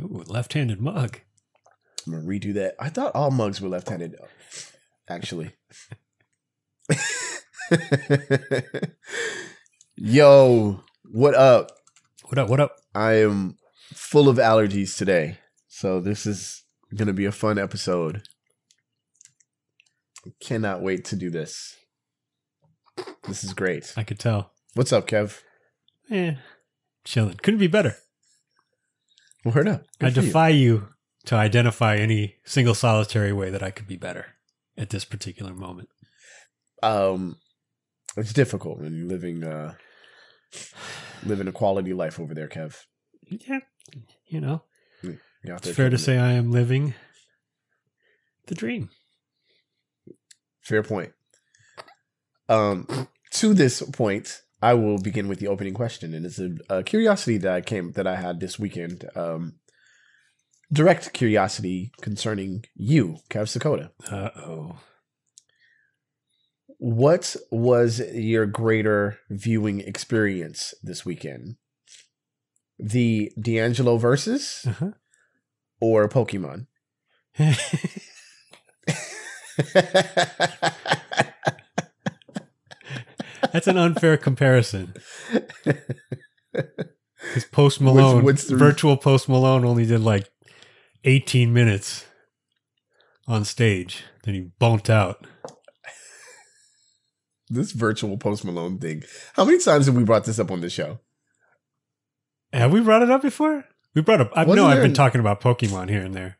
Ooh, 0.00 0.24
left-handed 0.26 0.80
mug. 0.80 1.20
I'm 2.06 2.12
gonna 2.12 2.24
redo 2.24 2.54
that. 2.54 2.74
I 2.80 2.88
thought 2.88 3.14
all 3.14 3.30
mugs 3.30 3.60
were 3.60 3.68
left-handed, 3.68 4.16
actually. 5.08 5.52
Yo, 9.96 10.80
what 11.04 11.34
up? 11.34 11.70
What 12.24 12.38
up? 12.38 12.48
What 12.48 12.60
up? 12.60 12.76
I 12.94 13.14
am 13.14 13.58
full 13.92 14.28
of 14.28 14.38
allergies 14.38 14.96
today, 14.96 15.38
so 15.68 16.00
this 16.00 16.24
is 16.24 16.64
gonna 16.94 17.12
be 17.12 17.26
a 17.26 17.32
fun 17.32 17.58
episode. 17.58 18.22
I 20.26 20.30
Cannot 20.40 20.82
wait 20.82 21.04
to 21.06 21.16
do 21.16 21.30
this. 21.30 21.76
This 23.28 23.44
is 23.44 23.52
great. 23.52 23.92
I 23.96 24.04
could 24.04 24.18
tell. 24.18 24.52
What's 24.74 24.92
up, 24.92 25.06
Kev? 25.06 25.40
Eh, 26.10 26.36
chilling. 27.04 27.36
Couldn't 27.42 27.60
be 27.60 27.66
better. 27.66 27.96
Word 29.44 29.68
up. 29.68 29.84
Good 29.98 30.06
I 30.06 30.10
for 30.10 30.20
you. 30.20 30.26
defy 30.26 30.48
you 30.50 30.88
to 31.26 31.34
identify 31.34 31.96
any 31.96 32.36
single 32.44 32.74
solitary 32.74 33.32
way 33.32 33.50
that 33.50 33.62
I 33.62 33.70
could 33.70 33.86
be 33.86 33.96
better 33.96 34.26
at 34.76 34.90
this 34.90 35.04
particular 35.04 35.54
moment. 35.54 35.88
um 36.82 37.36
it's 38.16 38.32
difficult 38.32 38.78
when 38.80 38.94
you're 38.96 39.06
living 39.06 39.44
uh 39.44 39.74
living 41.24 41.46
a 41.48 41.52
quality 41.52 41.92
life 41.92 42.18
over 42.18 42.34
there 42.34 42.48
kev 42.48 42.74
Yeah, 43.28 43.60
you 44.26 44.40
know, 44.40 44.62
You're 45.02 45.56
it's 45.56 45.70
fair 45.70 45.90
to 45.90 45.98
say 45.98 46.18
I 46.18 46.32
am 46.32 46.50
living 46.50 46.94
the 48.46 48.54
dream. 48.54 48.90
fair 50.60 50.82
point 50.82 51.12
um 52.48 52.86
to 53.32 53.54
this 53.54 53.82
point 53.92 54.42
i 54.62 54.74
will 54.74 54.98
begin 54.98 55.28
with 55.28 55.38
the 55.40 55.48
opening 55.48 55.74
question 55.74 56.14
and 56.14 56.24
it's 56.26 56.38
a, 56.38 56.50
a 56.68 56.82
curiosity 56.82 57.38
that 57.38 57.52
i 57.52 57.60
came 57.60 57.92
that 57.92 58.06
i 58.06 58.16
had 58.16 58.40
this 58.40 58.58
weekend 58.58 59.04
um 59.16 59.54
direct 60.72 61.12
curiosity 61.12 61.90
concerning 62.00 62.64
you 62.74 63.16
kev 63.30 63.46
sakota 63.48 63.90
Uh 64.10 64.30
oh. 64.36 64.76
what 66.78 67.36
was 67.50 68.00
your 68.14 68.46
greater 68.46 69.18
viewing 69.28 69.80
experience 69.80 70.74
this 70.82 71.04
weekend 71.04 71.56
the 72.78 73.30
d'angelo 73.40 73.98
Verzuz 73.98 74.66
Uh-huh. 74.66 74.90
or 75.80 76.08
pokemon 76.08 76.66
That's 83.52 83.66
an 83.66 83.76
unfair 83.76 84.16
comparison. 84.16 84.94
Because 87.22 87.44
Post 87.44 87.80
Malone, 87.82 88.24
what's 88.24 88.46
the 88.46 88.54
re- 88.54 88.58
virtual 88.60 88.96
Post 88.96 89.28
Malone, 89.28 89.64
only 89.64 89.84
did 89.84 90.00
like 90.00 90.30
18 91.04 91.52
minutes 91.52 92.06
on 93.28 93.44
stage. 93.44 94.04
Then 94.24 94.34
he 94.34 94.40
bumped 94.58 94.88
out. 94.88 95.26
this 97.48 97.72
virtual 97.72 98.16
Post 98.16 98.44
Malone 98.44 98.78
thing. 98.78 99.02
How 99.34 99.44
many 99.44 99.58
times 99.58 99.86
have 99.86 99.96
we 99.96 100.04
brought 100.04 100.24
this 100.24 100.38
up 100.38 100.50
on 100.50 100.60
the 100.62 100.70
show? 100.70 101.00
Have 102.52 102.72
we 102.72 102.80
brought 102.80 103.02
it 103.02 103.10
up 103.10 103.22
before? 103.22 103.64
We 103.94 104.02
brought 104.02 104.22
up. 104.22 104.30
I 104.34 104.44
know 104.44 104.66
I've 104.66 104.76
been 104.78 104.86
an- 104.86 104.94
talking 104.94 105.20
about 105.20 105.40
Pokemon 105.40 105.90
here 105.90 106.02
and 106.02 106.14
there. 106.14 106.38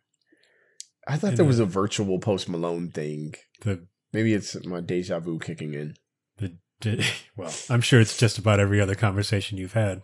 I 1.06 1.16
thought 1.18 1.32
In 1.32 1.36
there 1.36 1.44
was 1.44 1.58
a 1.58 1.66
virtual 1.66 2.18
Post 2.18 2.48
Malone 2.48 2.90
thing. 2.90 3.34
The, 3.62 3.86
Maybe 4.12 4.32
it's 4.34 4.64
my 4.64 4.80
deja 4.80 5.20
vu 5.20 5.38
kicking 5.38 5.74
in. 5.74 5.94
The, 6.80 7.04
well, 7.36 7.52
I'm 7.68 7.80
sure 7.80 8.00
it's 8.00 8.16
just 8.16 8.38
about 8.38 8.60
every 8.60 8.80
other 8.80 8.94
conversation 8.94 9.58
you've 9.58 9.72
had 9.72 10.02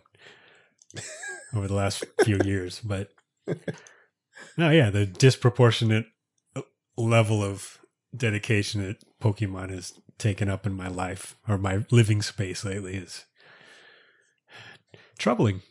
over 1.55 1.67
the 1.67 1.73
last 1.73 2.03
few 2.23 2.39
years. 2.43 2.81
But 2.83 3.09
no, 4.57 4.69
yeah, 4.69 4.89
the 4.89 5.05
disproportionate 5.05 6.05
level 6.97 7.43
of 7.43 7.79
dedication 8.15 8.85
that 8.85 8.97
Pokemon 9.21 9.69
has 9.69 9.93
taken 10.17 10.49
up 10.49 10.65
in 10.65 10.73
my 10.73 10.87
life 10.87 11.37
or 11.47 11.57
my 11.57 11.85
living 11.91 12.21
space 12.21 12.65
lately 12.65 12.95
is 12.95 13.25
troubling. 15.17 15.61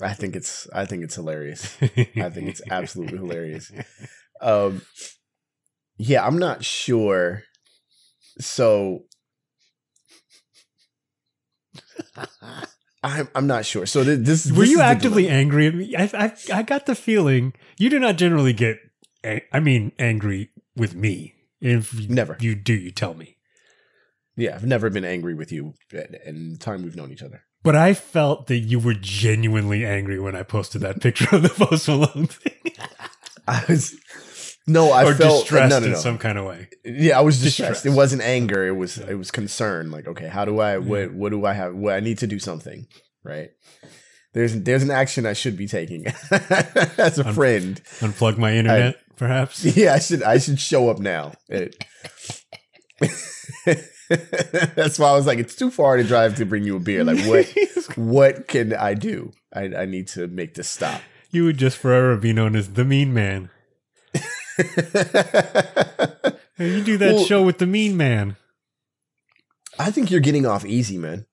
I 0.00 0.12
think 0.12 0.36
it's 0.36 0.68
I 0.72 0.84
think 0.84 1.02
it's 1.02 1.14
hilarious. 1.14 1.76
I 1.82 2.30
think 2.30 2.48
it's 2.48 2.62
absolutely 2.70 3.18
hilarious. 3.18 3.72
Um 4.40 4.82
yeah, 5.96 6.26
I'm 6.26 6.38
not 6.38 6.64
sure. 6.64 7.42
So 8.38 9.04
I'm 13.02 13.28
I'm 13.34 13.46
not 13.46 13.64
sure. 13.64 13.86
So 13.86 14.02
th- 14.04 14.20
this 14.20 14.50
Were 14.50 14.60
this 14.60 14.70
you 14.70 14.80
actively 14.80 15.28
angry 15.28 15.66
at 15.66 15.74
me? 15.74 15.94
I, 15.96 16.10
I 16.12 16.32
I 16.52 16.62
got 16.62 16.86
the 16.86 16.94
feeling 16.94 17.52
you 17.78 17.88
do 17.90 17.98
not 17.98 18.16
generally 18.16 18.52
get. 18.52 18.78
I 19.52 19.58
mean, 19.60 19.92
angry 19.98 20.50
with 20.76 20.94
me. 20.94 21.34
If 21.60 21.92
you, 21.94 22.08
Never. 22.08 22.36
you 22.38 22.54
do, 22.54 22.74
you 22.74 22.92
tell 22.92 23.14
me. 23.14 23.36
Yeah, 24.36 24.54
I've 24.54 24.66
never 24.66 24.88
been 24.90 25.04
angry 25.04 25.34
with 25.34 25.50
you 25.50 25.74
in 25.92 26.16
in 26.24 26.52
the 26.52 26.58
time 26.58 26.82
we've 26.82 26.96
known 26.96 27.10
each 27.12 27.22
other. 27.22 27.42
But 27.62 27.74
I 27.74 27.94
felt 27.94 28.46
that 28.46 28.58
you 28.58 28.78
were 28.78 28.94
genuinely 28.94 29.84
angry 29.84 30.20
when 30.20 30.36
I 30.36 30.44
posted 30.44 30.82
that 30.82 31.00
picture 31.00 31.34
of 31.34 31.42
the 31.42 31.48
Post 31.48 31.88
Malone 31.88 32.26
thing, 32.26 32.72
I 33.48 33.64
was 33.68 33.96
no, 34.66 34.90
I 34.90 35.04
or 35.04 35.14
felt 35.14 35.32
uh, 35.32 35.40
distressed 35.40 35.70
no, 35.70 35.78
no, 35.80 35.86
in 35.86 35.92
no. 35.92 35.98
some 35.98 36.18
kind 36.18 36.38
of 36.38 36.44
way. 36.44 36.68
Yeah, 36.84 37.18
I 37.18 37.22
was 37.22 37.40
distressed. 37.42 37.82
Distressed. 37.84 37.86
It 37.86 37.96
wasn't 37.96 38.22
anger. 38.22 38.66
It 38.66 38.72
was 38.76 38.98
Yeah. 38.98 39.10
it 39.10 39.14
was 39.14 39.30
concern. 39.30 39.90
Like, 39.90 40.06
okay, 40.08 40.28
how 40.28 40.44
do 40.44 40.60
I 40.60 40.78
what 40.78 41.12
what 41.14 41.30
do 41.30 41.44
I 41.46 41.52
have? 41.52 41.74
What 41.74 41.94
I 41.94 42.00
need 42.00 42.18
to 42.18 42.26
do 42.26 42.38
something, 42.38 42.86
right? 43.24 43.50
There's 44.34 44.54
there's 44.62 44.82
an 44.82 44.90
action 44.90 45.24
I 45.26 45.32
should 45.32 45.56
be 45.56 45.66
taking 45.66 46.06
as 46.98 47.18
a 47.18 47.26
Un- 47.26 47.34
friend. 47.34 47.80
Unplug 48.00 48.36
my 48.38 48.52
internet, 48.54 48.96
perhaps. 49.16 49.64
Yeah, 49.76 49.94
I 49.94 49.98
should 49.98 50.22
I 50.22 50.38
should 50.38 50.60
show 50.60 50.88
up 50.90 50.98
now. 50.98 51.32
It- 51.48 51.82
That's 54.76 54.98
why 54.98 55.08
I 55.08 55.14
was 55.16 55.26
like, 55.26 55.38
it's 55.38 55.56
too 55.56 55.70
far 55.70 55.96
to 55.96 56.04
drive 56.04 56.36
to 56.36 56.46
bring 56.46 56.64
you 56.64 56.76
a 56.76 56.80
beer. 56.80 57.02
Like, 57.04 57.18
what 57.26 57.46
what 57.96 58.48
can 58.48 58.72
I 58.74 58.94
do? 58.94 59.32
I 59.52 59.64
I 59.74 59.84
need 59.86 60.08
to 60.08 60.26
make 60.28 60.54
this 60.54 60.68
stop. 60.70 61.00
you 61.30 61.44
would 61.44 61.58
just 61.58 61.76
forever 61.78 62.16
be 62.16 62.32
known 62.32 62.54
as 62.56 62.72
the 62.74 62.84
Mean 62.84 63.12
Man. 63.12 63.50
You 66.58 66.82
do 66.82 66.96
that 66.96 67.14
Well- 67.16 67.24
show 67.24 67.42
with 67.42 67.58
the 67.58 67.66
Mean 67.66 67.96
Man. 67.96 68.36
I 69.78 69.90
think 69.90 70.10
you're 70.10 70.20
getting 70.20 70.46
off 70.46 70.64
easy, 70.64 70.96
man. 70.96 71.26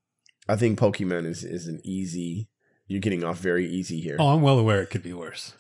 I 0.49 0.57
think 0.57 0.77
Pokemon 0.77 1.25
is 1.25 1.45
is 1.45 1.67
an 1.67 1.79
easy. 1.85 2.49
You're 2.87 2.99
getting 2.99 3.23
off 3.23 3.37
very 3.39 3.65
easy 3.65 4.01
here. 4.01 4.17
Oh, 4.19 4.33
I'm 4.33 4.41
well 4.41 4.59
aware 4.59 4.81
it 4.81 4.89
could 4.89 5.03
be 5.03 5.13
worse. 5.13 5.53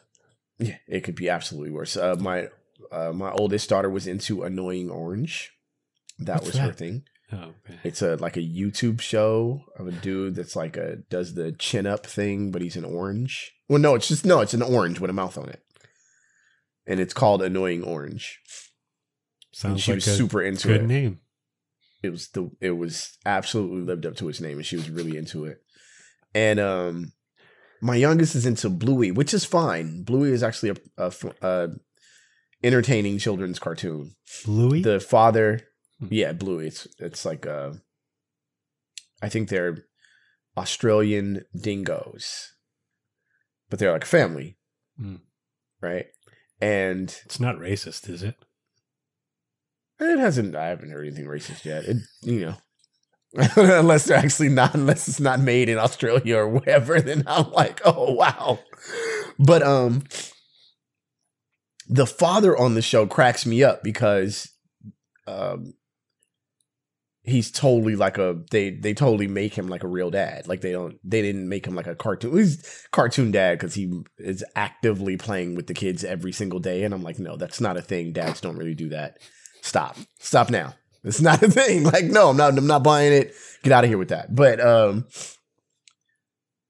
Yeah, 0.59 0.75
it 0.87 1.01
could 1.05 1.15
be 1.15 1.29
absolutely 1.29 1.71
worse. 1.71 1.95
Uh, 1.95 2.17
my 2.19 2.49
uh, 2.91 3.13
my 3.13 3.31
oldest 3.31 3.69
daughter 3.69 3.89
was 3.89 4.05
into 4.05 4.43
Annoying 4.43 4.89
Orange. 4.89 5.51
That 6.19 6.41
What's 6.41 6.47
was 6.47 6.57
her 6.57 6.73
thing. 6.73 7.03
Oh, 7.31 7.53
okay. 7.65 7.79
It's 7.85 8.01
a 8.01 8.17
like 8.17 8.35
a 8.35 8.41
YouTube 8.41 8.99
show 8.99 9.63
of 9.79 9.87
a 9.87 9.91
dude 9.91 10.35
that's 10.35 10.57
like 10.57 10.75
a 10.75 10.97
does 11.09 11.35
the 11.35 11.53
chin 11.53 11.87
up 11.87 12.05
thing, 12.05 12.51
but 12.51 12.61
he's 12.61 12.75
an 12.75 12.83
orange. 12.85 13.53
Well, 13.69 13.79
no, 13.79 13.95
it's 13.95 14.09
just 14.09 14.25
no, 14.25 14.41
it's 14.41 14.53
an 14.53 14.61
orange 14.61 14.99
with 14.99 15.09
a 15.09 15.13
mouth 15.13 15.37
on 15.37 15.47
it, 15.47 15.62
and 16.85 16.99
it's 16.99 17.13
called 17.13 17.41
Annoying 17.41 17.83
Orange. 17.83 18.39
and 18.43 19.55
Sounds 19.55 19.81
she 19.81 19.91
like 19.91 19.97
was 19.97 20.07
a 20.07 20.15
super 20.15 20.41
into 20.41 20.67
good 20.67 20.81
it. 20.81 20.87
name. 20.87 21.19
it 22.01 22.09
was 22.09 22.27
the 22.29 22.49
it 22.59 22.71
was 22.71 23.17
absolutely 23.25 23.81
lived 23.81 24.05
up 24.05 24.15
to 24.17 24.29
its 24.29 24.41
name 24.41 24.57
and 24.57 24.65
she 24.65 24.75
was 24.75 24.89
really 24.89 25.15
into 25.17 25.45
it 25.45 25.61
and 26.35 26.59
um 26.59 27.13
my 27.81 27.95
youngest 27.95 28.35
is 28.35 28.45
into 28.45 28.69
bluey 28.69 29.11
which 29.11 29.33
is 29.33 29.45
fine 29.45 30.03
bluey 30.03 30.31
is 30.31 30.41
actually 30.43 30.69
a, 30.69 30.75
a, 30.97 31.13
a 31.41 31.69
entertaining 32.63 33.17
children's 33.19 33.59
cartoon 33.59 34.15
Bluey, 34.45 34.81
the 34.81 34.99
father 34.99 35.61
Hmm. 35.99 36.07
yeah 36.09 36.33
bluey 36.33 36.67
it's 36.67 36.87
it's 36.99 37.23
like 37.23 37.45
uh 37.45 37.73
i 39.21 39.29
think 39.29 39.49
they're 39.49 39.85
australian 40.57 41.45
dingoes 41.55 42.53
but 43.69 43.77
they're 43.79 43.91
like 43.91 44.03
a 44.03 44.07
family 44.07 44.57
Hmm. 44.97 45.17
right 45.81 46.07
and 46.63 47.19
it's 47.25 47.41
not 47.41 47.57
racist, 47.57 48.09
is 48.09 48.23
it? 48.23 48.35
It 49.99 50.17
hasn't. 50.17 50.55
I 50.55 50.67
haven't 50.67 50.91
heard 50.91 51.05
anything 51.05 51.25
racist 51.25 51.65
yet. 51.65 51.83
It, 51.83 51.97
you 52.21 52.39
know, 52.45 52.55
unless 53.57 54.05
they're 54.05 54.17
actually 54.17 54.47
not, 54.47 54.73
unless 54.73 55.09
it's 55.09 55.19
not 55.19 55.41
made 55.41 55.67
in 55.67 55.77
Australia 55.77 56.37
or 56.37 56.47
wherever, 56.47 57.01
then 57.01 57.25
I'm 57.27 57.51
like, 57.51 57.81
oh 57.83 58.13
wow. 58.13 58.59
But 59.37 59.61
um, 59.61 60.03
the 61.89 62.07
father 62.07 62.57
on 62.57 62.75
the 62.75 62.81
show 62.81 63.07
cracks 63.07 63.45
me 63.45 63.61
up 63.61 63.83
because 63.83 64.49
um, 65.27 65.73
he's 67.23 67.51
totally 67.51 67.95
like 67.95 68.17
a 68.17 68.41
they 68.51 68.71
they 68.71 68.93
totally 68.93 69.27
make 69.27 69.53
him 69.53 69.67
like 69.67 69.83
a 69.83 69.87
real 69.87 70.11
dad. 70.11 70.47
Like 70.47 70.61
they 70.61 70.71
don't 70.71 70.97
they 71.03 71.21
didn't 71.21 71.49
make 71.49 71.65
him 71.65 71.75
like 71.75 71.87
a 71.87 71.95
cartoon. 71.95 72.37
He's 72.37 72.85
cartoon 72.91 73.31
dad 73.31 73.57
because 73.57 73.73
he 73.73 73.91
is 74.17 74.43
actively 74.55 75.17
playing 75.17 75.55
with 75.55 75.67
the 75.67 75.73
kids 75.73 76.03
every 76.03 76.31
single 76.31 76.59
day, 76.59 76.83
and 76.83 76.93
I'm 76.93 77.03
like, 77.03 77.19
no, 77.19 77.37
that's 77.37 77.61
not 77.61 77.77
a 77.77 77.81
thing. 77.81 78.13
Dads 78.13 78.41
don't 78.41 78.57
really 78.57 78.75
do 78.75 78.89
that 78.89 79.17
stop 79.61 79.95
stop 80.19 80.49
now 80.49 80.73
it's 81.05 81.21
not 81.21 81.41
a 81.41 81.47
thing 81.49 81.85
like 81.85 82.03
no 82.03 82.31
i'm 82.31 82.35
not 82.35 82.57
i'm 82.57 82.67
not 82.67 82.83
buying 82.83 83.13
it 83.13 83.33
get 83.63 83.71
out 83.71 83.85
of 83.85 83.89
here 83.89 83.97
with 83.97 84.09
that 84.09 84.35
but 84.35 84.59
um 84.59 85.05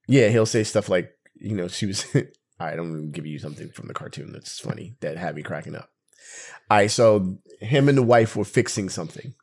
yeah 0.08 0.28
he'll 0.30 0.46
say 0.46 0.64
stuff 0.64 0.90
like 0.90 1.10
you 1.34 1.56
know 1.56 1.68
she 1.68 1.88
was 1.88 2.06
All 2.60 2.68
right, 2.68 2.78
I'm 2.78 2.94
gonna 2.94 3.08
give 3.08 3.26
you 3.26 3.40
something 3.40 3.70
from 3.70 3.88
the 3.88 3.94
cartoon 3.94 4.32
that's 4.32 4.60
funny 4.60 4.96
that 5.02 5.18
had 5.18 5.36
me 5.36 5.44
cracking 5.44 5.76
up. 5.76 5.90
All 6.70 6.78
right, 6.78 6.92
so 6.92 7.40
him 7.60 7.90
and 7.90 7.98
the 7.98 8.04
wife 8.04 8.36
were 8.36 8.46
fixing 8.46 8.90
something, 8.90 9.34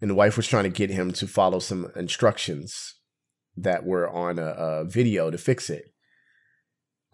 and 0.00 0.10
the 0.10 0.14
wife 0.14 0.36
was 0.36 0.46
trying 0.46 0.64
to 0.64 0.70
get 0.70 0.90
him 0.90 1.12
to 1.12 1.26
follow 1.26 1.58
some 1.58 1.90
instructions 1.96 2.94
that 3.56 3.84
were 3.84 4.08
on 4.08 4.38
a, 4.38 4.46
a 4.46 4.84
video 4.84 5.30
to 5.30 5.38
fix 5.38 5.68
it. 5.70 5.92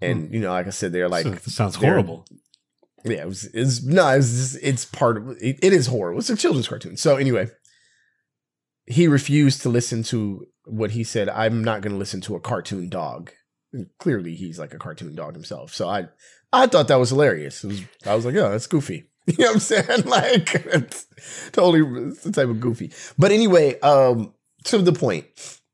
Hmm. 0.00 0.04
And 0.06 0.34
you 0.34 0.40
know, 0.40 0.50
like 0.52 0.66
I 0.66 0.70
said, 0.70 0.92
they're 0.92 1.08
like 1.08 1.25
So- 1.26 1.50
sounds 1.50 1.78
they're- 1.78 1.90
horrible. 1.90 2.26
yeah, 3.04 3.22
it 3.22 3.26
was 3.28 3.44
it's 3.54 3.82
no, 3.82 4.08
it's 4.10 4.31
just, 4.31 4.58
it's 4.62 4.84
part 4.84 5.16
of 5.16 5.28
it, 5.40 5.58
it 5.62 5.72
is 5.72 5.86
horrible. 5.86 6.19
It's 6.20 6.31
a 6.31 6.36
children's 6.36 6.69
cartoon. 6.69 6.96
So 6.96 7.16
anyway, 7.16 7.48
he 8.86 9.08
refused 9.08 9.62
to 9.62 9.69
listen 9.69 10.02
to 10.04 10.46
what 10.66 10.90
he 10.92 11.04
said. 11.04 11.28
I'm 11.28 11.62
not 11.64 11.81
going 11.81 11.92
to 11.92 11.98
listen 11.98 12.20
to 12.22 12.34
a 12.36 12.40
cartoon 12.40 12.88
dog. 12.88 13.31
And 13.72 13.86
clearly, 13.98 14.34
he's 14.34 14.58
like 14.58 14.72
a 14.75 14.78
cartoon 14.78 15.14
dog 15.14 15.34
himself. 15.34 15.72
So 15.75 15.88
I 15.88 16.08
I 16.52 16.66
thought 16.66 16.88
that 16.88 16.96
was 17.00 17.10
hilarious. 17.10 17.64
It 17.64 17.69
was, 17.69 17.81
I 18.06 18.14
was 18.14 18.25
like, 18.25 18.34
oh, 18.36 18.50
that's 18.50 18.66
goofy. 18.66 19.10
You 19.36 19.36
know 19.38 19.46
what 19.46 19.54
I'm 19.54 19.60
saying? 19.60 20.02
Like, 20.06 20.54
it's 20.54 21.06
totally 21.52 22.08
it's 22.10 22.24
the 22.24 22.32
type 22.32 22.48
of 22.48 22.60
goofy. 22.60 22.92
But 23.16 23.32
anyway, 23.32 23.80
um, 23.80 24.34
to 24.64 24.78
the 24.78 24.92
point, 24.92 25.24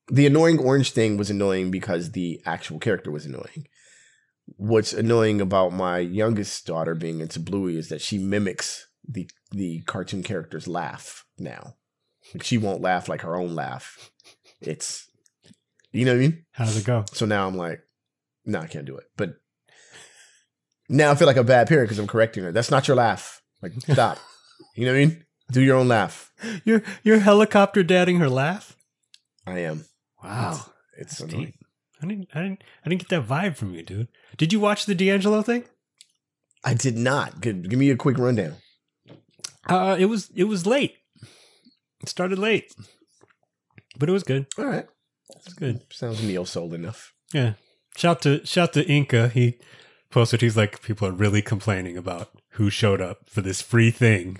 the 0.07 0.27
annoying 0.27 0.61
orange 0.61 0.93
thing 0.93 1.17
was 1.17 1.31
annoying 1.31 1.73
because 1.73 2.13
the 2.13 2.41
actual 2.47 2.79
character 2.79 3.11
was 3.11 3.27
annoying 3.27 3.67
what's 4.57 4.93
annoying 4.93 5.41
about 5.41 5.73
my 5.73 5.99
youngest 5.99 6.67
daughter 6.67 6.95
being 6.95 7.21
into 7.21 7.41
Bluey 7.41 7.77
is 7.77 7.89
that 7.89 8.01
she 8.01 8.19
mimics 8.19 8.89
the 9.07 9.29
the 9.51 9.81
cartoon 9.83 10.23
character's 10.23 10.69
laugh 10.69 11.25
now. 11.39 11.75
Like 12.35 12.45
she 12.45 12.59
won't 12.59 12.83
laugh 12.83 13.09
like 13.09 13.23
her 13.23 13.37
own 13.37 13.55
laugh. 13.55 14.11
It's 14.61 15.09
you 15.93 16.05
know 16.05 16.13
what 16.13 16.19
I 16.19 16.21
mean? 16.21 16.45
How 16.53 16.65
does 16.65 16.77
it 16.77 16.85
go? 16.85 17.05
So 17.13 17.27
now 17.27 17.47
I'm 17.47 17.57
like, 17.57 17.81
no, 18.45 18.61
I 18.61 18.67
can't 18.67 18.87
do 18.87 18.97
it. 18.97 19.05
But 19.17 19.35
now 20.89 21.11
I 21.11 21.15
feel 21.15 21.27
like 21.27 21.37
a 21.37 21.45
bad 21.45 21.69
parent 21.69 21.89
because 21.89 21.99
I'm 21.99 22.07
correcting 22.07 22.45
her. 22.45 22.53
That's 22.53 22.71
not 22.71 22.87
your 22.87 22.97
laugh. 22.97 23.40
Like 23.63 23.73
stop. 23.81 24.19
you 24.75 24.87
know 24.87 24.93
what 24.93 24.99
I 25.01 25.05
mean? 25.07 25.25
Do 25.53 25.61
your 25.61 25.77
own 25.77 25.89
laugh. 25.89 26.33
You're 26.65 26.83
you're 27.03 27.19
helicopter 27.21 27.83
dadding 27.83 28.19
her 28.19 28.29
laugh. 28.29 28.77
I 29.47 29.59
am. 29.61 29.85
Wow, 30.23 30.61
It's 30.99 31.19
annoying. 31.21 31.47
deep. 31.47 31.55
I 32.03 32.07
didn't 32.07 32.29
I 32.35 32.43
didn't 32.43 32.63
I 32.85 32.89
didn't 32.89 33.03
get 33.03 33.09
that 33.11 33.29
vibe 33.29 33.57
from 33.57 33.75
you, 33.75 33.83
dude. 33.83 34.09
Did 34.37 34.53
you 34.53 34.61
watch 34.61 34.87
the 34.87 34.95
D'Angelo 34.95 35.43
thing? 35.43 35.65
I 36.63 36.75
did 36.75 36.97
not. 36.97 37.41
Give, 37.41 37.69
give 37.69 37.79
me 37.79 37.91
a 37.91 37.97
quick 37.97 38.19
rundown. 38.19 38.55
Uh, 39.69 39.97
it 39.99 40.07
was 40.07 40.31
it 40.35 40.45
was 40.45 40.67
late. 40.67 40.95
It 42.03 42.09
started 42.09 42.39
late, 42.39 42.73
but 43.99 44.09
it 44.09 44.13
was 44.13 44.23
good. 44.23 44.47
All 44.59 44.65
right. 44.67 44.87
It 45.31 45.45
was 45.45 45.55
good. 45.55 45.81
Sounds 45.93 46.23
neo 46.23 46.45
soul 46.45 46.73
enough. 46.75 47.13
Yeah. 47.33 47.55
Shout 47.97 48.23
to 48.23 48.45
shout 48.47 48.73
to 48.75 48.87
Inca. 48.87 49.29
He 49.29 49.59
posted. 50.11 50.41
He's 50.41 50.57
like, 50.57 50.81
people 50.83 51.07
are 51.09 51.13
really 51.13 51.43
complaining 51.43 51.97
about 51.97 52.31
who 52.53 52.71
showed 52.71 53.01
up 53.01 53.29
for 53.29 53.41
this 53.41 53.61
free 53.63 53.91
thing. 53.91 54.39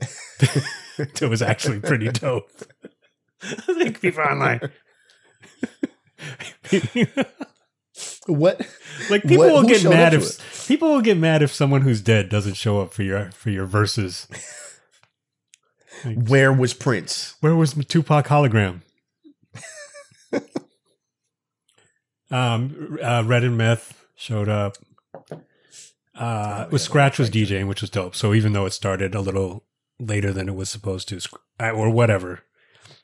it 0.98 1.22
was 1.28 1.42
actually 1.42 1.80
pretty 1.80 2.08
dope. 2.10 2.50
I 3.42 3.74
think 3.74 4.00
people 4.00 4.22
online. 4.22 4.60
What? 8.26 8.60
like 9.10 9.22
people 9.22 9.38
What- 9.38 9.52
will 9.52 9.60
who 9.62 9.68
get 9.68 9.84
mad 9.84 10.14
up 10.14 10.20
to 10.22 10.26
if 10.26 10.66
people 10.68 10.88
will 10.90 11.00
get 11.02 11.18
mad 11.18 11.42
if 11.42 11.52
someone 11.52 11.82
who's 11.82 12.00
dead 12.00 12.28
doesn't 12.28 12.54
show 12.54 12.80
up 12.80 12.92
for 12.92 13.02
your 13.02 13.30
for 13.32 13.50
your 13.50 13.66
verses. 13.66 14.26
Like, 16.04 16.28
Where 16.28 16.52
was 16.52 16.72
Prince? 16.72 17.34
Where 17.40 17.54
was 17.54 17.76
my 17.76 17.82
Tupac 17.82 18.26
hologram? 18.28 18.80
um, 22.30 22.98
uh, 23.02 23.22
Red 23.26 23.44
and 23.44 23.58
Meth 23.58 24.02
showed 24.16 24.48
up. 24.48 24.76
Uh, 26.14 26.64
Oh, 26.66 26.68
yeah, 26.72 26.78
Scratch 26.78 27.18
was. 27.18 27.30
DJing, 27.30 27.68
which 27.68 27.80
was 27.80 27.90
dope. 27.90 28.14
So 28.14 28.34
even 28.34 28.52
though 28.52 28.66
it 28.66 28.72
started 28.72 29.14
a 29.14 29.20
little 29.20 29.64
later 29.98 30.32
than 30.32 30.48
it 30.48 30.54
was 30.54 30.68
supposed 30.68 31.08
to, 31.08 31.20
or 31.60 31.88
whatever, 31.90 32.40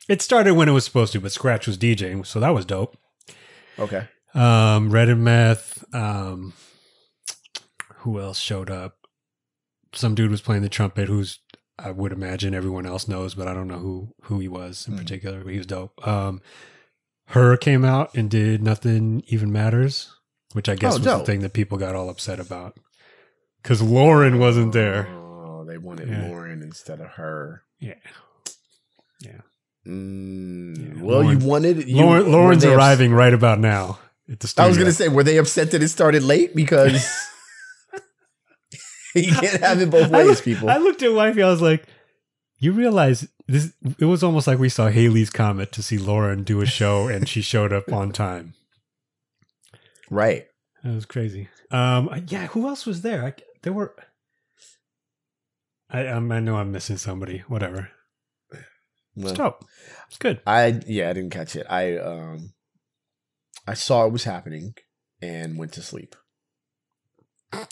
it 0.09 0.21
started 0.23 0.55
when 0.55 0.69
it 0.69 0.73
was 0.73 0.85
supposed 0.85 1.13
to. 1.15 1.21
But 1.21 1.33
Scratch 1.33 1.67
was 1.67 1.79
DJing, 1.79 2.27
so 2.27 2.41
that 2.41 2.51
was 2.55 2.65
dope. 2.65 2.97
Okay. 3.79 4.09
Um, 4.35 4.91
Red 4.91 5.09
and 5.09 5.25
Meth. 5.25 5.85
Um, 5.95 6.53
who 7.99 8.21
else 8.21 8.39
showed 8.39 8.71
up? 8.71 8.97
Some 9.95 10.15
dude 10.15 10.31
was 10.31 10.41
playing 10.43 10.63
the 10.63 10.69
trumpet. 10.69 11.09
Who's 11.09 11.39
I 11.79 11.91
would 11.93 12.13
imagine 12.13 12.55
everyone 12.55 12.87
else 12.87 13.09
knows, 13.09 13.35
but 13.35 13.49
I 13.49 13.55
don't 13.55 13.69
know 13.69 13.79
who 13.79 14.15
who 14.25 14.39
he 14.41 14.49
was 14.49 14.87
in 14.87 14.95
Hmm. 14.95 14.99
particular. 15.01 15.45
But 15.45 15.53
he 15.53 15.59
was 15.59 15.67
dope. 15.67 16.07
Um, 16.07 16.41
H.E.R. 17.31 17.57
came 17.57 17.85
out 17.85 18.15
and 18.15 18.31
did 18.31 18.63
nothing 18.63 19.23
even 19.29 19.53
matters, 19.53 20.11
which 20.53 20.69
I 20.69 20.75
guess 20.75 20.95
Oh, 20.95 20.97
was 20.99 21.05
dope. 21.05 21.19
the 21.21 21.25
thing 21.33 21.41
that 21.41 21.53
people 21.53 21.79
got 21.79 21.95
all 21.95 22.09
upset 22.11 22.41
about 22.41 22.77
because 23.63 23.81
Lauryn 23.83 24.39
wasn't 24.39 24.73
there. 24.73 25.09
Oh, 25.11 25.65
they 25.67 25.79
wanted 25.79 26.09
Yeah. 26.09 26.29
Lauryn 26.29 26.63
instead 26.63 27.01
of 27.01 27.09
her. 27.13 27.63
Yeah, 27.81 27.95
Mm, 29.87 30.97
Yeah, 30.97 31.03
well, 31.03 31.23
Lauryn- 31.23 31.41
you 31.41 31.47
wanted 31.47 31.89
you, 31.89 31.97
Lauryn, 31.97 32.25
Lauryn's 32.27 32.65
arriving 32.65 33.13
right 33.13 33.33
about 33.33 33.59
now 33.59 33.99
at 34.31 34.41
the 34.41 34.47
studio. 34.49 34.67
I 34.67 34.69
was 34.69 34.77
gonna 34.77 34.93
say, 34.93 35.09
were 35.09 35.23
they 35.23 35.39
upset 35.39 35.71
that 35.71 35.83
it 35.83 35.89
started 35.89 36.23
late 36.23 36.55
because 36.55 36.93
you 39.15 39.33
can't 39.33 39.61
have 39.63 39.81
it 39.81 39.91
both 39.91 40.13
I 40.13 40.19
ways, 40.19 40.27
look- 40.27 40.45
people. 40.45 40.69
I 40.69 40.77
looked 40.77 41.03
at 41.03 41.13
wifey. 41.15 41.43
I 41.43 41.49
was 41.49 41.63
like, 41.63 41.87
"You 42.59 42.73
realize 42.73 43.27
this? 43.47 43.73
It 43.99 44.05
was 44.05 44.23
almost 44.23 44.47
like 44.47 44.59
we 44.59 44.69
saw 44.69 44.89
Halley's 44.89 45.31
Comet 45.31 45.73
to 45.73 45.83
see 45.83 45.97
Lauryn 45.97 46.45
do 46.45 46.61
a 46.61 46.67
show, 46.67 47.09
and 47.09 47.27
she 47.29 47.41
showed 47.41 47.73
up 47.73 47.91
on 47.93 48.13
time. 48.13 48.55
right. 50.11 50.45
That 50.85 50.95
was 50.95 51.07
crazy. 51.07 51.49
Um, 51.71 52.09
yeah. 52.29 52.47
Who 52.49 52.69
else 52.69 52.85
was 52.87 53.01
there? 53.03 53.25
I, 53.25 53.33
there 53.63 53.73
were. 53.73 53.95
I 55.91 56.07
um, 56.07 56.31
I 56.31 56.41
know 56.41 56.57
I'm 56.57 56.73
missing 56.73 56.97
somebody. 56.97 57.39
Whatever. 57.49 57.91
Dope. 59.17 59.65
It's 60.09 60.19
good. 60.19 60.41
I 60.47 60.81
yeah, 60.87 61.11
I 61.11 61.13
didn't 61.13 61.31
catch 61.31 61.57
it. 61.57 61.67
I 61.69 61.97
um, 61.97 62.53
I 63.67 63.75
saw 63.75 64.07
it 64.07 64.13
was 64.13 64.25
happening 64.25 64.75
and 65.21 65.59
went 65.59 65.73
to 65.73 65.83
sleep. 65.83 66.15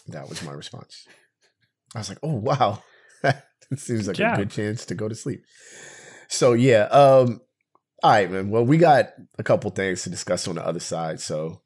That 0.08 0.28
was 0.28 0.42
my 0.42 0.52
response. 0.52 1.06
I 1.94 1.98
was 1.98 2.08
like, 2.08 2.18
"Oh 2.22 2.34
wow, 2.34 2.82
it 3.22 3.78
seems 3.78 4.08
like 4.08 4.16
Good 4.16 4.32
a 4.32 4.36
good 4.36 4.50
chance 4.50 4.86
to 4.86 4.94
go 4.94 5.08
to 5.08 5.14
sleep." 5.14 5.44
So 6.28 6.54
yeah, 6.54 6.84
um, 6.84 7.40
all 8.02 8.10
right, 8.10 8.30
man. 8.30 8.50
Well, 8.50 8.64
we 8.64 8.78
got 8.78 9.10
a 9.38 9.42
couple 9.42 9.70
things 9.70 10.02
to 10.02 10.10
discuss 10.10 10.48
on 10.48 10.56
the 10.56 10.66
other 10.66 10.80
side. 10.80 11.20
So 11.20 11.62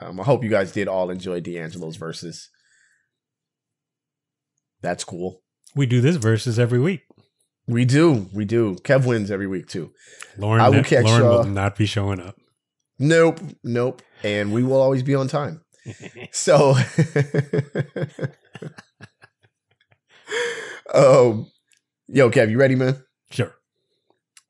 um, 0.00 0.20
I 0.20 0.24
hope 0.24 0.44
you 0.44 0.50
guys 0.50 0.72
did 0.72 0.88
all 0.88 1.10
enjoy 1.10 1.40
D'Angelo's 1.40 1.96
Verzuz. 1.96 2.48
That's 4.84 5.02
cool. 5.02 5.40
We 5.74 5.86
do 5.86 6.02
this 6.02 6.18
Verzuz 6.18 6.58
every 6.58 6.78
week. 6.78 7.06
We 7.66 7.86
do, 7.86 8.28
we 8.34 8.44
do. 8.44 8.74
Kev 8.84 9.06
wins 9.06 9.30
every 9.30 9.46
week 9.46 9.66
too. 9.66 9.90
Lauryn, 10.36 10.60
I 10.60 10.68
will 10.68 10.76
ne- 10.76 10.82
catch 10.82 11.06
Lauryn 11.06 11.20
y'all. 11.20 11.38
will 11.38 11.44
not 11.44 11.74
be 11.78 11.86
showing 11.86 12.20
up. 12.20 12.36
Nope, 12.98 13.40
nope. 13.64 14.02
And 14.22 14.52
we 14.52 14.62
will 14.62 14.82
always 14.82 15.02
be 15.02 15.14
on 15.14 15.26
time. 15.28 15.62
So, 16.32 16.72
um, 20.94 21.50
yo, 22.08 22.30
Kev, 22.30 22.50
you 22.50 22.58
ready, 22.58 22.74
man? 22.74 23.02
sure. 23.30 23.54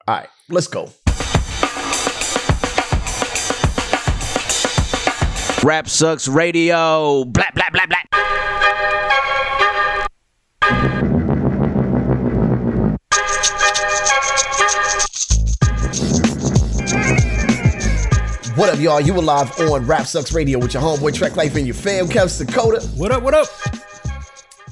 All 0.08 0.16
right, 0.16 0.28
let's 0.48 0.66
go. 0.66 0.90
Rap 5.64 5.88
Sucks 5.88 6.26
Radio. 6.28 7.24
Blah, 7.24 7.50
blah, 7.54 7.70
blah, 7.72 7.86
blah. 7.86 8.13
What 18.56 18.72
up, 18.72 18.78
y'all? 18.78 19.00
You 19.00 19.14
alive 19.18 19.52
on 19.60 19.84
Rap 19.84 20.06
Sucks 20.06 20.32
Radio 20.32 20.58
with 20.58 20.72
your 20.74 20.82
homeboy 20.82 21.12
Trek 21.12 21.36
Life 21.36 21.56
and 21.56 21.66
your 21.66 21.74
fam, 21.74 22.06
Kev 22.06 22.38
Dakota. 22.38 22.86
What 22.96 23.10
up? 23.10 23.22
What 23.22 23.34
up? 23.34 23.48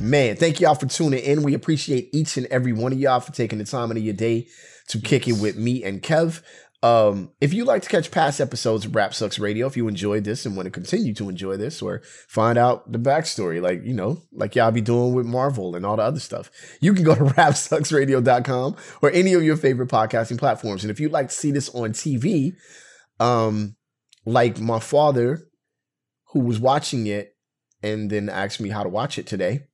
Man, 0.01 0.37
thank 0.37 0.61
y'all 0.61 0.75
for 0.75 0.87
tuning 0.87 1.23
in. 1.23 1.43
We 1.43 1.53
appreciate 1.53 2.09
each 2.13 2.37
and 2.37 2.47
every 2.47 2.73
one 2.73 2.93
of 2.93 2.99
y'all 2.99 3.21
for 3.21 3.33
taking 3.33 3.59
the 3.59 3.65
time 3.65 3.91
out 3.91 3.97
of 3.97 4.03
your 4.03 4.15
day 4.15 4.47
to 4.89 4.99
kick 4.99 5.29
it 5.29 5.33
with 5.33 5.57
me 5.59 5.85
and 5.85 6.01
Kev. 6.01 6.43
Um, 6.83 7.31
if 7.41 7.55
you'd 7.55 7.69
like 7.69 7.83
to 7.83 7.89
catch 7.89 8.11
past 8.11 8.41
episodes 8.41 8.85
of 8.85 8.95
Rap 8.97 9.15
Sucks 9.15 9.39
Radio, 9.39 9.69
if 9.69 9.77
you 9.77 9.87
enjoyed 9.87 10.25
this 10.25 10.45
and 10.45 10.57
want 10.57 10.67
to 10.67 10.71
continue 10.71 11.15
to 11.15 11.29
enjoy 11.29 11.57
this 11.57 11.81
or 11.81 12.03
find 12.27 12.59
out 12.59 12.91
the 12.91 12.99
backstory, 12.99 13.63
like, 13.63 13.85
you 13.85 13.95
know, 13.95 14.23
like 14.33 14.57
y'all 14.57 14.73
be 14.73 14.81
doing 14.81 15.15
with 15.15 15.25
Marvel 15.25 15.77
and 15.77 15.87
all 15.87 15.97
the 15.97 16.03
other 16.03 16.19
stuff, 16.19 16.51
you 16.81 16.93
can 16.93 17.05
go 17.05 17.15
to 17.15 17.25
rapsucksradio.com 17.35 18.77
or 19.01 19.11
any 19.13 19.33
of 19.35 19.45
your 19.45 19.57
favorite 19.57 19.91
podcasting 19.91 20.39
platforms. 20.39 20.83
And 20.83 20.91
if 20.91 20.99
you'd 20.99 21.13
like 21.13 21.29
to 21.29 21.35
see 21.35 21.53
this 21.53 21.69
on 21.69 21.93
TV, 21.93 22.55
um, 23.21 23.77
like 24.27 24.59
my 24.59 24.81
father, 24.81 25.41
who 26.33 26.41
was 26.41 26.59
watching 26.59 27.07
it 27.07 27.37
and 27.81 28.11
then 28.11 28.29
asked 28.29 28.61
me 28.61 28.71
how 28.71 28.83
to 28.83 28.89
watch 28.89 29.19
it 29.19 29.27
today, 29.29 29.67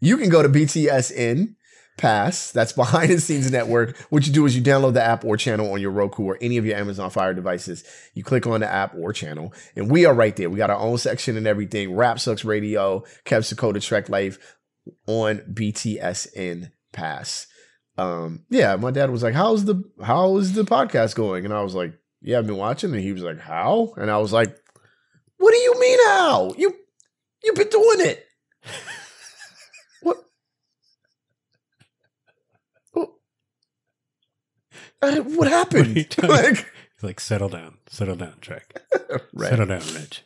you 0.00 0.16
can 0.16 0.28
go 0.28 0.42
to 0.42 0.48
BTSN, 0.48 1.54
Pass. 2.00 2.50
That's 2.50 2.72
behind 2.82 3.10
the 3.10 3.20
scenes 3.20 3.50
network. 3.50 3.96
What 4.10 4.26
you 4.26 4.32
do 4.32 4.46
is 4.46 4.56
you 4.56 4.62
download 4.62 4.94
the 4.94 5.02
app 5.02 5.24
or 5.24 5.36
channel 5.36 5.72
on 5.72 5.80
your 5.80 5.90
Roku 5.90 6.24
or 6.24 6.38
any 6.40 6.56
of 6.56 6.66
your 6.66 6.76
Amazon 6.76 7.10
Fire 7.10 7.34
devices. 7.34 7.84
You 8.14 8.24
click 8.24 8.46
on 8.46 8.60
the 8.60 8.72
app 8.72 8.94
or 8.96 9.12
channel, 9.12 9.52
and 9.76 9.90
we 9.90 10.06
are 10.06 10.14
right 10.14 10.34
there. 10.34 10.50
We 10.50 10.56
got 10.56 10.70
our 10.70 10.78
own 10.80 10.98
section 10.98 11.36
and 11.36 11.46
everything. 11.46 11.94
Rap 11.94 12.18
Sucks 12.18 12.44
Radio, 12.44 13.04
Kev 13.24 13.42
Sakota 13.42 13.80
Trek 13.82 14.08
Life 14.08 14.56
on 15.06 15.38
BTSN 15.52 16.72
Pass. 16.92 17.46
Um, 17.98 18.44
yeah, 18.48 18.76
my 18.76 18.90
dad 18.90 19.10
was 19.10 19.22
like, 19.22 19.34
"How's 19.34 19.66
the 19.66 19.84
how's 20.02 20.52
the 20.52 20.62
podcast 20.62 21.14
going?" 21.14 21.44
And 21.44 21.52
I 21.52 21.62
was 21.62 21.74
like, 21.74 21.92
"Yeah, 22.22 22.38
I've 22.38 22.46
been 22.46 22.56
watching." 22.56 22.92
And 22.92 23.02
he 23.02 23.12
was 23.12 23.22
like, 23.22 23.38
"How?" 23.38 23.92
And 23.96 24.10
I 24.10 24.18
was 24.18 24.32
like, 24.32 24.56
"What 25.36 25.50
do 25.50 25.58
you 25.58 25.78
mean 25.78 25.98
how? 26.06 26.54
You 26.56 26.74
you've 27.44 27.56
been 27.56 27.68
doing 27.68 28.00
it." 28.00 28.26
what? 30.02 30.16
What, 32.92 33.10
uh, 35.02 35.16
what 35.20 35.48
happened? 35.48 35.94
Me. 35.94 36.06
like, 36.22 36.66
Like, 37.02 37.18
settle 37.20 37.48
down, 37.48 37.78
settle 37.88 38.16
down, 38.16 38.34
Trek. 38.42 38.74
right. 39.32 39.48
Settle 39.50 39.66
down, 39.66 39.80
Rich. 39.94 40.22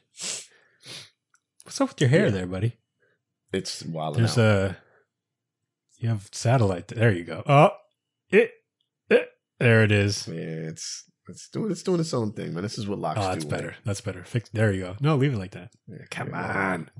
What's 1.62 1.80
up 1.80 1.90
with 1.90 2.00
your 2.00 2.10
hair 2.10 2.24
Yeah. 2.26 2.30
there, 2.32 2.46
buddy? 2.46 2.76
It's 3.52 3.84
wild. 3.84 4.16
There's 4.16 4.36
out. 4.38 4.70
a. 4.70 4.76
You 5.98 6.08
have 6.08 6.28
satellite. 6.32 6.88
There 6.88 7.12
you 7.12 7.22
go. 7.24 7.42
Oh, 7.46 7.70
it, 8.30 8.50
it. 9.08 9.28
There 9.60 9.84
it 9.84 9.92
is. 9.92 10.26
yeah, 10.26 10.34
it's 10.34 11.04
it's 11.28 11.48
doing 11.48 11.70
it's 11.70 11.82
doing 11.84 12.00
its 12.00 12.12
own 12.12 12.32
thing, 12.32 12.52
man. 12.52 12.64
This 12.64 12.76
is 12.76 12.88
what 12.88 12.98
locks 12.98 13.20
Oh, 13.22 13.28
that's 13.28 13.44
do. 13.44 13.50
better. 13.50 13.76
That's 13.84 14.00
better. 14.00 14.24
Fix. 14.24 14.48
There 14.50 14.72
you 14.72 14.80
go. 14.82 14.96
No, 15.00 15.14
leave 15.14 15.32
it 15.32 15.38
like 15.38 15.52
that. 15.52 15.70
Yeah, 15.86 15.98
Come 16.10 16.30
yeah, 16.30 16.72
on. 16.74 16.90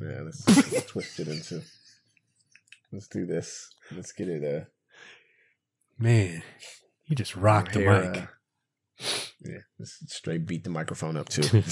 Yeah, 0.00 0.22
let's, 0.22 0.46
let's 0.72 0.86
twist 0.86 1.20
it 1.20 1.28
into. 1.28 1.62
Let's 2.90 3.06
do 3.08 3.26
this. 3.26 3.68
Let's 3.92 4.12
get 4.12 4.28
it. 4.28 4.42
Uh, 4.42 4.64
Man, 5.98 6.42
you 7.06 7.16
just 7.16 7.36
rocked 7.36 7.72
the 7.74 7.80
hair, 7.80 8.10
mic. 8.10 8.22
uh, 8.22 8.26
yeah, 9.44 9.58
straight 10.06 10.46
beat 10.46 10.64
the 10.64 10.70
microphone 10.70 11.16
up 11.16 11.28
too. 11.28 11.42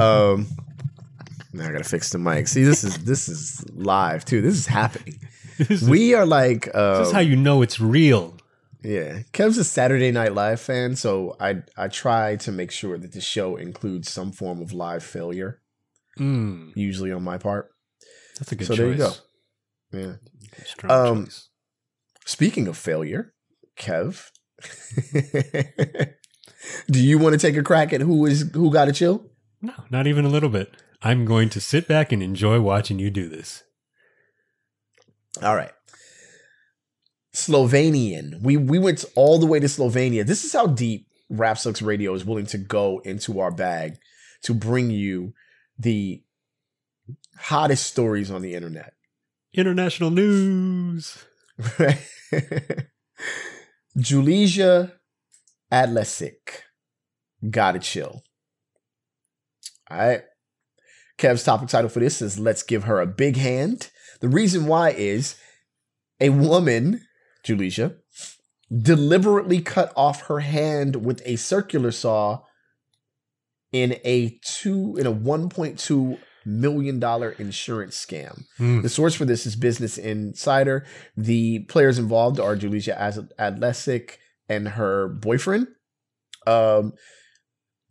um, 0.00 0.46
now 1.52 1.68
I 1.68 1.72
gotta 1.72 1.84
fix 1.84 2.10
the 2.10 2.18
mic. 2.18 2.48
See, 2.48 2.64
this 2.64 2.84
is 2.84 2.98
this 3.04 3.28
is 3.28 3.64
live 3.70 4.24
too. 4.24 4.40
This 4.42 4.54
is 4.54 4.66
happening. 4.66 5.18
this, 5.58 5.82
is, 5.82 5.88
We 5.88 6.14
are 6.14 6.26
like, 6.26 6.68
uh, 6.74 6.98
this 6.98 7.08
is 7.08 7.12
how 7.14 7.20
you 7.20 7.36
know 7.36 7.62
it's 7.62 7.80
real. 7.80 8.36
yeah. 8.82 9.20
Kev's 9.32 9.58
a 9.58 9.64
Saturday 9.64 10.10
Night 10.10 10.34
Live 10.34 10.60
fan, 10.60 10.96
so 10.96 11.36
I 11.40 11.62
I 11.76 11.88
try 11.88 12.36
to 12.36 12.52
make 12.52 12.70
sure 12.70 12.98
that 12.98 13.12
the 13.12 13.20
show 13.20 13.56
includes 13.56 14.10
some 14.10 14.32
form 14.32 14.60
of 14.60 14.72
live 14.72 15.02
failure, 15.02 15.60
Mm, 16.18 16.72
usually 16.76 17.12
on 17.12 17.22
my 17.22 17.38
part. 17.38 17.70
that's 18.38 18.52
a 18.52 18.56
good 18.56 18.66
So 18.66 18.74
choice. 18.74 18.78
there 18.78 18.90
you 18.90 18.96
go. 18.96 19.12
Yeah. 19.92 20.14
Strong 20.64 20.90
Um, 21.18 21.24
choice. 21.26 21.48
Speaking 22.26 22.68
of 22.68 22.76
failure, 22.76 23.32
Kev, 23.78 24.30
do 26.90 27.00
you 27.00 27.18
want 27.18 27.32
to 27.32 27.38
take 27.38 27.56
a 27.56 27.62
crack 27.62 27.92
at 27.92 28.00
who 28.00 28.26
is 28.26 28.50
who 28.52 28.72
got 28.72 28.88
a 28.88 28.92
chill? 28.92 29.24
No, 29.62 29.72
not 29.90 30.06
even 30.06 30.24
a 30.24 30.28
little 30.28 30.48
bit. 30.48 30.72
I'm 31.02 31.24
going 31.24 31.48
to 31.50 31.60
sit 31.60 31.86
back 31.86 32.12
and 32.12 32.22
enjoy 32.22 32.60
watching 32.60 32.98
you 32.98 33.10
do 33.10 33.28
this. 33.28 33.62
All 35.42 35.54
right. 35.54 35.72
Slovenian. 37.34 38.42
We 38.42 38.56
we 38.56 38.78
went 38.78 39.04
all 39.14 39.38
the 39.38 39.46
way 39.46 39.60
to 39.60 39.66
Slovenia. 39.66 40.26
This 40.26 40.44
is 40.44 40.52
how 40.52 40.66
deep 40.66 41.06
Rap 41.30 41.58
Sucks 41.58 41.82
Radio 41.82 42.14
is 42.14 42.24
willing 42.24 42.46
to 42.46 42.58
go 42.58 43.00
into 43.00 43.38
our 43.40 43.50
bag 43.50 43.98
to 44.42 44.54
bring 44.54 44.90
you 44.90 45.34
the 45.78 46.22
hottest 47.38 47.86
stories 47.86 48.30
on 48.30 48.42
the 48.42 48.54
internet. 48.54 48.94
International 49.54 50.10
news. 50.10 51.24
Julija 53.98 54.92
Adlesic. 55.72 56.62
Gotta 57.50 57.80
chill. 57.80 58.22
All 59.90 59.98
right. 59.98 60.22
Kev's 61.16 61.42
topic 61.42 61.68
title 61.68 61.90
for 61.90 61.98
this 61.98 62.22
is 62.22 62.38
Let's 62.38 62.62
Give 62.62 62.84
Her 62.84 63.00
a 63.00 63.06
Big 63.06 63.36
Hand. 63.36 63.90
The 64.20 64.28
reason 64.28 64.66
why 64.66 64.90
is 64.90 65.36
a 66.20 66.30
woman, 66.30 67.06
Julija, 67.44 67.96
deliberately 68.70 69.60
cut 69.60 69.92
off 69.96 70.26
her 70.26 70.40
hand 70.40 71.04
with 71.04 71.20
a 71.24 71.36
circular 71.36 71.90
saw 71.90 72.42
in 73.72 73.96
a 74.04 74.38
two 74.44 74.96
in 74.96 75.06
a 75.06 75.12
1.2 75.12 76.18
million 76.48 76.98
dollar 76.98 77.30
insurance 77.32 77.96
scam. 78.04 78.44
Mm. 78.58 78.82
The 78.82 78.88
source 78.88 79.14
for 79.14 79.24
this 79.24 79.46
is 79.46 79.56
Business 79.56 79.98
Insider. 79.98 80.86
The 81.16 81.60
players 81.60 81.98
involved 81.98 82.40
are 82.40 82.56
Julia 82.56 82.96
Adlesic 83.38 84.16
and 84.48 84.68
her 84.68 85.08
boyfriend. 85.08 85.68
Um, 86.46 86.94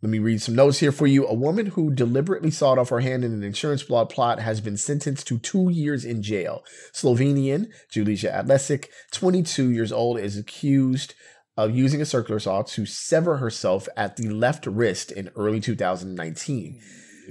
let 0.00 0.10
me 0.10 0.20
read 0.20 0.40
some 0.40 0.54
notes 0.54 0.78
here 0.78 0.92
for 0.92 1.08
you. 1.08 1.26
A 1.26 1.34
woman 1.34 1.66
who 1.66 1.92
deliberately 1.92 2.52
sawed 2.52 2.78
off 2.78 2.90
her 2.90 3.00
hand 3.00 3.24
in 3.24 3.32
an 3.32 3.42
insurance 3.42 3.82
fraud 3.82 4.10
plot 4.10 4.38
has 4.38 4.60
been 4.60 4.76
sentenced 4.76 5.26
to 5.26 5.38
two 5.38 5.70
years 5.70 6.04
in 6.04 6.22
jail. 6.22 6.62
Slovenian 6.92 7.66
Julia 7.90 8.32
Adlesic, 8.32 8.86
22 9.12 9.70
years 9.70 9.90
old, 9.90 10.20
is 10.20 10.36
accused 10.36 11.14
of 11.56 11.74
using 11.74 12.00
a 12.00 12.06
circular 12.06 12.38
saw 12.38 12.62
to 12.62 12.86
sever 12.86 13.38
herself 13.38 13.88
at 13.96 14.16
the 14.16 14.28
left 14.28 14.66
wrist 14.66 15.10
in 15.10 15.30
early 15.34 15.58
2019. 15.58 16.80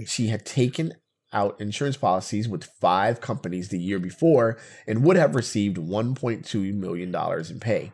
She 0.06 0.28
had 0.28 0.46
taken 0.46 0.94
out 1.34 1.60
insurance 1.60 1.98
policies 1.98 2.48
with 2.48 2.64
five 2.64 3.20
companies 3.22 3.70
the 3.70 3.80
year 3.80 4.00
before 4.00 4.58
and 4.88 5.04
would 5.04 5.18
have 5.18 5.36
received 5.36 5.78
$1.2 5.78 6.74
million 6.74 7.14
in 7.50 7.60
pay. 7.60 7.92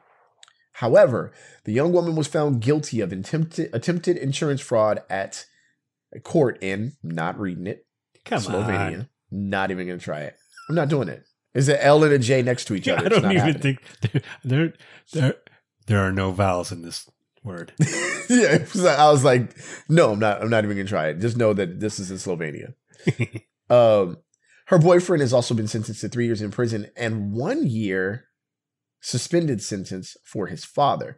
However, 0.73 1.31
the 1.65 1.73
young 1.73 1.91
woman 1.91 2.15
was 2.15 2.27
found 2.27 2.61
guilty 2.61 2.99
of 2.99 3.11
attempted, 3.11 3.69
attempted 3.73 4.17
insurance 4.17 4.61
fraud 4.61 5.01
at 5.09 5.45
a 6.13 6.19
court 6.19 6.57
in, 6.61 6.93
not 7.03 7.39
reading 7.39 7.67
it, 7.67 7.85
Come 8.25 8.39
Slovenia. 8.41 8.93
on. 8.99 9.09
Not 9.31 9.71
even 9.71 9.87
going 9.87 9.99
to 9.99 10.03
try 10.05 10.21
it. 10.21 10.35
I'm 10.69 10.75
not 10.75 10.89
doing 10.89 11.09
it. 11.09 11.23
Is 11.53 11.69
an 11.69 11.77
L 11.79 12.03
and 12.03 12.13
a 12.13 12.19
J 12.19 12.41
next 12.41 12.65
to 12.65 12.75
each 12.75 12.87
other? 12.87 13.05
I 13.05 13.09
don't 13.09 13.25
even 13.25 13.37
happening. 13.37 13.59
think 13.61 14.23
there, 14.43 14.73
there 15.13 15.35
there 15.87 15.99
are 15.99 16.11
no 16.11 16.31
vowels 16.31 16.71
in 16.71 16.81
this 16.81 17.09
word. 17.43 17.73
yeah, 18.29 18.65
I 18.87 19.11
was 19.11 19.23
like, 19.23 19.55
no, 19.89 20.13
I'm 20.13 20.19
not. 20.19 20.41
I'm 20.41 20.49
not 20.49 20.63
even 20.63 20.77
gonna 20.77 20.87
try 20.89 21.09
it. 21.09 21.19
Just 21.19 21.37
know 21.37 21.53
that 21.53 21.79
this 21.79 21.99
is 21.99 22.09
in 22.09 22.17
Slovenia. 22.17 22.73
um, 23.69 24.17
her 24.67 24.79
boyfriend 24.79 25.21
has 25.21 25.33
also 25.33 25.53
been 25.53 25.67
sentenced 25.67 26.01
to 26.01 26.09
three 26.09 26.25
years 26.25 26.41
in 26.41 26.51
prison 26.51 26.87
and 26.95 27.33
one 27.33 27.67
year 27.67 28.25
suspended 29.01 29.61
sentence 29.61 30.15
for 30.23 30.47
his 30.47 30.63
father. 30.63 31.17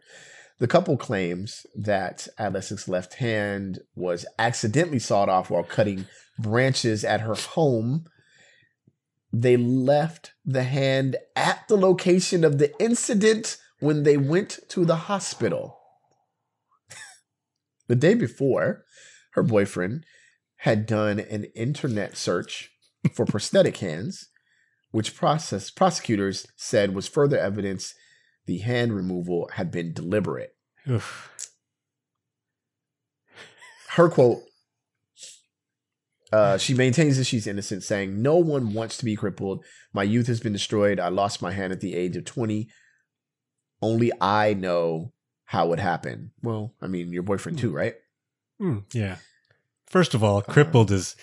The 0.57 0.67
couple 0.67 0.97
claims 0.97 1.65
that 1.75 2.27
Adlesic's 2.39 2.87
left 2.87 3.15
hand 3.15 3.79
was 3.93 4.25
accidentally 4.39 4.99
sawed 4.99 5.29
off 5.29 5.49
while 5.49 5.63
cutting 5.63 6.07
branches 6.39 7.03
at 7.03 7.21
her 7.21 7.35
home. 7.35 8.05
They 9.31 9.57
left 9.57 10.33
the 10.45 10.63
hand 10.63 11.17
at 11.35 11.67
the 11.67 11.75
location 11.75 12.43
of 12.43 12.57
the 12.57 12.73
incident 12.81 13.57
when 13.79 14.03
they 14.03 14.17
went 14.17 14.59
to 14.69 14.85
the 14.85 14.95
hospital. 14.95 15.77
the 17.87 17.95
day 17.95 18.13
before, 18.13 18.85
her 19.33 19.43
boyfriend 19.43 20.05
had 20.65 20.87
done 20.87 21.19
an 21.19 21.43
internet 21.53 22.17
search 22.17 22.71
for 23.13 23.23
prosthetic 23.23 23.77
hands, 23.77 24.29
which 24.89 25.15
process 25.15 25.69
prosecutors 25.69 26.47
said 26.55 26.95
was 26.95 27.07
further 27.07 27.37
evidence 27.37 27.93
the 28.47 28.57
hand 28.57 28.91
removal 28.91 29.47
had 29.53 29.69
been 29.69 29.93
deliberate. 29.93 30.55
Oof. 30.89 31.31
Her 33.89 34.09
quote 34.09 34.41
uh, 36.33 36.57
she 36.57 36.73
maintains 36.73 37.17
that 37.17 37.25
she's 37.25 37.45
innocent, 37.45 37.83
saying, 37.83 38.19
No 38.19 38.37
one 38.37 38.73
wants 38.73 38.97
to 38.97 39.05
be 39.05 39.15
crippled. 39.15 39.63
My 39.93 40.01
youth 40.01 40.25
has 40.25 40.39
been 40.39 40.51
destroyed. 40.51 40.99
I 40.99 41.09
lost 41.09 41.43
my 41.43 41.51
hand 41.51 41.73
at 41.73 41.79
the 41.79 41.93
age 41.95 42.15
of 42.15 42.25
20. 42.25 42.67
Only 43.83 44.11
I 44.19 44.55
know 44.55 45.13
how 45.45 45.73
it 45.73 45.79
happened. 45.79 46.31
Well, 46.41 46.73
I 46.81 46.87
mean, 46.87 47.13
your 47.13 47.21
boyfriend 47.21 47.59
too, 47.59 47.71
right? 47.71 47.93
Hmm, 48.59 48.79
yeah. 48.93 49.17
First 49.85 50.13
of 50.13 50.23
all, 50.23 50.37
uh-huh. 50.37 50.51
crippled 50.51 50.91
is 50.91 51.15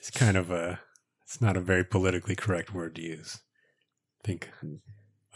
is 0.00 0.10
kind 0.10 0.36
of 0.36 0.50
a 0.50 0.80
it's 1.22 1.40
not 1.40 1.56
a 1.56 1.60
very 1.60 1.84
politically 1.84 2.36
correct 2.36 2.72
word 2.74 2.94
to 2.96 3.02
use. 3.02 3.40
I 4.22 4.26
think 4.26 4.50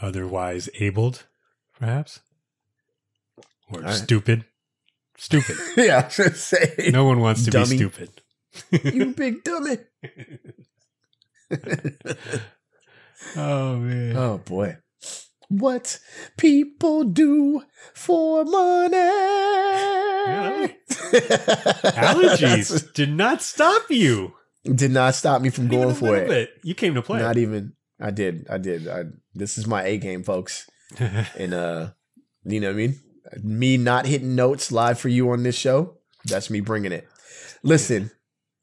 otherwise 0.01 0.69
abled, 0.79 1.27
perhaps, 1.79 2.21
or 3.71 3.81
right. 3.81 3.95
stupid. 3.95 4.45
Stupid. 5.17 5.57
yeah, 5.77 5.99
I 5.99 6.05
was 6.07 6.17
gonna 6.17 6.35
say. 6.35 6.91
No 6.93 7.05
one 7.05 7.21
wants 7.21 7.45
to 7.45 7.51
Dummy. 7.51 7.71
be 7.71 7.77
stupid. 7.77 8.23
you 8.71 9.07
big 9.17 9.43
dummy. 9.43 9.79
oh 13.37 13.77
man. 13.77 14.17
oh 14.17 14.39
boy. 14.45 14.77
What 15.49 15.99
people 16.37 17.05
do 17.05 17.63
for 17.95 18.45
money. 18.45 18.97
Allergies 21.97 22.93
did 22.93 23.11
not 23.11 23.41
stop 23.43 23.91
you. 23.91 24.35
Did 24.65 24.91
not 24.91 25.15
stop 25.15 25.41
me 25.41 25.49
from 25.51 25.65
Not 25.69 25.73
going 25.73 25.95
for 25.95 26.17
it. 26.17 26.29
bit. 26.29 26.51
You 26.63 26.75
came 26.75 26.95
to 26.95 27.03
play. 27.03 27.21
Not 27.21 27.39
even 27.39 27.73
I 28.01 28.11
did. 28.11 28.47
I 28.51 28.59
did. 28.59 28.87
I, 28.89 29.05
this 29.35 29.57
is 29.59 29.67
my 29.67 29.85
A 29.85 29.97
game, 29.99 30.23
folks. 30.23 30.69
And 31.37 31.55
uh, 31.55 31.91
you 32.45 32.61
know 32.61 32.69
what 32.69 32.75
I 32.75 32.77
mean? 32.77 33.01
Me 33.43 33.77
not 33.77 34.07
hitting 34.07 34.35
notes 34.35 34.73
live 34.73 34.99
for 34.99 35.09
you 35.09 35.31
on 35.31 35.43
this 35.43 35.57
show. 35.57 35.97
That's 36.25 36.51
me 36.51 36.61
bringing 36.61 36.93
it. 36.93 37.07
Listen, 37.63 38.11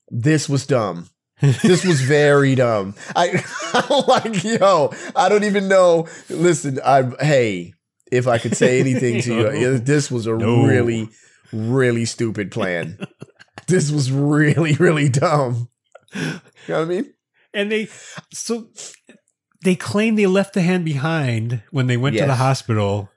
this 0.10 0.50
was 0.50 0.66
dumb. 0.68 1.10
This 1.42 1.84
was 1.86 2.02
very 2.02 2.56
dumb. 2.56 2.96
I 3.16 3.44
I'm 3.74 4.06
like, 4.08 4.44
yo, 4.44 4.94
I 5.16 5.28
don't 5.30 5.44
even 5.44 5.68
know. 5.68 6.08
Listen, 6.30 6.80
I 6.84 7.12
hey, 7.20 7.74
if 8.12 8.28
I 8.28 8.38
could 8.38 8.56
say 8.56 8.80
anything 8.80 9.22
to 9.24 9.36
you, 9.60 9.78
this 9.80 10.10
was 10.10 10.28
a 10.28 10.36
No. 10.36 10.66
really, 10.66 11.10
really 11.52 12.06
stupid 12.06 12.52
plan. 12.52 12.98
this 13.68 13.92
was 13.92 14.12
really, 14.12 14.74
really 14.76 15.10
dumb. 15.10 15.68
You 16.14 16.22
know 16.22 16.80
what 16.80 16.82
I 16.82 16.86
mean? 16.86 17.14
and 17.54 17.72
they 17.72 17.88
so 18.32 18.68
they 19.64 19.76
claim 19.76 20.16
they 20.16 20.28
left 20.28 20.54
the 20.54 20.62
hand 20.62 20.86
behind 20.86 21.64
when 21.72 21.88
they 21.88 21.98
went 21.98 22.16
to 22.18 22.26
the 22.26 22.36
hospital. 22.36 23.10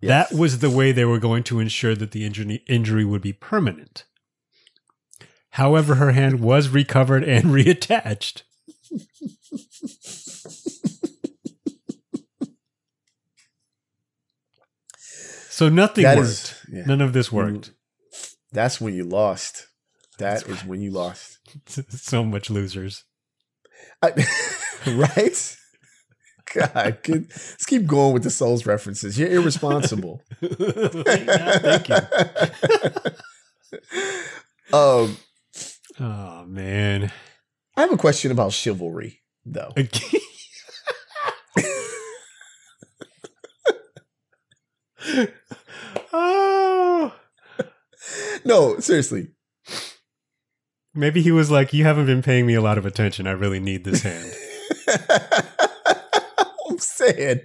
Yes. 0.00 0.28
That 0.30 0.38
was 0.38 0.58
the 0.58 0.68
way 0.70 0.92
they 0.92 1.06
were 1.06 1.18
going 1.18 1.44
to 1.44 1.60
ensure 1.60 1.94
that 1.94 2.10
the 2.10 2.26
injury 2.26 2.62
injury 2.68 3.04
would 3.06 3.22
be 3.22 3.32
permanent. 3.32 4.04
However, 5.54 5.94
her 5.96 6.10
hand 6.10 6.40
was 6.40 6.68
recovered 6.68 7.22
and 7.22 7.44
reattached. 7.56 8.42
So 15.48 15.68
nothing 15.68 16.04
That 16.04 16.16
worked. 16.16 16.28
is- 16.28 16.54
yeah. 16.72 16.84
None 16.86 17.00
of 17.00 17.12
this 17.12 17.30
worked. 17.30 17.70
That's 18.52 18.80
when 18.80 18.94
you 18.94 19.04
lost. 19.04 19.68
That 20.18 20.46
is 20.48 20.64
when 20.64 20.80
you 20.80 20.90
lost. 20.90 21.38
so 21.90 22.24
much 22.24 22.50
losers. 22.50 23.04
I, 24.02 24.12
right? 24.86 25.56
God, 26.54 26.98
good. 27.02 27.26
let's 27.30 27.66
keep 27.66 27.86
going 27.86 28.12
with 28.14 28.22
the 28.22 28.30
Souls 28.30 28.64
references. 28.66 29.18
You're 29.18 29.30
irresponsible. 29.30 30.22
Thank 30.40 31.88
you. 31.88 31.96
um, 34.72 35.16
Oh 36.00 36.44
man. 36.46 37.12
I 37.76 37.82
have 37.82 37.92
a 37.92 37.96
question 37.96 38.30
about 38.32 38.52
chivalry, 38.52 39.20
though. 39.44 39.72
oh. 46.12 47.12
No, 48.44 48.78
seriously. 48.80 49.28
Maybe 50.94 51.22
he 51.22 51.32
was 51.32 51.50
like, 51.50 51.72
"You 51.72 51.84
haven't 51.84 52.06
been 52.06 52.22
paying 52.22 52.46
me 52.46 52.54
a 52.54 52.60
lot 52.60 52.78
of 52.78 52.86
attention. 52.86 53.26
I 53.26 53.32
really 53.32 53.58
need 53.60 53.84
this 53.84 54.02
hand." 54.02 54.32
I'm 56.68 56.78
saying. 56.78 57.40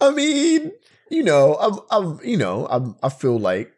I 0.00 0.10
mean, 0.10 0.72
you 1.10 1.22
know, 1.22 1.54
I'm, 1.54 1.78
I'm, 1.90 2.20
you 2.22 2.36
know, 2.36 2.66
I'm, 2.70 2.96
I 3.02 3.08
feel 3.08 3.38
like 3.38 3.72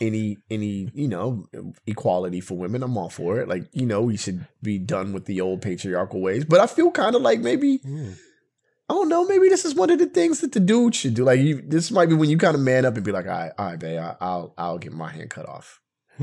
any, 0.00 0.38
any, 0.50 0.90
you 0.94 1.08
know, 1.08 1.46
equality 1.86 2.40
for 2.40 2.56
women, 2.56 2.82
I'm 2.82 2.96
all 2.96 3.08
for 3.08 3.38
it. 3.40 3.48
Like, 3.48 3.68
you 3.72 3.86
know, 3.86 4.02
we 4.02 4.16
should 4.16 4.46
be 4.62 4.78
done 4.78 5.12
with 5.12 5.24
the 5.26 5.40
old 5.40 5.62
patriarchal 5.62 6.20
ways. 6.20 6.44
But 6.44 6.60
I 6.60 6.66
feel 6.66 6.90
kind 6.90 7.14
of 7.16 7.22
like 7.22 7.40
maybe, 7.40 7.78
hmm. 7.78 8.10
I 8.88 8.94
don't 8.94 9.08
know, 9.08 9.24
maybe 9.26 9.48
this 9.48 9.64
is 9.64 9.74
one 9.74 9.90
of 9.90 9.98
the 9.98 10.06
things 10.06 10.40
that 10.40 10.52
the 10.52 10.60
dude 10.60 10.94
should 10.94 11.14
do. 11.14 11.24
Like, 11.24 11.40
you, 11.40 11.60
this 11.60 11.90
might 11.90 12.08
be 12.08 12.14
when 12.14 12.30
you 12.30 12.38
kind 12.38 12.54
of 12.54 12.60
man 12.60 12.84
up 12.84 12.94
and 12.94 13.04
be 13.04 13.12
like, 13.12 13.26
all 13.26 13.32
right, 13.32 13.52
all 13.58 13.66
right, 13.66 13.78
babe, 13.78 13.98
I, 13.98 14.16
I'll, 14.20 14.54
I'll 14.56 14.78
get 14.78 14.92
my 14.92 15.10
hand 15.10 15.30
cut 15.30 15.48
off. 15.48 15.80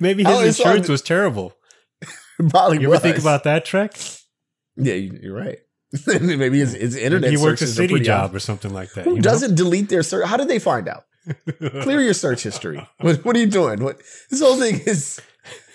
Maybe 0.00 0.24
Oh, 0.26 0.40
his 0.40 0.58
insurance 0.58 0.88
was 0.88 1.02
terrible. 1.02 1.54
Probably 2.50 2.80
You 2.80 2.92
ever 2.92 3.00
think 3.00 3.18
about 3.18 3.44
that, 3.44 3.64
Trek? 3.64 3.96
Yeah, 4.76 4.94
you- 4.94 5.18
you're 5.22 5.36
right. 5.36 5.58
maybe 6.06 6.60
his, 6.60 6.72
his 6.72 6.94
internet. 6.94 7.30
he 7.30 7.36
works 7.36 7.62
a 7.62 7.66
city 7.66 7.98
job 7.98 8.32
or 8.32 8.38
something 8.38 8.72
like 8.72 8.92
that. 8.92 9.04
Who 9.06 9.18
doesn't 9.18 9.56
delete 9.56 9.88
their 9.88 10.04
search? 10.04 10.24
How 10.24 10.36
did 10.36 10.46
they 10.46 10.60
find 10.60 10.88
out? 10.88 11.04
Clear 11.58 12.00
your 12.00 12.14
search 12.14 12.42
history. 12.42 12.86
What, 13.00 13.24
what 13.24 13.36
are 13.36 13.38
you 13.38 13.46
doing? 13.46 13.82
What 13.84 14.00
this 14.30 14.40
whole 14.40 14.56
thing 14.56 14.80
is? 14.86 15.20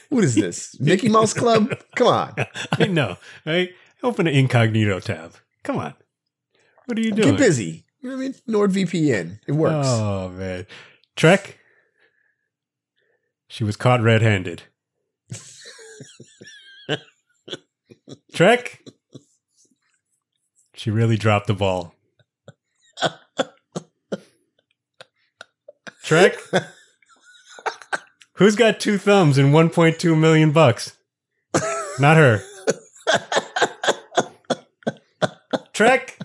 What 0.10 0.24
is 0.24 0.36
this? 0.36 0.80
Mickey 0.80 1.10
Mouse 1.10 1.34
Club? 1.34 1.74
Come 1.96 2.08
on, 2.08 2.36
I 2.79 2.88
know, 2.88 3.18
right? 3.46 3.70
Open 4.03 4.27
an 4.27 4.34
incognito 4.36 5.00
tab. 5.00 5.36
Come 5.64 5.77
on. 5.77 5.94
What 6.86 6.98
are 6.98 7.01
you 7.01 7.12
doing? 7.12 7.31
get 7.31 7.40
busy. 7.40 7.86
You 8.01 8.10
know 8.10 8.18
what 8.18 8.24
I 8.24 8.27
mean? 8.27 8.36
NordVPN. 8.48 9.40
It 9.48 9.53
works. 9.53 9.88
Oh 9.90 10.29
man, 10.29 10.68
Trek. 11.16 11.58
She 13.48 13.64
was 13.64 13.75
caught 13.77 14.01
red-handed. 14.01 14.64
Trek. 18.34 18.81
She 20.74 20.92
really 20.92 21.18
dropped 21.18 21.48
the 21.48 21.53
ball. 21.53 21.95
Trek. 26.05 26.37
Who's 28.33 28.55
got 28.55 28.79
two 28.79 29.00
thumbs 29.00 29.39
and 29.39 29.51
1.2 29.51 30.18
million 30.18 30.51
bucks? 30.51 30.96
Not 32.00 32.18
her. 32.18 32.44
Trek. 35.74 36.20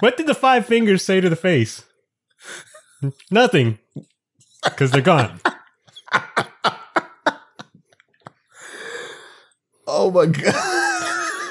What 0.00 0.16
did 0.16 0.26
the 0.26 0.34
five 0.34 0.66
fingers 0.66 1.04
say 1.04 1.20
to 1.20 1.28
the 1.28 1.36
face? 1.36 1.84
Nothing. 3.30 3.78
Because 4.64 4.90
they're 4.90 5.02
gone. 5.02 5.40
Oh 9.86 10.10
my 10.10 10.26
god. 10.26 11.50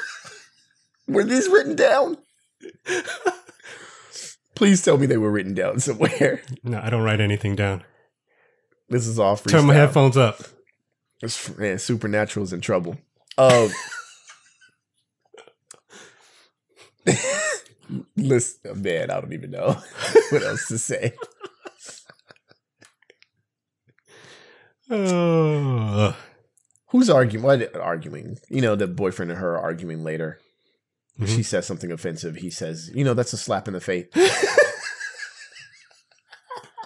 Were 1.07 1.23
these 1.23 1.47
written 1.47 1.77
down? 1.77 2.17
Please 4.59 4.81
tell 4.81 4.97
me 4.97 5.05
they 5.05 5.15
were 5.15 5.31
written 5.31 5.53
down 5.53 5.79
somewhere. 5.87 6.41
No, 6.65 6.81
I 6.83 6.89
don't 6.89 7.01
write 7.03 7.21
anything 7.21 7.55
down. 7.55 7.81
This 8.89 9.07
is 9.07 9.17
all 9.17 9.37
freestyle. 9.37 9.51
Turn 9.51 9.65
my 9.67 9.73
headphones 9.73 10.17
up. 10.17 10.41
It's- 11.23 11.57
Man, 11.57 11.79
Supernatural's 11.79 12.51
in 12.51 12.59
trouble. 12.59 12.97
Um, 13.37 13.69
listen, 18.17 18.81
man, 18.81 19.09
I 19.11 19.21
don't 19.21 19.31
even 19.31 19.51
know 19.51 19.77
what 20.29 20.43
else 20.43 20.67
to 20.67 20.77
say. 20.77 21.13
Oh. 24.89 26.17
Who's 26.89 27.09
arguing? 27.09 27.45
What 27.45 27.75
arguing? 27.77 28.39
You 28.49 28.59
know, 28.59 28.75
the 28.75 28.87
boyfriend 28.87 29.31
and 29.31 29.39
her 29.39 29.53
are 29.55 29.61
arguing 29.61 30.03
later. 30.03 30.37
Mhm. 31.19 31.35
She 31.35 31.43
says 31.43 31.65
something 31.65 31.91
offensive. 31.91 32.37
He 32.37 32.49
says, 32.49 32.89
"You 32.93 33.03
know, 33.03 33.13
that's 33.13 33.33
a 33.33 33.37
slap 33.37 33.67
in 33.67 33.73
the 33.73 33.81
face." 33.81 34.05
all 34.15 34.23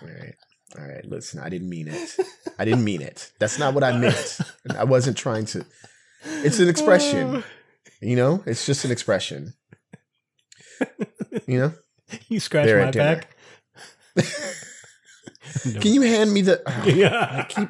right, 0.07 0.35
all 0.77 0.85
right. 0.85 1.05
Listen, 1.05 1.39
I 1.39 1.49
didn't 1.49 1.69
mean 1.69 1.87
it. 1.87 2.15
I 2.57 2.65
didn't 2.65 2.83
mean 2.83 3.01
it. 3.01 3.31
That's 3.39 3.59
not 3.59 3.73
what 3.73 3.83
I 3.83 3.97
meant. 3.97 4.39
I 4.75 4.83
wasn't 4.85 5.17
trying 5.17 5.45
to. 5.47 5.65
It's 6.25 6.59
an 6.59 6.69
expression. 6.69 7.43
You 8.01 8.17
know, 8.17 8.43
it's 8.45 8.65
just 8.65 8.83
an 8.83 8.91
expression. 8.91 9.53
You 11.47 11.57
know. 11.57 11.73
You 12.27 12.41
scratch 12.41 12.65
They're 12.65 12.83
my 12.83 12.91
back. 12.91 13.33
Can 15.63 15.93
you 15.93 16.01
hand 16.01 16.33
me 16.33 16.41
the? 16.41 16.61
Yeah. 16.85 17.45
keep. 17.47 17.69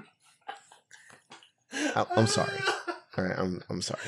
I, 1.72 2.06
I'm 2.16 2.26
sorry. 2.26 2.58
All 3.18 3.24
right, 3.24 3.38
I'm 3.38 3.62
I'm 3.70 3.82
sorry. 3.82 4.02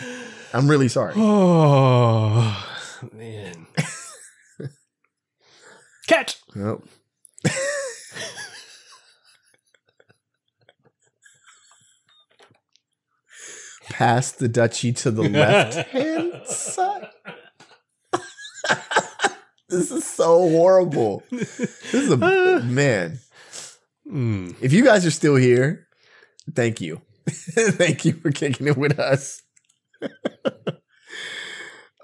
I'm 0.54 0.68
really 0.70 0.88
sorry. 0.88 1.14
Oh 2.98 3.10
man. 3.12 3.68
Catch. 6.08 6.38
Nope. 6.56 6.88
Pass 13.90 14.32
the 14.32 14.48
duchy 14.48 14.92
to 14.94 15.12
the 15.12 15.24
left 15.24 15.88
hand 15.92 16.34
side. 16.46 17.08
this 19.70 19.92
is 19.92 20.06
so 20.06 20.50
horrible. 20.50 21.24
This 21.32 21.94
is 21.94 22.12
a 22.12 22.18
man. 22.66 23.20
Mm. 24.10 24.56
If 24.62 24.74
you 24.74 24.84
guys 24.84 25.06
are 25.06 25.12
still 25.12 25.36
here, 25.36 25.88
thank 26.54 26.82
you. 26.82 27.02
thank 27.30 28.06
you 28.06 28.14
for 28.14 28.32
kicking 28.32 28.68
it 28.68 28.78
with 28.78 29.00
us. 29.00 29.42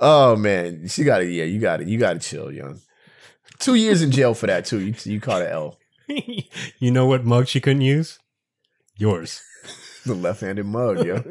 oh 0.02 0.36
man, 0.36 0.88
she 0.88 1.04
got 1.04 1.22
it. 1.22 1.30
Yeah, 1.30 1.44
you 1.44 1.60
got 1.60 1.82
it. 1.82 1.88
You 1.88 1.98
got 1.98 2.14
to 2.14 2.20
chill, 2.20 2.52
young. 2.52 2.80
Two 3.60 3.76
years 3.76 4.02
in 4.02 4.12
jail 4.12 4.34
for 4.34 4.48
that 4.48 4.66
too. 4.66 4.80
You 4.80 4.96
you 5.04 5.20
caught 5.20 5.44
an 5.44 5.50
L. 5.50 5.78
you 6.80 6.92
know 6.92 7.06
what 7.06 7.26
mug 7.26 7.48
she 7.48 7.62
couldn't 7.62 7.82
use? 7.82 8.20
Yours. 8.96 9.42
The 10.06 10.16
left-handed 10.16 10.66
mug, 10.66 11.06
yo. 11.06 11.24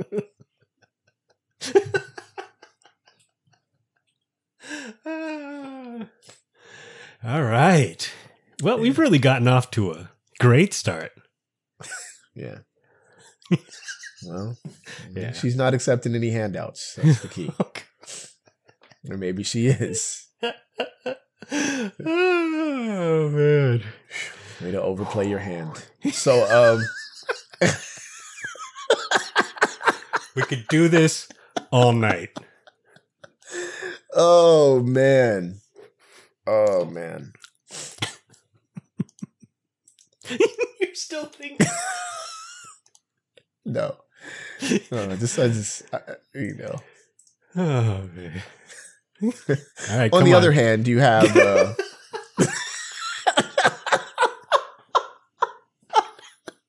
All 7.24 7.42
right. 7.42 8.10
Well, 8.62 8.78
we've 8.78 8.98
really 8.98 9.18
gotten 9.18 9.48
off 9.48 9.70
to 9.72 9.92
a 9.92 10.10
great 10.38 10.72
start. 10.72 11.10
Yeah. 12.34 12.58
Well, 14.26 14.56
Yeah. 15.16 15.32
she's 15.32 15.56
not 15.56 15.72
accepting 15.74 16.14
any 16.14 16.30
handouts. 16.30 16.94
That's 16.96 17.22
the 17.22 17.28
key. 17.28 17.50
or 19.10 19.16
maybe 19.16 19.42
she 19.42 19.66
is. 19.68 20.26
oh 21.52 23.28
man. 23.32 23.82
Way 24.60 24.70
to 24.72 24.82
overplay 24.82 25.26
your 25.28 25.38
hand. 25.38 25.82
So, 26.12 26.44
um, 26.50 26.82
We 30.36 30.42
could 30.42 30.66
do 30.68 30.88
this 30.88 31.28
all 31.72 31.92
night. 31.92 32.30
oh 34.14 34.80
man, 34.80 35.60
oh 36.46 36.84
man. 36.84 37.32
You're 40.28 40.94
still 40.94 41.24
thinking. 41.26 41.66
No, 43.72 43.96
no, 44.90 45.16
just, 45.16 45.38
I 45.38 45.48
just, 45.48 45.82
I, 45.94 46.00
you 46.34 46.54
know. 46.54 46.80
Oh 47.56 48.08
man. 48.14 48.42
All 49.90 49.98
right. 49.98 50.12
on 50.12 50.24
the 50.24 50.34
other 50.34 50.52
hand, 50.52 50.88
you 50.88 50.98
have. 50.98 51.36
Uh, 51.36 51.74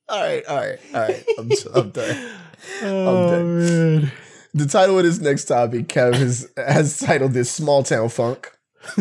all 0.10 0.22
right, 0.22 0.46
all 0.46 0.58
right, 0.58 0.80
all 0.94 1.02
right. 1.02 1.26
I'm, 1.38 1.50
I'm 1.74 1.90
done. 1.92 2.32
Oh 2.84 3.32
done. 3.32 3.60
man. 3.60 4.12
The 4.54 4.66
title 4.66 4.98
of 4.98 5.06
this 5.06 5.20
next 5.20 5.46
topic, 5.46 5.88
Kev, 5.88 6.16
has, 6.16 6.52
has 6.58 7.00
titled 7.00 7.32
this 7.34 7.50
"Small 7.50 7.84
Town 7.84 8.10
Funk." 8.10 8.52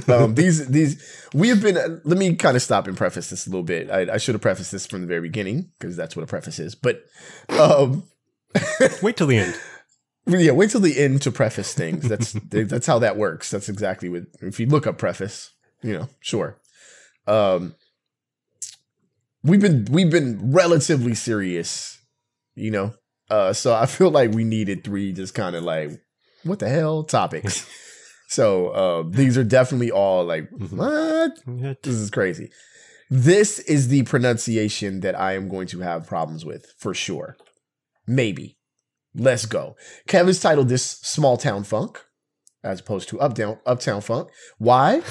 Um, 0.08 0.34
these 0.34 0.68
these 0.68 1.26
we 1.32 1.48
have 1.48 1.62
been. 1.62 2.00
Let 2.04 2.18
me 2.18 2.34
kind 2.36 2.56
of 2.56 2.62
stop 2.62 2.86
and 2.86 2.96
preface 2.96 3.30
this 3.30 3.46
a 3.46 3.50
little 3.50 3.62
bit. 3.62 3.90
I, 3.90 4.14
I 4.14 4.16
should 4.18 4.34
have 4.34 4.42
prefaced 4.42 4.72
this 4.72 4.86
from 4.86 5.00
the 5.00 5.06
very 5.06 5.22
beginning 5.22 5.70
because 5.78 5.96
that's 5.96 6.14
what 6.14 6.22
a 6.22 6.26
preface 6.26 6.58
is. 6.58 6.74
But 6.74 7.02
um, 7.48 8.04
Wait 9.02 9.16
till 9.16 9.26
the 9.26 9.38
end. 9.38 9.58
yeah, 10.26 10.52
wait 10.52 10.70
till 10.70 10.80
the 10.80 10.98
end 10.98 11.22
to 11.22 11.30
preface 11.30 11.74
things. 11.74 12.08
That's 12.08 12.32
that's 12.50 12.86
how 12.86 12.98
that 12.98 13.16
works. 13.16 13.50
That's 13.50 13.68
exactly 13.68 14.08
what. 14.08 14.24
If 14.40 14.60
you 14.60 14.66
look 14.66 14.86
up 14.86 14.98
preface, 14.98 15.52
you 15.82 15.92
know, 15.92 16.08
sure. 16.20 16.58
Um, 17.26 17.74
we've 19.42 19.60
been 19.60 19.86
we've 19.90 20.10
been 20.10 20.52
relatively 20.52 21.14
serious, 21.14 21.98
you 22.54 22.70
know. 22.70 22.94
Uh, 23.28 23.52
so 23.52 23.74
I 23.74 23.86
feel 23.86 24.10
like 24.10 24.32
we 24.32 24.42
needed 24.44 24.82
three 24.82 25.12
just 25.12 25.34
kind 25.34 25.54
of 25.54 25.62
like 25.62 25.90
what 26.42 26.58
the 26.58 26.68
hell 26.68 27.04
topics. 27.04 27.68
so 28.30 28.68
uh, 28.68 29.02
these 29.10 29.36
are 29.36 29.44
definitely 29.44 29.90
all 29.90 30.24
like 30.24 30.48
Mhm. 30.52 30.78
what 31.46 31.82
this 31.82 31.94
is 31.94 32.10
crazy. 32.10 32.50
This 33.10 33.58
is 33.60 33.88
the 33.88 34.04
pronunciation 34.04 35.00
that 35.00 35.18
I 35.18 35.32
am 35.34 35.48
going 35.48 35.66
to 35.68 35.80
have 35.80 36.06
problems 36.06 36.44
with 36.44 36.64
for 36.78 36.94
sure. 36.94 37.36
Maybe. 38.06 38.56
Let's 39.14 39.46
go. 39.46 39.74
Kevin's 40.06 40.38
titled 40.40 40.68
this 40.68 40.84
Small 41.02 41.36
Town 41.36 41.64
Funk 41.64 42.00
as 42.62 42.78
opposed 42.80 43.08
to 43.08 43.20
Uptown 43.20 43.58
Uptown 43.66 44.00
Funk. 44.00 44.28
Why? 44.58 45.02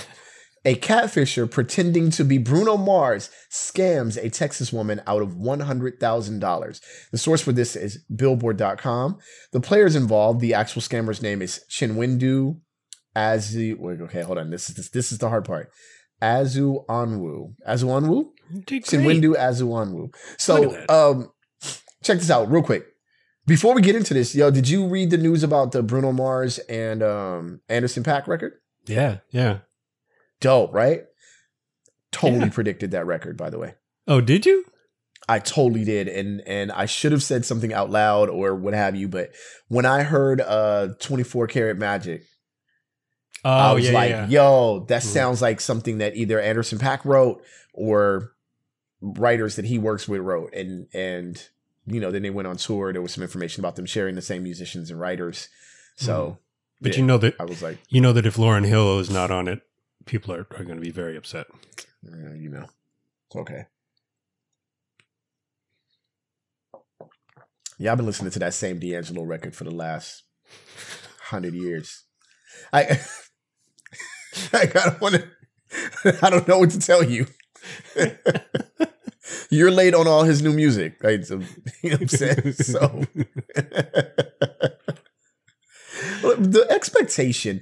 A 0.66 0.76
catfisher 0.76 1.50
pretending 1.50 2.10
to 2.12 2.24
be 2.24 2.38
Bruno 2.38 2.78
Mars 2.78 3.30
scams 3.52 4.18
a 4.22 4.30
Texas 4.30 4.72
woman 4.74 5.02
out 5.08 5.22
of 5.22 5.36
$100,000. 5.36 6.82
The 7.12 7.18
source 7.18 7.42
for 7.42 7.52
this 7.54 7.76
is 7.76 8.00
billboard.com. 8.14 9.18
The 9.52 9.62
players 9.62 9.96
involved, 9.96 10.42
the 10.42 10.54
actual 10.54 10.82
scammer's 10.82 11.22
name 11.22 11.42
is 11.42 11.62
Chinwendu 11.70 12.60
Azu. 13.20 13.78
Wait, 13.78 14.02
okay, 14.02 14.22
hold 14.22 14.38
on. 14.38 14.50
This 14.50 14.70
is 14.70 14.76
this, 14.76 14.90
this 14.90 15.12
is 15.12 15.18
the 15.18 15.30
hard 15.30 15.46
part. 15.46 15.72
Azu 16.22 16.86
Anwu. 16.88 17.54
Azu 17.68 17.86
Anwu? 17.86 18.30
Did 18.66 18.66
great. 18.66 18.86
Chinwendu 18.86 20.14
So, 20.38 20.62
Look 20.62 20.74
at 20.74 20.88
that. 20.88 20.94
um, 20.94 21.32
check 22.04 22.18
this 22.18 22.30
out 22.32 22.50
real 22.52 22.64
quick. 22.64 22.86
Before 23.46 23.74
we 23.74 23.82
get 23.82 23.96
into 23.96 24.14
this, 24.14 24.36
yo, 24.36 24.52
did 24.52 24.70
you 24.70 24.88
read 24.88 25.10
the 25.10 25.18
news 25.18 25.44
about 25.44 25.72
the 25.72 25.82
Bruno 25.82 26.12
Mars 26.12 26.60
and 26.70 27.02
um, 27.02 27.62
Anderson 27.68 28.04
Paak 28.04 28.28
record? 28.28 28.54
Yeah, 28.86 29.18
yeah. 29.32 29.60
Dope, 30.40 30.74
right? 30.74 31.04
Totally 32.12 32.42
Yeah. 32.46 32.50
predicted 32.50 32.92
that 32.92 33.06
record, 33.06 33.38
by 33.38 33.50
the 33.50 33.58
way. 33.60 33.74
Oh, 34.08 34.22
did 34.22 34.46
you? 34.46 34.66
I 35.28 35.38
totally 35.40 35.84
did, 35.84 36.08
and 36.08 36.42
and 36.48 36.72
I 36.72 36.86
should 36.88 37.12
have 37.12 37.22
said 37.22 37.46
something 37.46 37.72
out 37.72 37.92
loud 37.92 38.30
or 38.30 38.56
what 38.56 38.74
have 38.74 38.96
you. 38.96 39.08
But 39.08 39.30
when 39.68 39.86
I 39.86 40.02
heard 40.02 40.42
uh 40.42 40.90
24 41.00 41.46
Karat 41.48 41.78
Magic, 41.78 42.24
Oh, 43.46 43.50
I 43.50 43.72
was 43.74 43.86
yeah, 43.86 43.92
like, 43.94 44.10
yeah. 44.10 44.28
yo, 44.28 44.86
that 44.90 45.04
sounds 45.04 45.42
like 45.42 45.62
something 45.62 46.00
that 46.00 46.16
either 46.16 46.40
Anderson 46.40 46.78
Paak 46.78 47.06
wrote 47.06 47.42
or 47.74 48.34
writers 49.02 49.56
that 49.56 49.66
he 49.66 49.78
works 49.78 50.08
with 50.08 50.22
wrote. 50.22 50.54
And 50.54 50.88
and 50.94 51.42
you 51.86 52.00
know, 52.00 52.12
then 52.12 52.22
they 52.22 52.30
went 52.30 52.48
on 52.48 52.58
tour. 52.58 52.92
There 52.92 53.02
was 53.02 53.14
some 53.14 53.24
information 53.24 53.62
about 53.62 53.76
them 53.76 53.86
sharing 53.86 54.16
the 54.16 54.22
same 54.22 54.44
musicians 54.44 54.92
and 54.92 55.00
writers. 55.00 55.48
So 55.96 56.38
But 56.82 56.94
yeah, 56.94 57.00
you 57.00 57.06
know 57.06 57.18
that 57.18 57.36
I 57.40 57.46
was 57.46 57.62
like, 57.62 57.78
you 57.90 58.02
know 58.02 58.14
that 58.14 58.26
if 58.26 58.36
Lauryn 58.36 58.66
Hill 58.66 59.00
is 59.00 59.10
not 59.10 59.32
on 59.32 59.48
it, 59.48 59.62
people 60.06 60.34
are, 60.34 60.48
are 60.58 60.64
going 60.64 60.78
to 60.78 60.82
be 60.82 60.92
very 60.92 61.18
upset. 61.18 61.48
uh, 62.06 62.34
you 62.34 62.50
know, 62.50 62.66
okay. 63.36 63.66
Yeah, 67.78 67.94
I've 67.94 67.98
been 67.98 68.06
listening 68.06 68.32
to 68.32 68.40
that 68.40 68.54
same 68.54 68.80
D'Angelo 68.80 69.24
record 69.24 69.56
for 69.56 69.64
the 69.64 69.72
last 69.72 70.24
hundred 71.30 71.54
years. 71.54 72.04
I 72.74 73.00
I 74.54 74.66
don't 74.66 75.02
want 75.02 75.16
to. 75.16 75.28
I 76.26 76.30
don't 76.30 76.48
know 76.48 76.60
what 76.60 76.72
to 76.72 76.80
tell 76.80 77.04
you. 77.04 77.28
You're 79.50 79.72
late 79.72 79.94
on 79.94 80.08
all 80.08 80.24
his 80.24 80.42
new 80.42 80.54
music, 80.54 80.98
right? 81.04 81.26
So, 81.26 81.42
you 81.84 81.92
know 81.92 81.98
I'm 82.02 82.08
saying? 82.08 82.54
So 82.54 83.06
the 86.22 86.66
expectation. 86.70 87.62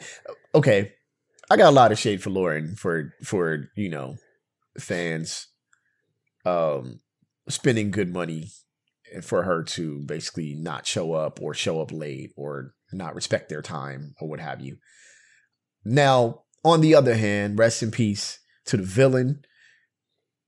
Okay, 0.56 0.94
I 1.50 1.58
got 1.58 1.70
a 1.70 1.76
lot 1.76 1.92
of 1.92 2.00
shade 2.00 2.22
for 2.22 2.30
Lauryn 2.30 2.78
for 2.78 3.14
for 3.24 3.70
you 3.76 3.90
know 3.90 4.16
fans 4.80 5.48
um 6.46 7.00
spending 7.50 7.92
good 7.92 8.14
money 8.14 8.50
for 9.22 9.44
her 9.44 9.64
to 9.64 10.00
basically 10.02 10.54
not 10.54 10.86
show 10.86 11.14
up 11.14 11.42
or 11.42 11.54
show 11.54 11.82
up 11.82 11.92
late 11.92 12.32
or 12.36 12.74
not 12.92 13.16
respect 13.16 13.50
their 13.50 13.62
time 13.62 14.14
or 14.20 14.28
what 14.28 14.40
have 14.40 14.62
you. 14.62 14.78
Now, 15.86 16.42
on 16.68 16.82
the 16.82 16.94
other 16.94 17.16
hand, 17.16 17.58
rest 17.58 17.82
in 17.82 17.92
peace 17.92 18.40
to 18.66 18.78
the 18.78 18.84
villain, 18.84 19.44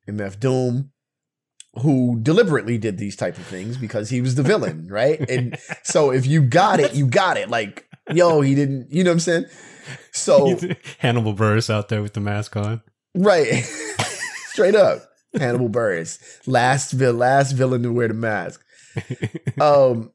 MF 0.08 0.40
Doom, 0.40 0.92
who 1.82 2.20
deliberately 2.22 2.78
did 2.78 2.98
these 2.98 3.16
type 3.16 3.38
of 3.38 3.46
things 3.46 3.78
because 3.78 4.10
he 4.10 4.22
was 4.22 4.36
the 4.36 4.44
villain, 4.44 4.88
right? 4.92 5.20
And 5.30 5.58
so 5.84 6.12
if 6.12 6.26
you 6.26 6.42
got 6.42 6.80
it, 6.80 6.94
you 6.94 7.08
got 7.08 7.38
it. 7.38 7.50
Like, 7.50 7.88
yo, 8.14 8.42
he 8.42 8.56
didn't, 8.56 8.92
you 8.92 9.04
know 9.04 9.12
what 9.12 9.16
I'm 9.16 9.20
saying? 9.20 9.46
So 10.12 10.58
Hannibal 11.00 11.34
Buress 11.34 11.70
out 11.70 11.90
there 11.90 12.02
with 12.02 12.14
the 12.14 12.20
mask 12.20 12.56
on. 12.56 12.82
Right. 13.16 13.64
Straight 14.48 14.76
up. 14.76 15.04
Hannibal 15.34 15.70
Buress. 15.70 16.20
Last 16.48 16.92
vil- 16.92 17.14
last 17.14 17.54
villain 17.54 17.84
to 17.84 17.92
wear 17.92 18.08
the 18.08 18.14
mask. 18.14 18.64
Um 19.62 20.12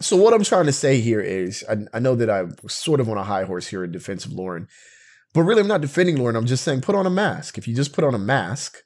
so 0.00 0.16
what 0.16 0.32
I'm 0.32 0.44
trying 0.44 0.66
to 0.66 0.72
say 0.72 1.00
here 1.00 1.20
is 1.20 1.64
I, 1.68 1.78
I 1.92 1.98
know 1.98 2.14
that 2.14 2.30
I'm 2.30 2.54
sort 2.68 3.00
of 3.00 3.08
on 3.08 3.18
a 3.18 3.24
high 3.24 3.44
horse 3.44 3.66
here 3.66 3.82
in 3.82 3.90
defense 3.90 4.24
of 4.24 4.32
Lauryn, 4.32 4.68
but 5.34 5.42
really 5.42 5.60
I'm 5.60 5.68
not 5.68 5.80
defending 5.80 6.16
Lauryn. 6.16 6.36
I'm 6.36 6.46
just 6.46 6.64
saying 6.64 6.80
put 6.80 6.94
on 6.94 7.06
a 7.06 7.10
mask. 7.10 7.58
If 7.58 7.68
you 7.68 7.74
just 7.74 7.92
put 7.92 8.04
on 8.04 8.14
a 8.14 8.18
mask, 8.18 8.78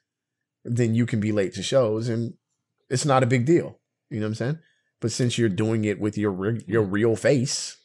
then 0.65 0.95
you 0.95 1.05
can 1.05 1.19
be 1.19 1.31
late 1.31 1.53
to 1.55 1.63
shows 1.63 2.09
and 2.09 2.33
it's 2.89 3.05
not 3.05 3.23
a 3.23 3.27
big 3.27 3.45
deal. 3.45 3.79
You 4.09 4.19
know 4.19 4.25
what 4.25 4.29
I'm 4.29 4.35
saying? 4.35 4.59
But 5.01 5.11
since 5.11 5.37
you're 5.37 5.49
doing 5.49 5.83
it 5.85 5.99
with 5.99 6.17
your 6.17 6.31
re- 6.31 6.63
your 6.67 6.83
real 6.83 7.15
face, 7.15 7.77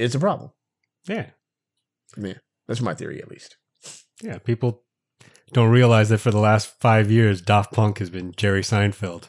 it's 0.00 0.14
a 0.14 0.18
problem. 0.20 0.50
Yeah, 1.08 1.26
Yeah, 2.16 2.34
that's 2.66 2.80
my 2.80 2.94
theory 2.94 3.20
at 3.22 3.28
least. 3.30 3.56
yeah. 4.22 4.38
People 4.38 4.82
don't 5.52 5.70
realize 5.70 6.08
that 6.08 6.18
for 6.18 6.32
the 6.32 6.40
last 6.40 6.74
five 6.80 7.10
years, 7.10 7.40
Daft 7.40 7.72
Punk 7.72 7.98
has 7.98 8.10
been 8.10 8.32
Jerry 8.36 8.62
Seinfeld 8.62 9.28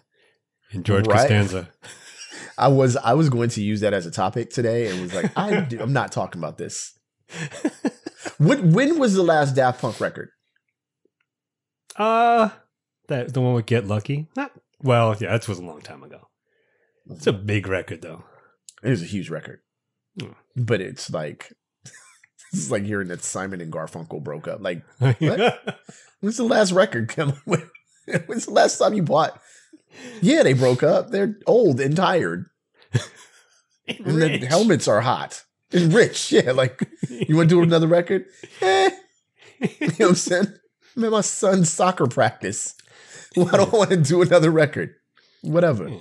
and 0.71 0.83
George 0.83 1.05
Right. 1.07 1.19
Costanza. 1.19 1.69
I 2.57 2.69
was 2.69 2.97
I 2.97 3.13
was 3.13 3.29
going 3.29 3.49
to 3.49 3.61
use 3.61 3.81
that 3.81 3.93
as 3.93 4.07
a 4.07 4.11
topic 4.11 4.49
today, 4.49 4.87
and 4.89 5.01
was 5.01 5.13
like, 5.13 5.31
I 5.37 5.59
do, 5.69 5.79
I'm 5.79 5.93
not 5.93 6.11
talking 6.11 6.41
about 6.41 6.57
this. 6.57 6.96
When 8.39 8.71
when 8.71 8.99
was 8.99 9.15
the 9.15 9.23
last 9.23 9.55
Daft 9.55 9.81
Punk 9.81 9.99
record? 9.99 10.29
Uh 11.95 12.49
that 13.07 13.33
the 13.33 13.41
one 13.41 13.53
with 13.53 13.65
Get 13.65 13.87
Lucky. 13.87 14.27
Not 14.35 14.51
well, 14.81 15.15
yeah, 15.19 15.31
that 15.31 15.47
was 15.47 15.57
a 15.59 15.63
long 15.65 15.81
time 15.81 16.03
ago. 16.03 16.27
It's 17.09 17.25
a 17.25 17.33
big 17.33 17.67
record 17.67 18.01
though. 18.01 18.23
It 18.83 18.89
was 18.89 19.01
a 19.01 19.05
huge 19.05 19.29
record, 19.29 19.61
Hmm. 20.19 20.33
but 20.55 20.81
it's 20.81 21.09
like 21.09 21.51
it's 22.53 22.69
like 22.69 22.83
hearing 22.83 23.07
that 23.07 23.23
Simon 23.23 23.59
and 23.61 23.73
Garfunkel 23.73 24.23
broke 24.23 24.47
up. 24.47 24.61
Like, 24.61 24.83
when's 24.99 26.37
the 26.37 26.43
last 26.43 26.71
record? 26.71 27.09
come- 27.09 27.41
when- 27.45 27.69
When's 28.27 28.45
the 28.45 28.51
last 28.53 28.77
time 28.77 28.93
you 28.93 29.03
bought? 29.03 29.37
Yeah, 30.21 30.41
they 30.43 30.53
broke 30.53 30.81
up. 30.81 31.09
They're 31.11 31.37
old 31.45 31.81
and 31.81 31.93
tired, 31.93 32.45
and 33.85 34.05
the 34.05 34.45
helmets 34.49 34.87
are 34.87 35.01
hot 35.01 35.43
and 35.71 35.93
rich. 35.93 36.31
Yeah, 36.31 36.51
like 36.51 36.81
you 37.09 37.35
want 37.35 37.49
to 37.49 37.55
do 37.55 37.61
another 37.63 37.87
record? 37.87 38.25
Eh, 38.61 38.89
You 39.59 39.87
know 39.87 39.93
what 39.97 40.09
I'm 40.09 40.15
saying? 40.15 40.47
I'm 40.95 41.03
at 41.05 41.11
my 41.11 41.21
son's 41.21 41.71
soccer 41.71 42.07
practice. 42.07 42.75
Why 43.35 43.51
do 43.51 43.57
I 43.63 43.69
want 43.69 43.89
to 43.91 43.97
do 43.97 44.21
another 44.21 44.49
record? 44.51 44.95
Whatever. 45.41 45.89
Yeah. 45.89 45.97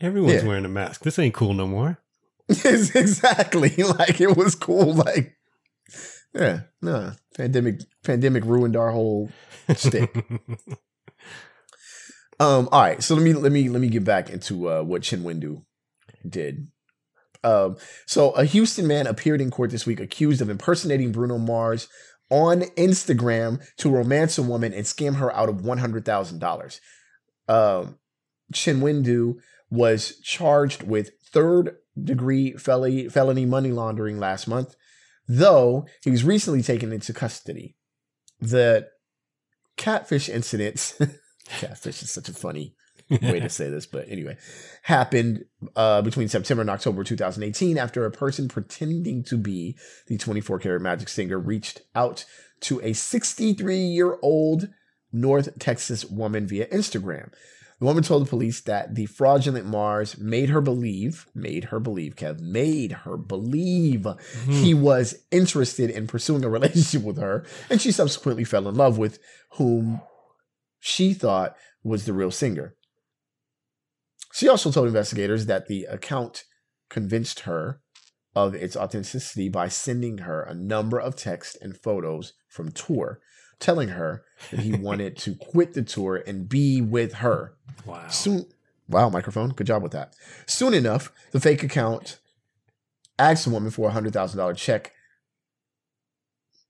Everyone's 0.00 0.42
Yeah. 0.42 0.48
wearing 0.48 0.64
a 0.64 0.68
mask. 0.68 1.02
This 1.02 1.18
ain't 1.18 1.34
cool 1.34 1.54
no 1.54 1.66
more. 1.66 1.98
Yes, 2.64 2.96
exactly. 2.96 3.70
Like 3.76 4.20
it 4.20 4.36
was 4.36 4.54
cool. 4.56 4.94
Like, 4.94 5.36
yeah, 6.34 6.62
no, 6.82 7.12
pandemic, 7.36 7.80
pandemic 8.02 8.44
ruined 8.44 8.74
our 8.76 8.90
whole 8.90 9.30
stick. 9.76 10.12
Um, 12.40 12.68
all 12.72 12.80
right, 12.80 13.02
so 13.02 13.14
let 13.14 13.22
me 13.22 13.34
let 13.34 13.52
me 13.52 13.68
let 13.68 13.80
me 13.80 13.88
get 13.88 14.02
back 14.04 14.30
into 14.30 14.68
uh, 14.68 14.82
what 14.82 15.02
Chinwendu 15.02 15.62
did. 16.28 16.68
Um, 17.42 17.76
so 18.06 18.32
a 18.32 18.44
Houston 18.44 18.86
man 18.86 19.06
appeared 19.06 19.40
in 19.40 19.50
court 19.50 19.70
this 19.70 19.86
week 19.86 20.00
accused 20.00 20.40
of 20.40 20.50
impersonating 20.50 21.12
Bruno 21.12 21.38
Mars 21.38 21.88
on 22.30 22.62
Instagram 22.76 23.60
to 23.78 23.90
romance 23.90 24.38
a 24.38 24.42
woman 24.42 24.72
and 24.72 24.84
scam 24.84 25.16
her 25.16 25.34
out 25.34 25.48
of 25.48 25.64
one 25.64 25.78
hundred 25.78 26.04
thousand 26.04 26.38
dollars. 26.38 26.80
Um, 27.48 27.98
Chinwendu 28.52 29.36
was 29.70 30.18
charged 30.20 30.82
with 30.82 31.10
third 31.32 31.76
degree 32.02 32.52
felony 32.52 33.46
money 33.46 33.72
laundering 33.72 34.18
last 34.18 34.46
month, 34.46 34.76
though 35.28 35.86
he 36.02 36.10
was 36.10 36.24
recently 36.24 36.62
taken 36.62 36.92
into 36.92 37.12
custody. 37.12 37.76
The 38.40 38.88
catfish 39.76 40.28
incidents. 40.28 40.94
catfish 41.48 42.02
is 42.02 42.10
such 42.10 42.28
a 42.28 42.34
funny 42.34 42.74
way 43.10 43.40
to 43.40 43.48
say 43.48 43.68
this, 43.68 43.86
but 43.86 44.08
anyway, 44.08 44.36
happened 44.82 45.44
uh, 45.76 46.02
between 46.02 46.28
September 46.28 46.60
and 46.60 46.70
October 46.70 47.04
2018 47.04 47.78
after 47.78 48.04
a 48.04 48.10
person 48.10 48.48
pretending 48.48 49.22
to 49.24 49.36
be 49.36 49.76
the 50.06 50.16
24 50.16 50.58
karat 50.58 50.82
magic 50.82 51.08
singer 51.08 51.38
reached 51.38 51.82
out 51.94 52.24
to 52.60 52.80
a 52.82 52.92
63 52.92 53.76
year 53.76 54.18
old 54.22 54.68
North 55.12 55.58
Texas 55.58 56.04
woman 56.04 56.46
via 56.46 56.66
Instagram. 56.66 57.32
The 57.80 57.86
woman 57.86 58.02
told 58.02 58.26
the 58.26 58.30
police 58.30 58.60
that 58.60 58.94
the 58.94 59.06
fraudulent 59.06 59.64
Mars 59.64 60.18
made 60.18 60.50
her 60.50 60.60
believe, 60.60 61.26
made 61.34 61.64
her 61.64 61.80
believe, 61.80 62.14
Kev, 62.14 62.38
made 62.38 62.92
her 62.92 63.16
believe 63.16 64.06
he 64.46 64.74
was 64.74 65.14
interested 65.30 65.88
in 65.88 66.06
pursuing 66.06 66.44
a 66.44 66.48
relationship 66.50 67.02
with 67.02 67.16
her, 67.16 67.46
and 67.70 67.80
she 67.80 67.90
subsequently 67.90 68.44
fell 68.44 68.68
in 68.68 68.74
love 68.74 68.98
with 68.98 69.18
whom 69.52 70.02
she 70.78 71.14
thought 71.14 71.56
was 71.82 72.04
the 72.04 72.12
real 72.12 72.30
singer. 72.30 72.74
She 74.32 74.48
also 74.48 74.70
told 74.70 74.86
investigators 74.86 75.46
that 75.46 75.66
the 75.66 75.84
account 75.84 76.44
convinced 76.88 77.40
her 77.40 77.80
of 78.34 78.54
its 78.54 78.76
authenticity 78.76 79.48
by 79.48 79.68
sending 79.68 80.18
her 80.18 80.42
a 80.42 80.54
number 80.54 80.98
of 81.00 81.16
texts 81.16 81.56
and 81.60 81.76
photos 81.76 82.34
from 82.48 82.70
tour, 82.70 83.20
telling 83.58 83.90
her 83.90 84.24
that 84.50 84.60
he 84.60 84.72
wanted 84.78 85.16
to 85.18 85.34
quit 85.34 85.74
the 85.74 85.82
tour 85.82 86.22
and 86.26 86.48
be 86.48 86.80
with 86.80 87.14
her. 87.14 87.54
wow. 87.84 88.06
Soon, 88.08 88.46
wow, 88.88 89.08
microphone, 89.08 89.50
good 89.50 89.66
job 89.66 89.82
with 89.82 89.92
that. 89.92 90.14
Soon 90.46 90.74
enough, 90.74 91.12
the 91.32 91.40
fake 91.40 91.62
account 91.62 92.20
asked 93.18 93.44
the 93.44 93.50
woman 93.50 93.70
for 93.70 93.88
a 93.88 93.92
hundred 93.92 94.12
thousand 94.12 94.38
dollar 94.38 94.54
check. 94.54 94.92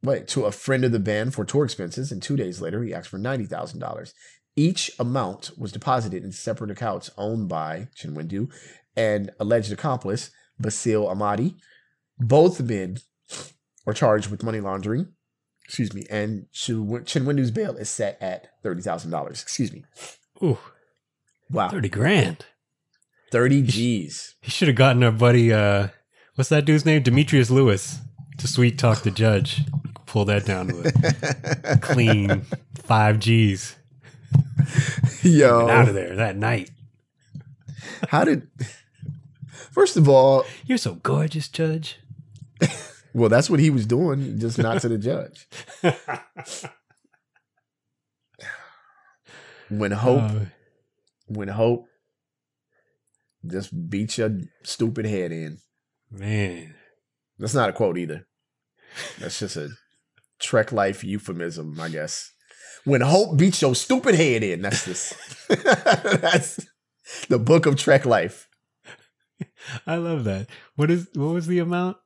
Wait, 0.03 0.27
to 0.29 0.47
a 0.47 0.53
friend 0.53 0.83
of 0.83 0.93
the 0.93 0.99
band 0.99 1.35
for 1.35 1.45
tour 1.45 1.65
expenses, 1.65 2.11
and 2.11 2.23
two 2.23 2.37
days 2.37 2.63
later, 2.63 2.83
he 2.83 2.95
asked 2.95 3.09
for 3.11 3.19
ninety 3.19 3.45
thousand 3.45 3.81
dollars. 3.81 4.15
Each 4.57 4.91
amount 4.99 5.53
was 5.59 5.73
deposited 5.73 6.25
in 6.25 6.33
separate 6.33 6.71
accounts 6.71 7.11
owned 7.17 7.49
by 7.49 7.89
Chinwendu 7.97 8.53
and 8.97 9.31
alleged 9.41 9.73
accomplice 9.73 10.31
Basil 10.59 11.09
Amadi. 11.09 11.57
Both 12.19 12.61
men 12.61 12.99
are 13.87 13.93
charged 13.95 14.31
with 14.31 14.43
money 14.43 14.61
laundering. 14.61 15.09
Excuse 15.65 15.95
me, 15.95 16.05
and 16.11 16.47
Chin- 16.53 16.85
Chinwendu's 17.05 17.53
bail 17.53 17.77
is 17.77 17.89
set 17.89 18.21
at 18.21 18.49
thirty 18.63 18.83
thousand 18.83 19.13
dollars. 19.13 19.41
Excuse 19.41 19.73
me. 19.73 19.85
Ooh, 20.43 20.59
Wow, 21.51 21.69
30 21.69 21.89
grand. 21.89 22.47
30 23.33 23.63
G's. 23.63 24.35
He 24.41 24.51
should 24.51 24.69
have 24.69 24.77
gotten 24.77 25.03
our 25.05 25.11
buddy, 25.13 25.53
uh, 25.53 25.89
what's 26.35 26.51
that 26.51 26.65
dude's 26.65 26.85
name? 26.85 27.03
Demetrius 27.03 27.51
Lewis 27.51 27.99
to 28.39 28.49
sweet 28.49 28.79
talk 28.79 29.03
the 29.03 29.11
judge. 29.13 29.63
Pull 30.07 30.25
that 30.27 30.45
down 30.45 30.67
to 30.69 30.93
a 31.65 31.79
clean 31.81 32.43
five 32.75 33.21
G's. 33.21 33.77
Yo, 35.23 35.69
out 35.69 35.89
of 35.89 35.95
there 35.95 36.17
that 36.17 36.37
night. 36.37 36.71
how 38.09 38.25
did. 38.25 38.49
First 39.73 39.97
of 39.97 40.09
all, 40.09 40.45
You're 40.67 40.79
so 40.79 40.95
gorgeous, 40.97 41.49
Judge. 41.49 41.99
well, 43.15 43.29
that's 43.29 43.49
what 43.49 43.61
he 43.61 43.71
was 43.71 43.87
doing, 43.87 44.39
just 44.39 44.59
not 44.59 44.81
to 44.83 44.89
the 44.89 44.99
judge. 44.99 45.47
When 49.69 49.93
hope, 49.93 50.23
Uh, 50.23 50.45
when 51.29 51.49
hope 51.49 51.87
just 53.47 53.89
beat 53.89 54.19
your 54.19 54.39
stupid 54.65 55.07
head 55.07 55.33
in. 55.33 55.59
man. 56.11 56.75
That's 57.39 57.55
not 57.55 57.71
a 57.71 57.73
quote 57.73 57.97
either. 57.97 58.27
That's 59.19 59.39
just 59.39 59.57
a 59.57 59.71
Trek 60.41 60.73
life 60.73 61.03
euphemism, 61.05 61.79
I 61.81 61.89
guess. 61.89 62.33
When 62.85 63.01
hope 63.03 63.37
beats 63.37 63.61
your 63.63 63.75
stupid 63.75 64.15
head 64.15 64.43
in, 64.43 64.63
that's 64.63 64.85
this. 64.85 65.15
that's 65.49 66.67
the 67.29 67.39
book 67.39 67.67
of 67.67 67.77
Trek 67.77 68.07
life. 68.07 68.49
I 69.87 69.97
love 69.97 70.25
that. 70.25 70.49
What 70.77 70.91
is 70.91 71.09
what 71.15 71.35
was 71.35 71.47
the 71.47 71.59
amount? 71.59 71.97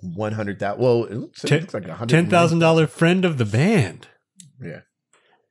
One 0.00 0.32
hundred 0.32 0.58
thousand. 0.58 0.82
Well, 0.82 1.04
it 1.04 1.14
looks, 1.14 1.44
it 1.44 1.48
Ten- 1.48 1.60
looks 1.60 1.74
like 1.74 1.86
a 1.86 1.94
hundred. 1.94 2.14
Ten 2.14 2.28
thousand 2.28 2.58
dollar 2.58 2.86
friend 2.86 3.24
of 3.24 3.38
the 3.38 3.44
band. 3.44 4.08
Yeah. 4.60 4.80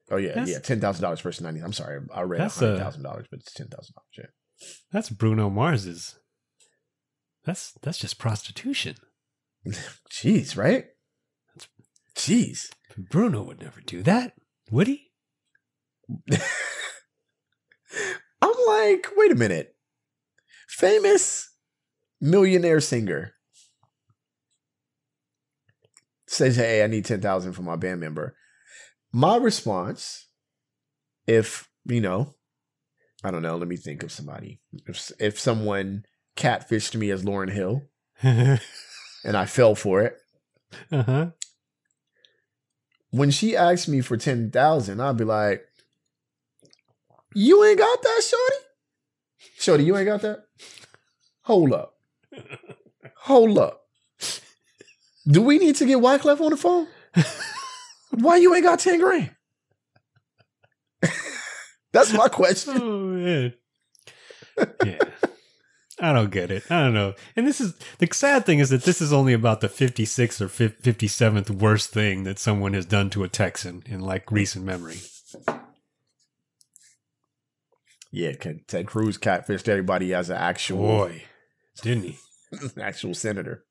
Oh 0.09 0.17
yeah, 0.17 0.29
That's- 0.29 0.49
yeah. 0.49 0.59
Ten 0.59 0.79
thousand 0.81 1.01
dollars 1.03 1.21
versus 1.21 1.41
ninety. 1.41 1.61
I'm 1.61 1.73
sorry, 1.73 2.01
I 2.13 2.21
read 2.21 2.41
hundred 2.41 2.75
a- 2.75 2.79
thousand 2.79 3.03
dollars, 3.03 3.25
but 3.31 3.39
it's 3.39 3.53
ten 3.53 3.67
thousand 3.67 3.95
dollars. 3.95 4.07
Yeah. 4.17 4.67
That's 4.91 5.09
Bruno 5.09 5.49
Mars's. 5.49 6.15
That's 7.45 7.71
that's 7.81 7.97
just 7.97 8.19
prostitution. 8.19 8.97
Jeez, 10.11 10.57
right? 10.57 10.85
Jeez. 12.15 12.71
Bruno 12.97 13.43
would 13.43 13.61
never 13.61 13.81
do 13.81 14.03
that, 14.03 14.33
would 14.69 14.87
he? 14.87 15.11
I'm 18.41 18.53
like, 18.67 19.07
wait 19.15 19.31
a 19.31 19.35
minute. 19.35 19.75
Famous 20.67 21.53
millionaire 22.19 22.79
singer 22.79 23.33
says, 26.27 26.55
"Hey, 26.55 26.83
I 26.83 26.87
need 26.87 27.05
ten 27.05 27.21
thousand 27.21 27.53
for 27.53 27.61
my 27.61 27.75
band 27.75 27.99
member." 27.99 28.35
My 29.11 29.35
response, 29.35 30.27
if 31.27 31.69
you 31.85 32.01
know, 32.01 32.35
I 33.23 33.31
don't 33.31 33.41
know. 33.41 33.57
Let 33.57 33.67
me 33.67 33.77
think 33.77 34.03
of 34.03 34.11
somebody. 34.11 34.59
If 34.87 35.11
if 35.19 35.39
someone 35.39 36.05
catfished 36.37 36.95
me 36.95 37.11
as 37.11 37.23
Lauryn 37.23 37.51
Hill 37.51 37.83
and 38.23 38.59
I 39.25 39.45
fell 39.45 39.75
for 39.75 40.01
it, 40.01 40.15
Uh 40.91 41.03
huh. 41.03 41.29
When 43.11 43.29
she 43.31 43.55
asked 43.55 43.87
me 43.87 44.01
for 44.01 44.17
ten 44.17 44.49
thousand, 44.51 44.99
I'd 45.01 45.17
be 45.17 45.23
like, 45.23 45.65
"You 47.35 47.63
ain't 47.63 47.77
got 47.77 48.01
that, 48.01 48.21
shorty. 48.23 48.65
Shorty, 49.57 49.83
you 49.83 49.95
ain't 49.97 50.07
got 50.07 50.21
that. 50.21 50.45
Hold 51.43 51.73
up, 51.73 51.95
hold 53.17 53.57
up. 53.57 53.81
Do 55.27 55.41
we 55.41 55.59
need 55.59 55.75
to 55.75 55.85
get 55.85 55.99
Wyclef 55.99 56.41
on 56.41 56.49
the 56.51 56.57
phone? 56.57 56.87
Why 58.11 58.37
you 58.37 58.53
ain't 58.55 58.63
got 58.63 58.79
ten 58.79 58.99
grand? 58.99 59.35
That's 61.91 62.13
my 62.13 62.27
question. 62.27 62.81
Oh 62.81 62.97
man. 62.97 63.53
Yeah. 64.85 64.99
I 66.01 66.13
don't 66.13 66.31
get 66.31 66.49
it. 66.49 66.63
I 66.71 66.81
don't 66.81 66.95
know. 66.95 67.13
And 67.35 67.45
this 67.45 67.61
is 67.61 67.75
the 67.99 68.09
sad 68.11 68.43
thing 68.43 68.57
is 68.57 68.71
that 68.71 68.83
this 68.83 69.01
is 69.01 69.13
only 69.13 69.33
about 69.33 69.61
the 69.61 69.69
56th 69.69 70.41
or 70.41 70.47
57th 70.47 71.51
worst 71.51 71.91
thing 71.91 72.23
that 72.23 72.39
someone 72.39 72.73
has 72.73 72.87
done 72.87 73.11
to 73.11 73.23
a 73.23 73.27
Texan 73.27 73.83
in 73.85 73.99
like 73.99 74.31
recent 74.31 74.65
memory. 74.65 74.99
Yeah, 78.11 78.31
Ted 78.67 78.87
Cruz 78.87 79.19
catfished 79.19 79.69
everybody 79.69 80.11
as 80.11 80.31
an 80.31 80.37
actual 80.37 80.79
Boy, 80.79 81.23
didn't 81.83 82.03
he? 82.03 82.17
actual 82.81 83.13
senator. 83.13 83.63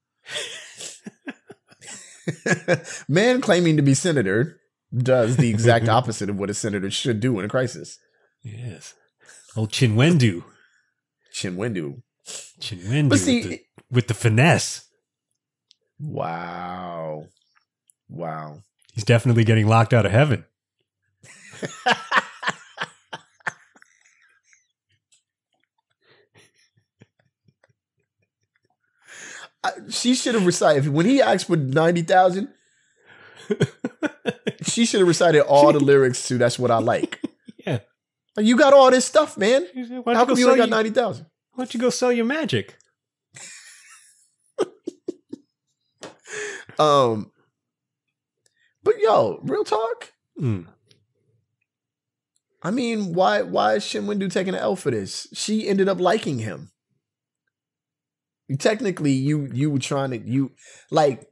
Man 3.08 3.40
claiming 3.40 3.76
to 3.76 3.82
be 3.82 3.92
senator 3.92 4.60
does 4.96 5.36
the 5.36 5.50
exact 5.50 5.88
opposite 5.90 6.30
of 6.30 6.38
what 6.38 6.48
a 6.48 6.54
senator 6.54 6.92
should 6.92 7.18
do 7.18 7.40
in 7.40 7.44
a 7.44 7.48
crisis. 7.48 7.98
Yes. 8.42 8.94
Old 9.56 9.72
Chinwendu. 9.72 10.44
Chinwendu. 11.34 12.02
Chinwendu 12.26 13.08
But 13.10 13.18
see, 13.18 13.40
with, 13.42 13.48
the, 13.50 13.60
with 13.90 14.08
the 14.08 14.14
finesse. 14.14 14.86
wow, 15.98 17.26
wow. 18.08 18.62
He's 18.92 19.04
definitely 19.04 19.44
getting 19.44 19.66
locked 19.66 19.92
out 19.94 20.04
of 20.06 20.12
heaven. 20.12 20.44
She 29.90 30.14
should 30.14 30.34
have 30.34 30.46
recited 30.46 30.88
when 30.88 31.04
he 31.06 31.20
asked 31.20 31.46
for 31.46 31.56
ninety 31.56 32.02
thousand. 32.02 32.48
she 34.62 34.86
should 34.86 35.00
have 35.00 35.08
recited 35.08 35.42
all 35.42 35.72
the 35.72 35.80
lyrics 35.80 36.26
to 36.28 36.38
"That's 36.38 36.58
What 36.58 36.70
I 36.70 36.78
Like." 36.78 37.20
Yeah. 37.66 37.80
You 38.38 38.56
got 38.56 38.72
all 38.72 38.90
this 38.90 39.04
stuff, 39.04 39.36
man. 39.36 39.66
How 40.06 40.24
come 40.24 40.38
you 40.38 40.46
only 40.46 40.56
got 40.56 40.70
ninety 40.70 40.88
thousand? 40.88 41.26
Why 41.60 41.64
don't 41.64 41.74
you 41.74 41.80
go 41.80 41.90
sell 41.90 42.10
your 42.10 42.24
magic? 42.24 42.78
Um, 46.78 47.32
but 48.82 48.94
yo, 48.98 49.38
real 49.42 49.64
talk. 49.64 50.12
Mm. 50.40 50.66
I 52.62 52.70
mean, 52.70 53.12
why 53.12 53.42
why 53.42 53.74
is 53.74 53.84
Chinwendu 53.84 54.32
taking 54.32 54.54
an 54.54 54.60
L 54.60 54.76
for 54.76 54.90
this? 54.90 55.26
She 55.34 55.68
ended 55.68 55.90
up 55.90 56.00
liking 56.00 56.38
him. 56.38 56.70
Technically, 58.58 59.12
you 59.12 59.50
you 59.52 59.70
were 59.70 59.78
trying 59.78 60.12
to 60.12 60.18
you 60.18 60.52
like 60.90 61.26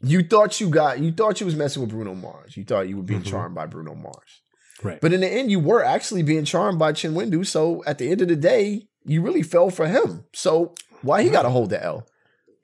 you 0.00 0.22
thought 0.22 0.58
you 0.62 0.70
got 0.70 1.00
you 1.00 1.12
thought 1.12 1.40
you 1.40 1.44
was 1.46 1.56
messing 1.56 1.82
with 1.82 1.90
Bruno 1.90 2.14
Mars. 2.14 2.56
You 2.56 2.64
thought 2.64 2.88
you 2.88 2.96
were 2.96 3.02
being 3.02 3.20
Mhm. 3.20 3.26
charmed 3.26 3.54
by 3.54 3.66
Bruno 3.66 3.94
Mars. 3.94 4.40
Right. 4.82 5.00
But 5.00 5.12
in 5.12 5.20
the 5.20 5.28
end, 5.28 5.50
you 5.50 5.58
were 5.60 5.82
actually 5.82 6.22
being 6.22 6.44
charmed 6.44 6.78
by 6.78 6.92
Chinwendu. 6.92 7.46
So 7.46 7.82
at 7.86 7.98
the 7.98 8.10
end 8.10 8.20
of 8.22 8.28
the 8.28 8.36
day, 8.36 8.88
you 9.04 9.22
really 9.22 9.42
fell 9.42 9.70
for 9.70 9.86
him. 9.88 10.24
So 10.32 10.74
why 11.02 11.22
he 11.22 11.30
got 11.30 11.42
to 11.42 11.50
hold 11.50 11.70
the 11.70 11.82
L? 11.82 12.06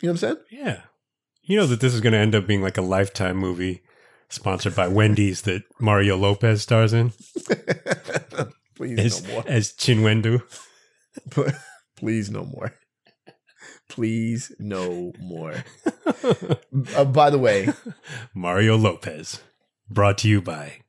You 0.00 0.08
know 0.08 0.12
what 0.12 0.22
I'm 0.22 0.34
saying? 0.34 0.36
Yeah. 0.50 0.80
You 1.42 1.58
know 1.58 1.66
that 1.66 1.80
this 1.80 1.94
is 1.94 2.00
going 2.00 2.12
to 2.12 2.18
end 2.18 2.34
up 2.34 2.46
being 2.46 2.62
like 2.62 2.78
a 2.78 2.82
lifetime 2.82 3.36
movie 3.36 3.82
sponsored 4.28 4.74
by 4.74 4.88
Wendy's 4.88 5.42
that 5.42 5.62
Mario 5.80 6.16
Lopez 6.16 6.62
stars 6.62 6.92
in 6.92 7.12
Please 8.76 8.98
as, 8.98 9.22
no 9.24 9.32
more. 9.34 9.44
as 9.46 9.72
Chinwendu. 9.72 10.42
Please 11.96 12.30
no 12.30 12.44
more. 12.44 12.74
Please 13.88 14.52
no 14.58 15.12
more. 15.20 15.64
Uh, 16.96 17.04
by 17.04 17.30
the 17.30 17.38
way, 17.38 17.68
Mario 18.34 18.76
Lopez. 18.76 19.40
Brought 19.88 20.18
to 20.18 20.28
you 20.28 20.42
by 20.42 20.80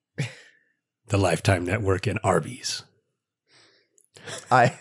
the 1.08 1.18
Lifetime 1.18 1.66
Network 1.66 2.08
and 2.08 2.20
Arby's. 2.24 2.84
I 4.50 4.78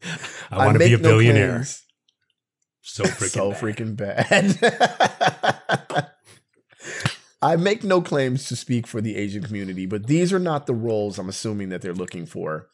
I 0.50 0.64
want 0.66 0.74
to 0.74 0.78
be 0.78 0.94
a 0.94 0.98
no 0.98 1.02
billionaire. 1.02 1.50
claims. 1.52 1.84
so 2.82 3.04
freaking 3.04 3.28
so 3.28 3.50
bad. 3.50 3.60
freaking 3.60 3.96
bad. 5.90 6.12
I 7.42 7.56
make 7.56 7.84
no 7.84 8.00
claims 8.00 8.48
to 8.48 8.56
speak 8.56 8.86
for 8.86 9.00
the 9.00 9.16
Asian 9.16 9.42
community, 9.42 9.86
but 9.86 10.06
these 10.06 10.32
are 10.32 10.38
not 10.38 10.66
the 10.66 10.74
roles 10.74 11.18
I'm 11.18 11.28
assuming 11.28 11.68
that 11.68 11.82
they're 11.82 11.92
looking 11.94 12.26
for 12.26 12.68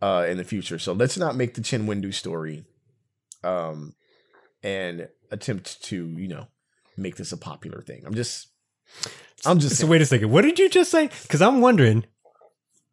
uh, 0.00 0.26
in 0.28 0.38
the 0.38 0.44
future. 0.44 0.78
So 0.78 0.92
let's 0.92 1.16
not 1.16 1.36
make 1.36 1.54
the 1.54 1.60
Chinwendu 1.60 2.12
story 2.12 2.64
um, 3.44 3.94
and 4.62 5.08
attempt 5.30 5.82
to, 5.84 6.08
you 6.18 6.28
know, 6.28 6.48
make 6.96 7.16
this 7.16 7.32
a 7.32 7.36
popular 7.36 7.80
thing. 7.80 8.02
I'm 8.04 8.14
just, 8.14 8.48
I'm 9.46 9.60
just. 9.60 9.76
So 9.76 9.86
wait 9.86 10.02
a 10.02 10.06
second. 10.06 10.30
What 10.30 10.42
did 10.42 10.58
you 10.58 10.68
just 10.68 10.90
say? 10.90 11.08
Because 11.22 11.40
I'm 11.40 11.60
wondering, 11.60 12.04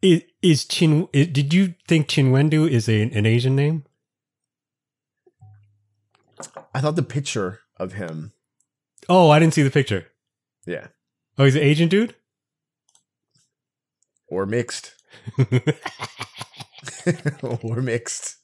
is, 0.02 0.24
is 0.42 0.66
Chin? 0.66 1.08
i 1.14 1.24
did 1.24 1.54
you 1.54 1.76
think 1.88 2.08
Chinwendu 2.08 2.70
is 2.70 2.88
a, 2.90 3.02
an 3.02 3.26
Asian 3.26 3.56
name? 3.56 3.86
I 6.74 6.82
thought 6.82 6.96
the 6.96 7.04
picture 7.04 7.60
of 7.78 7.94
him, 7.94 8.34
Oh, 9.10 9.30
I 9.30 9.40
didn't 9.40 9.54
see 9.54 9.64
the 9.64 9.72
picture. 9.72 10.08
yeah, 10.66 10.88
Oh, 11.38 11.46
he's 11.46 11.56
an 11.56 11.64
Asian 11.64 11.90
dude. 11.90 12.16
or 14.28 14.46
mixed, 14.46 14.94
or 17.44 17.82
mixed. 17.82 18.38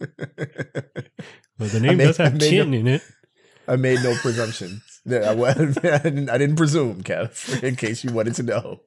Well, 0.00 1.68
the 1.68 1.80
name 1.80 1.98
made- 1.98 2.06
does 2.06 2.16
have 2.16 2.38
chin 2.40 2.70
no- 2.70 2.78
in 2.78 2.86
it. 2.86 3.02
I 3.68 3.76
made 3.76 4.00
no 4.02 4.14
presumptions. 4.16 4.82
I, 5.08 5.28
I, 5.28 5.54
didn't, 5.98 6.28
I 6.30 6.38
didn't 6.38 6.56
presume, 6.56 7.02
Kev, 7.02 7.62
in 7.62 7.76
case 7.76 8.02
you 8.02 8.10
wanted 8.12 8.34
to 8.36 8.42
know. 8.42 8.80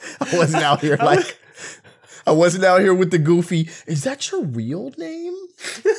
I 0.20 0.36
wasn't 0.36 0.62
out 0.62 0.80
here 0.80 0.96
like 0.96 1.38
I 2.26 2.32
wasn't 2.32 2.64
out 2.64 2.80
here 2.80 2.94
with 2.94 3.10
the 3.10 3.18
goofy. 3.18 3.70
Is 3.86 4.04
that 4.04 4.30
your 4.30 4.44
real 4.44 4.92
name? 4.98 5.34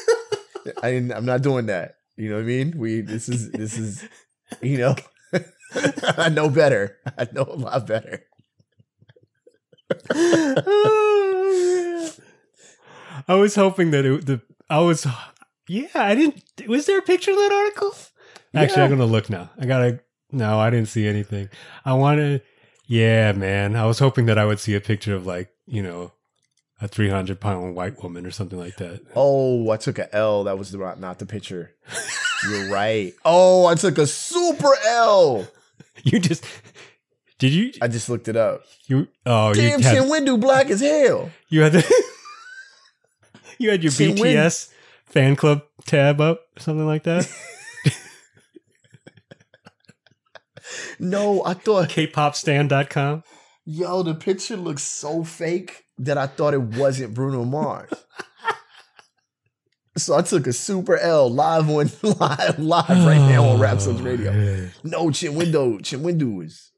I 0.84 0.92
didn't, 0.92 1.12
I'm 1.12 1.26
not 1.26 1.42
doing 1.42 1.66
that. 1.68 1.96
You 2.18 2.30
know 2.30 2.36
what 2.36 2.44
I 2.44 2.46
mean? 2.46 2.78
We 2.78 3.02
this 3.02 3.30
is 3.30 3.52
this 3.52 3.78
is 3.78 4.08
you 4.62 4.78
know 4.78 4.96
I 6.18 6.30
know 6.30 6.50
better. 6.50 6.98
I 7.18 7.28
know 7.32 7.44
a 7.44 7.56
lot 7.56 7.88
better. 7.88 8.24
I 13.28 13.36
was 13.36 13.56
hoping 13.56 13.92
that 13.92 14.06
it, 14.06 14.26
the 14.26 14.42
I 14.70 14.80
was 14.80 15.08
yeah 15.68 15.88
I 15.96 16.16
didn't 16.16 16.44
was 16.68 16.86
there 16.86 17.00
a 17.00 17.02
picture 17.02 17.32
of 17.32 17.38
that 17.38 17.52
article? 17.52 17.96
Actually, 18.54 18.84
I'm 18.84 18.90
gonna 18.90 19.06
look 19.06 19.30
now. 19.30 19.50
I 19.58 19.66
gotta 19.66 20.00
no, 20.32 20.60
I 20.60 20.70
didn't 20.70 20.90
see 20.90 21.08
anything. 21.08 21.50
I 21.86 21.94
want 21.94 22.20
to 22.20 22.42
yeah, 22.90 23.32
man. 23.34 23.76
I 23.76 23.86
was 23.86 24.00
hoping 24.00 24.26
that 24.26 24.40
I 24.40 24.46
would 24.46 24.60
see 24.60 24.74
a 24.76 24.82
picture 24.82 25.16
of 25.16 25.26
like 25.26 25.50
you 25.68 25.84
know 25.84 26.12
a 26.82 26.88
300 26.88 27.40
pound 27.40 27.76
white 27.76 28.02
woman 28.02 28.26
or 28.26 28.32
something 28.32 28.58
like 28.58 28.78
that. 28.78 29.02
Oh, 29.16 29.70
I 29.70 29.78
took 29.78 30.00
a 30.00 30.14
L. 30.14 30.46
That 30.46 30.58
was 30.58 30.72
the 30.72 30.96
not 30.98 31.20
the 31.20 31.26
picture. 31.26 31.72
You're 32.50 32.72
right. 32.72 33.14
Oh, 33.24 33.68
I 33.68 33.76
took 33.76 33.98
a 33.98 34.08
super 34.08 34.74
L. 34.86 35.48
You 36.04 36.20
just 36.20 36.46
did 37.40 37.52
you 37.54 37.74
I 37.82 37.88
just 37.90 38.10
looked 38.10 38.28
it 38.28 38.36
up. 38.38 38.64
you 38.88 39.08
oh 39.26 39.50
you 39.50 39.56
Damn, 39.56 39.82
had, 39.82 39.98
Chinwendu 39.98 40.40
black 40.40 40.70
as 40.70 40.80
hell. 40.82 41.30
you 41.50 41.62
had 41.62 41.74
the 41.74 41.84
you 43.60 43.70
had 43.70 43.84
your 43.84 43.92
BTS 43.92 44.72
fan 45.06 45.36
club 45.36 45.64
tab 45.86 46.22
up 46.22 46.42
something 46.58 46.86
like 46.86 47.04
that. 47.04 47.30
No, 51.00 51.44
I 51.46 51.54
thought, 51.54 51.90
Kpopstand.com. 51.90 53.24
yo, 53.66 54.04
the 54.04 54.16
picture 54.16 54.58
looks 54.58 54.84
so 54.84 55.24
fake 55.24 55.86
that 55.98 56.18
I 56.18 56.28
thought 56.28 56.54
it 56.54 56.62
wasn't 56.62 57.14
Bruno 57.14 57.46
Mars. 57.46 57.92
so 59.98 60.18
I 60.18 60.22
took 60.22 60.48
a 60.48 60.54
super 60.54 60.98
L 60.98 61.30
live 61.30 61.70
on 61.70 61.90
live 62.04 62.60
live 62.60 62.90
right 62.90 63.30
now 63.30 63.46
on 63.46 63.60
Rhapsody 63.60 64.00
oh, 64.00 64.04
Radio. 64.04 64.32
man. 64.32 64.72
No, 64.84 65.08
Chinwendu, 65.08 65.84
Chin 65.84 66.02
Windu 66.02 66.46
is. 66.46 66.72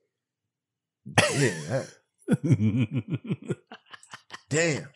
Yeah, 1.36 1.84
damn. 4.50 4.88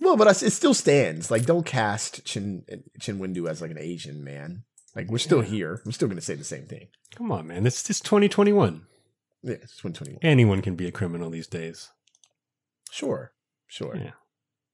Well, 0.00 0.16
but 0.16 0.28
I 0.28 0.30
it 0.30 0.50
still 0.50 0.74
stands. 0.74 1.30
Like, 1.30 1.46
don't 1.46 1.66
cast 1.66 2.24
Chin 2.24 2.64
Chinwendu 3.00 3.48
as 3.48 3.60
like 3.60 3.70
an 3.70 3.78
Asian 3.78 4.22
man. 4.24 4.64
Like, 4.96 5.08
we're 5.08 5.18
still 5.18 5.40
here. 5.40 5.80
I'm 5.86 5.92
still 5.92 6.08
gonna 6.08 6.20
say 6.20 6.34
the 6.34 6.44
same 6.44 6.66
thing. 6.66 6.88
Come 7.14 7.30
on, 7.32 7.46
man. 7.46 7.66
It's 7.66 7.82
just 7.82 8.04
2021. 8.04 8.82
Yeah, 9.42 9.52
it's 9.54 9.76
2021. 9.76 10.18
Anyone 10.22 10.62
can 10.62 10.74
be 10.76 10.86
a 10.86 10.92
criminal 10.92 11.30
these 11.30 11.46
days. 11.46 11.90
Sure, 12.90 13.32
sure. 13.68 13.96
Yeah. 13.96 14.12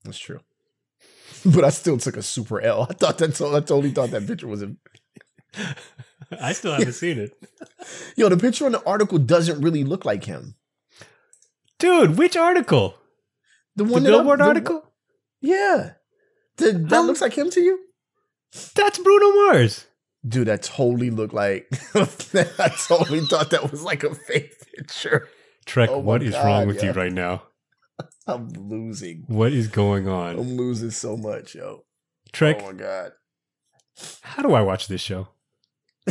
That's 0.05 0.19
true. 0.19 0.41
But 1.45 1.65
I 1.65 1.71
still 1.71 1.99
took 1.99 2.17
a 2.17 2.23
super 2.23 2.61
L. 2.61 2.87
I 2.89 2.95
thought 2.95 3.19
that's 3.19 3.41
all. 3.41 3.55
I 3.55 3.61
totally 3.61 3.91
thought 3.91 4.11
that 4.11 4.27
picture 4.27 4.47
was 4.49 4.63
a. 4.63 4.75
I 6.41 6.53
still 6.53 6.73
haven't 6.73 6.93
seen 7.05 7.19
it. 7.19 7.33
Yo, 8.17 8.29
the 8.29 8.37
picture 8.37 8.65
on 8.67 8.73
the 8.73 8.83
article 8.85 9.19
doesn't 9.19 9.61
really 9.61 9.85
look 9.85 10.05
like 10.05 10.25
him. 10.25 10.55
Dude, 11.79 12.17
which 12.17 12.37
article? 12.37 12.95
The 13.77 13.85
The 13.85 13.93
one 13.93 14.03
that 14.05 14.15
I- 14.15 14.17
Billboard 14.17 14.41
the- 14.41 14.45
article? 14.45 14.93
Yeah. 15.41 15.93
The, 16.57 16.73
that 16.73 16.91
How- 16.91 17.03
looks 17.03 17.21
like 17.21 17.35
him 17.35 17.51
to 17.51 17.61
you, 17.61 17.79
That's 18.75 18.99
Bruno 18.99 19.31
Mars. 19.47 19.85
Dude. 20.27 20.49
That 20.49 20.63
totally 20.63 21.11
looked 21.11 21.35
like. 21.35 21.69
I 21.95 22.71
totally 22.89 23.21
thought 23.27 23.51
that 23.51 23.71
was 23.71 23.83
like 23.83 24.05
a 24.05 24.15
fake 24.15 24.53
picture. 24.75 25.29
Trek, 25.65 25.91
Oh 25.91 25.99
what 25.99 26.23
is 26.23 26.35
wrong 26.35 26.63
God, 26.63 26.69
with 26.69 26.83
you 26.83 26.93
right 26.93 27.13
now? 27.13 27.43
I'm 28.27 28.49
losing. 28.49 29.25
What 29.27 29.53
is 29.53 29.69
going 29.69 30.09
on? 30.09 30.39
I'm 30.39 30.57
losing 30.57 30.91
so 30.91 31.17
much, 31.17 31.55
yo. 31.55 31.85
Trek, 32.33 32.59
Oh 32.61 32.67
my 32.67 32.73
god. 32.73 33.13
how 34.23 34.43
do 34.43 34.53
I 34.53 34.63
watch 34.63 34.89
this 34.89 35.01
show? 35.01 35.29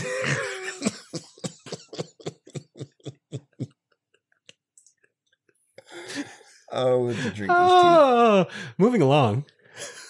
oh, 6.71 7.07
it's 7.09 7.25
a 7.25 7.31
drink. 7.31 7.51
Oh, 7.53 8.45
moving 8.77 9.01
along. 9.01 9.45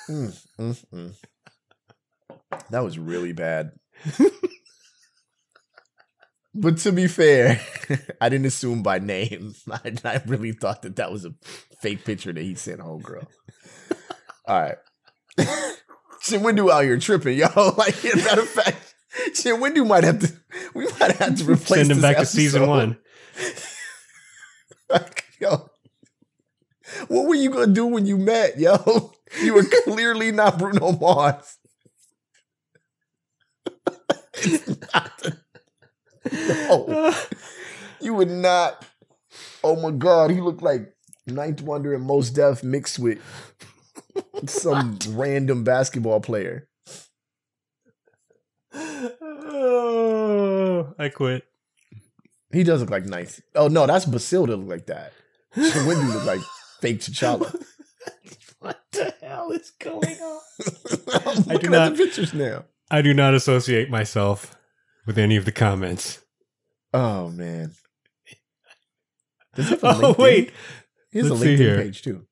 Mm, 0.09 0.37
mm, 0.59 0.85
mm. 0.93 1.15
That 2.69 2.83
was 2.83 2.97
really 2.97 3.33
bad. 3.33 3.71
but 6.53 6.77
to 6.79 6.91
be 6.91 7.07
fair, 7.07 7.59
I 8.21 8.29
didn't 8.29 8.47
assume 8.47 8.83
by 8.83 8.99
name. 8.99 9.53
I, 9.71 9.93
I 10.03 10.21
really 10.25 10.51
thought 10.51 10.83
that 10.83 10.97
that 10.97 11.11
was 11.11 11.25
a 11.25 11.33
fake 11.81 12.05
picture 12.05 12.33
that 12.33 12.41
he 12.41 12.55
sent 12.55 12.81
home, 12.81 13.01
girl. 13.01 13.27
All 14.47 14.61
right. 14.61 14.77
Chinwendu 16.23 16.71
out 16.71 16.83
here 16.83 16.97
tripping, 16.97 17.37
yo. 17.37 17.47
Like, 17.77 18.03
as 18.05 18.13
a 18.13 18.17
matter 18.17 18.41
of 18.41 18.49
fact, 18.49 18.95
Chinwendu 19.31 19.87
might 19.87 20.03
have 20.03 20.19
to, 20.19 20.31
we 20.73 20.85
might 20.99 21.11
have 21.17 21.37
to 21.37 21.43
replace 21.43 21.67
Send 21.87 21.91
him 21.91 21.97
this 21.97 22.01
back 22.01 22.17
to 22.17 22.25
season 22.25 22.67
one. 22.67 22.97
Like, 24.89 25.25
yo, 25.39 25.69
what 27.07 27.27
were 27.27 27.35
you 27.35 27.49
gonna 27.49 27.73
do 27.73 27.85
when 27.87 28.05
you 28.05 28.17
met, 28.17 28.59
yo? 28.59 29.13
You 29.41 29.55
were 29.55 29.63
clearly 29.83 30.31
not 30.31 30.57
Bruno 30.59 30.91
Mars. 30.93 31.57
It's 34.35 34.67
not 34.93 35.11
the- 35.19 35.37
no, 36.69 36.85
oh. 36.89 37.27
you 38.01 38.13
would 38.13 38.29
not. 38.29 38.85
Oh 39.63 39.75
my 39.75 39.91
god, 39.91 40.31
he 40.31 40.41
looked 40.41 40.61
like 40.61 40.93
9th 41.29 41.61
Wonder 41.61 41.93
and 41.93 42.03
Mos 42.03 42.29
Def 42.29 42.63
mixed 42.63 42.99
with 42.99 43.19
some 44.45 44.97
random 45.09 45.63
basketball 45.63 46.19
player. 46.21 46.67
oh, 49.21 50.93
I 50.99 51.09
quit. 51.09 51.43
He 52.51 52.63
does 52.63 52.81
look 52.81 52.89
like 52.89 53.05
Ninth. 53.05 53.41
Oh 53.55 53.67
no, 53.67 53.85
that's 53.85 54.05
Basilda 54.05 54.49
look 54.57 54.69
like 54.69 54.85
that. 54.87 55.13
Windu 55.55 56.13
look 56.13 56.25
like 56.25 56.41
fake 56.81 56.99
T'Challa. 56.99 57.61
What 58.59 58.79
the 58.91 59.13
hell 59.21 59.51
is 59.51 59.71
going 59.79 60.17
on? 60.21 60.41
I'm 61.13 61.27
I 61.27 61.33
do 61.33 61.53
looking 61.53 61.71
not- 61.71 61.91
at 61.91 61.97
the 61.97 62.03
pictures 62.05 62.33
now. 62.33 62.65
I 62.91 63.01
do 63.01 63.13
not 63.13 63.33
associate 63.33 63.89
myself 63.89 64.55
with 65.07 65.17
any 65.17 65.35
of 65.37 65.45
the 65.45 65.51
comments. 65.51 66.21
Oh 66.95 67.29
man. 67.29 67.73
Does 69.55 69.69
have 69.69 69.83
a 69.83 69.87
Oh 70.03 70.15
wait, 70.17 70.51
he 71.11 71.19
has 71.19 71.29
let's 71.29 71.41
a 71.41 71.45
LinkedIn 71.45 71.57
here. 71.57 71.77
page 71.77 72.01
too. 72.01 72.25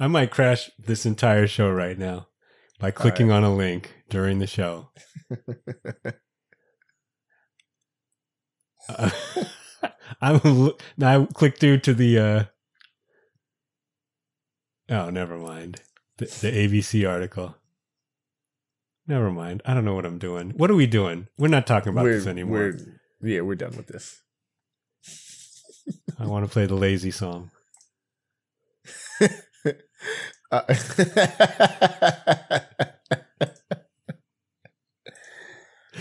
I 0.00 0.06
might 0.08 0.30
crash 0.30 0.70
this 0.78 1.06
entire 1.06 1.46
show 1.46 1.70
right 1.70 1.98
now 1.98 2.26
by 2.80 2.90
clicking 2.90 3.30
on 3.30 3.44
a 3.44 3.54
link 3.54 3.94
during 4.08 4.38
the 4.40 4.46
show. 4.46 4.90
Uh, 8.88 9.10
I'm 10.20 10.72
now 10.96 11.22
I 11.22 11.26
click 11.26 11.58
through 11.58 11.78
to 11.78 11.94
the. 11.94 12.18
uh 12.18 12.44
Oh, 14.88 15.10
never 15.10 15.38
mind. 15.38 15.80
The, 16.18 16.26
the 16.26 16.50
ABC 16.50 17.08
article. 17.08 17.56
Never 19.06 19.30
mind. 19.30 19.62
I 19.64 19.74
don't 19.74 19.84
know 19.84 19.94
what 19.94 20.04
I'm 20.04 20.18
doing. 20.18 20.50
What 20.50 20.70
are 20.70 20.74
we 20.74 20.86
doing? 20.86 21.28
We're 21.38 21.48
not 21.48 21.66
talking 21.66 21.92
about 21.92 22.04
this 22.04 22.26
anymore. 22.26 22.58
We're, 22.58 23.00
yeah, 23.22 23.40
we're 23.40 23.54
done 23.54 23.76
with 23.76 23.86
this. 23.86 24.22
I 26.18 26.26
want 26.26 26.44
to 26.44 26.50
play 26.50 26.66
the 26.66 26.74
lazy 26.74 27.10
song. 27.10 27.50
Uh, 30.52 30.62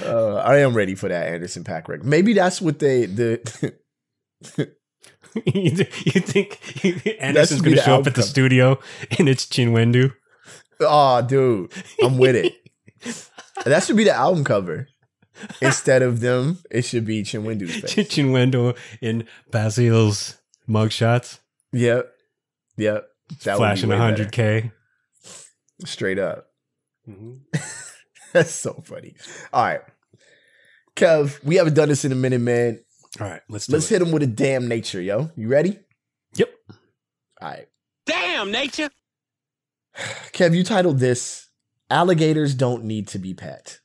uh, 0.03 0.35
I 0.35 0.57
am 0.57 0.75
ready 0.75 0.93
for 0.93 1.07
that 1.07 1.27
Anderson 1.27 1.63
Paak 1.63 1.87
record. 1.87 2.03
Maybe 2.03 2.33
that's 2.33 2.61
what 2.61 2.79
they 2.79 3.05
the 3.05 3.39
you 5.45 5.85
think 5.85 6.59
Anderson's 7.21 7.61
going 7.61 7.77
to 7.77 7.81
show 7.81 7.95
up 7.95 8.07
at 8.07 8.15
the 8.15 8.23
studio 8.23 8.77
and 9.17 9.29
it's 9.29 9.45
Chinwendu? 9.45 10.13
Oh, 10.81 11.21
dude, 11.21 11.71
I'm 12.03 12.17
with 12.17 12.35
it. 12.35 12.53
that 13.63 13.83
should 13.83 13.95
be 13.95 14.03
the 14.03 14.13
album 14.13 14.43
cover. 14.43 14.89
Instead 15.61 16.01
of 16.01 16.19
them, 16.19 16.59
it 16.69 16.83
should 16.83 17.05
be 17.05 17.23
Chinwendu's 17.23 17.75
face. 17.93 18.07
Chinwendu 18.09 18.77
in 19.01 19.27
Basil's 19.49 20.37
mugshots, 20.69 21.39
Yep. 21.73 22.11
Yep. 22.77 23.07
That 23.43 23.53
would 23.53 23.53
be 23.53 23.57
flashing 23.57 23.89
way 23.89 23.95
100K. 23.97 24.61
better. 24.63 24.73
Straight 25.85 26.19
up. 26.19 26.47
Mhm. 27.07 27.39
That's 28.33 28.51
so 28.53 28.73
funny. 28.85 29.15
All 29.51 29.63
right. 29.63 29.81
Kev, 30.95 31.43
we 31.43 31.55
haven't 31.55 31.73
done 31.73 31.89
this 31.89 32.05
in 32.05 32.11
a 32.11 32.15
minute, 32.15 32.41
man. 32.41 32.79
All 33.19 33.27
right, 33.27 33.41
let's 33.49 33.67
do 33.67 33.73
Let's 33.73 33.91
it. 33.91 33.95
hit 33.95 34.01
him 34.07 34.11
with 34.13 34.23
a 34.23 34.27
damn 34.27 34.67
nature, 34.67 35.01
yo. 35.01 35.31
You 35.35 35.47
ready? 35.49 35.79
Yep. 36.35 36.49
All 37.41 37.49
right. 37.49 37.67
Damn, 38.05 38.51
nature. 38.51 38.89
Kev, 40.33 40.55
you 40.55 40.63
titled 40.63 40.99
this 40.99 41.49
Alligators 41.89 42.55
Don't 42.55 42.85
Need 42.85 43.09
to 43.09 43.19
Be 43.19 43.33
Pet. 43.33 43.79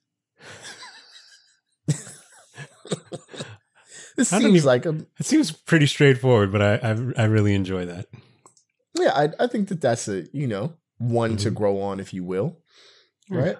this 4.17 4.33
I 4.33 4.39
seems 4.39 4.57
even- 4.57 4.67
like 4.67 4.87
a 4.87 4.91
It 5.19 5.27
seems 5.27 5.53
pretty 5.53 5.87
straightforward, 5.87 6.53
but 6.53 6.63
I 6.63 6.75
I, 6.77 7.23
I 7.23 7.25
really 7.27 7.55
enjoy 7.55 7.87
that. 7.87 8.07
yeah, 8.95 9.13
I, 9.15 9.29
I 9.45 9.47
think 9.47 9.69
that 9.69 9.81
that's 9.81 10.09
a, 10.09 10.27
you 10.33 10.47
know, 10.47 10.75
one 10.99 11.37
to 11.39 11.51
Mhm. 11.51 11.55
grow 11.55 11.81
on, 11.81 12.01
if 12.01 12.13
you 12.15 12.25
will, 12.25 12.59
right? 13.31 13.59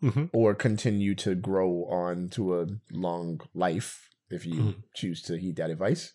hmm 0.00 0.24
Or 0.32 0.54
continue 0.54 1.14
to 1.16 1.34
grow 1.34 1.84
on 1.90 2.28
to 2.30 2.60
a 2.60 2.66
long 2.92 3.40
life 3.54 4.08
if 4.30 4.44
you 4.46 4.54
Mhm. 4.62 4.74
choose 4.94 5.22
to 5.22 5.36
heed 5.38 5.56
that 5.56 5.70
advice. 5.70 6.12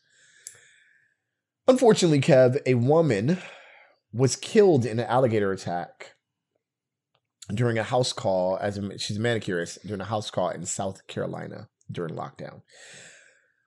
Unfortunately, 1.68 2.20
Kev, 2.22 2.60
a 2.66 2.74
woman 2.76 3.38
was 4.12 4.36
killed 4.36 4.86
in 4.86 5.00
an 5.00 5.06
alligator 5.06 5.52
attack 5.52 6.16
during 7.54 7.78
a 7.78 7.84
house 7.84 8.12
call 8.14 8.58
as 8.62 8.78
a, 8.78 8.98
she's 8.98 9.18
a 9.18 9.20
manicurist 9.20 9.86
during 9.86 10.02
a 10.02 10.06
house 10.06 10.32
call 10.32 10.50
in 10.50 10.66
South 10.66 11.06
Carolina 11.08 11.68
during 11.92 12.16
lockdown. 12.16 12.62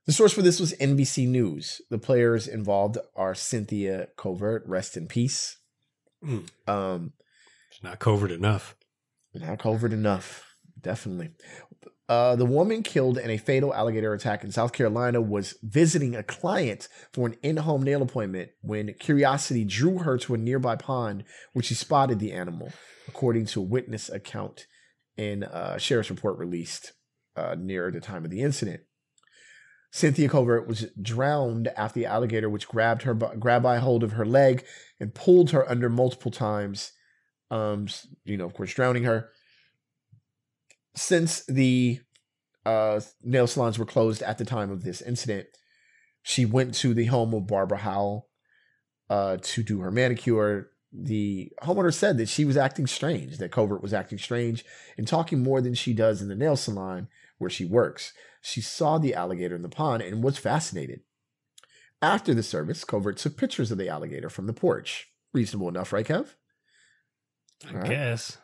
The 0.07 0.13
source 0.13 0.33
for 0.33 0.43
this 0.43 0.59
was 0.59 0.75
NBC 0.75 1.29
News. 1.29 1.81
The 1.91 1.99
players 1.99 2.49
involved 2.49 2.99
are 3.15 3.35
Cynthia 3.35 4.09
Covert, 4.17 4.65
rest 4.67 4.97
in 4.97 5.07
peace. 5.07 5.59
Mm. 6.25 6.49
Um, 6.67 7.13
It's 7.71 7.83
not 7.83 7.99
covert 8.01 8.33
enough. 8.33 8.75
not 9.35 9.59
covert 9.61 9.93
enough. 9.93 10.45
Definitely. 10.81 11.31
Uh, 12.09 12.35
the 12.35 12.45
woman 12.45 12.83
killed 12.83 13.17
in 13.17 13.31
a 13.31 13.39
fatal 13.39 13.73
alligator 13.73 14.13
attack 14.13 14.43
in 14.43 14.51
South 14.51 14.73
Carolina 14.73 15.21
was 15.21 15.55
visiting 15.63 16.17
a 16.17 16.23
client 16.23 16.89
for 17.13 17.27
an 17.29 17.37
in 17.43 17.57
home 17.59 17.83
nail 17.85 18.03
appointment 18.03 18.51
when 18.61 18.93
curiosity 18.95 19.65
drew 19.65 19.99
her 19.99 20.19
to 20.19 20.35
a 20.35 20.39
nearby 20.39 20.75
pond 20.75 21.25
where 21.53 21.63
she 21.63 21.75
spotted 21.75 22.19
the 22.19 22.33
animal, 22.33 22.73
according 23.07 23.47
to 23.47 23.61
a 23.61 23.65
witness 23.65 24.11
account 24.11 24.67
in 25.17 25.45
a 25.45 25.79
sheriff's 25.79 26.11
report 26.11 26.37
released 26.39 26.93
uh, 27.37 27.57
near 27.59 27.91
the 27.91 28.01
time 28.01 28.25
of 28.25 28.31
the 28.31 28.43
incident. 28.43 28.83
Cynthia 29.91 30.29
Covert 30.29 30.67
was 30.67 30.87
drowned 31.01 31.69
after 31.77 32.01
the 32.01 32.07
alligator, 32.07 32.49
which 32.49 32.69
grabbed 32.69 33.03
her, 33.03 33.13
grabbed 33.13 33.63
by 33.63 33.77
hold 33.77 34.03
of 34.03 34.13
her 34.13 34.25
leg 34.25 34.65
and 34.99 35.15
pulled 35.15 35.51
her 35.51 35.69
under 35.71 35.91
multiple 35.91 36.31
times 36.31 36.93
um, 37.53 37.87
you 38.25 38.39
know, 38.39 38.47
of 38.47 38.55
course, 38.55 38.73
drowning 38.73 39.05
her. 39.05 39.29
Since 40.97 41.45
the 41.45 42.01
uh, 42.65 43.01
nail 43.23 43.47
salons 43.47 43.79
were 43.79 43.85
closed 43.85 44.23
at 44.23 44.39
the 44.39 44.45
time 44.45 44.71
of 44.71 44.83
this 44.83 45.03
incident, 45.03 45.47
she 46.23 46.47
went 46.47 46.75
to 46.77 46.95
the 46.95 47.07
home 47.07 47.35
of 47.35 47.47
Barbara 47.47 47.79
Howell 47.79 48.29
uh, 49.11 49.37
to 49.43 49.63
do 49.63 49.81
her 49.81 49.91
manicure. 49.91 50.71
The 50.93 51.53
homeowner 51.63 51.93
said 51.93 52.17
that 52.19 52.29
she 52.29 52.47
was 52.47 52.57
acting 52.57 52.87
strange, 52.87 53.37
that 53.37 53.53
Covert 53.53 53.83
was 53.83 53.93
acting 53.93 54.19
strange 54.19 54.65
and 54.97 55.07
talking 55.07 55.43
more 55.43 55.61
than 55.61 55.75
she 55.75 55.93
does 55.93 56.23
in 56.23 56.29
the 56.29 56.35
nail 56.35 56.57
salon 56.57 57.09
where 57.43 57.51
she 57.51 57.67
works. 57.67 58.15
She 58.41 58.63
saw 58.63 58.97
the 58.99 59.15
alligator 59.15 59.55
in 59.55 59.63
the 59.63 59.69
pond 59.69 60.03
and 60.03 60.23
was 60.23 60.39
fascinated. 60.39 61.01
After 62.01 62.33
the 62.33 62.43
service, 62.43 62.85
Covert 62.85 63.19
took 63.19 63.37
pictures 63.37 63.71
of 63.71 63.79
the 63.79 63.89
alligator 63.89 64.31
from 64.31 64.47
the 64.47 64.53
porch. 64.53 65.09
Reasonable 65.35 65.69
enough, 65.69 65.93
right, 65.93 66.07
Kev? 66.07 66.35
I 67.69 67.75
right. 67.75 67.89
guess. 67.89 68.39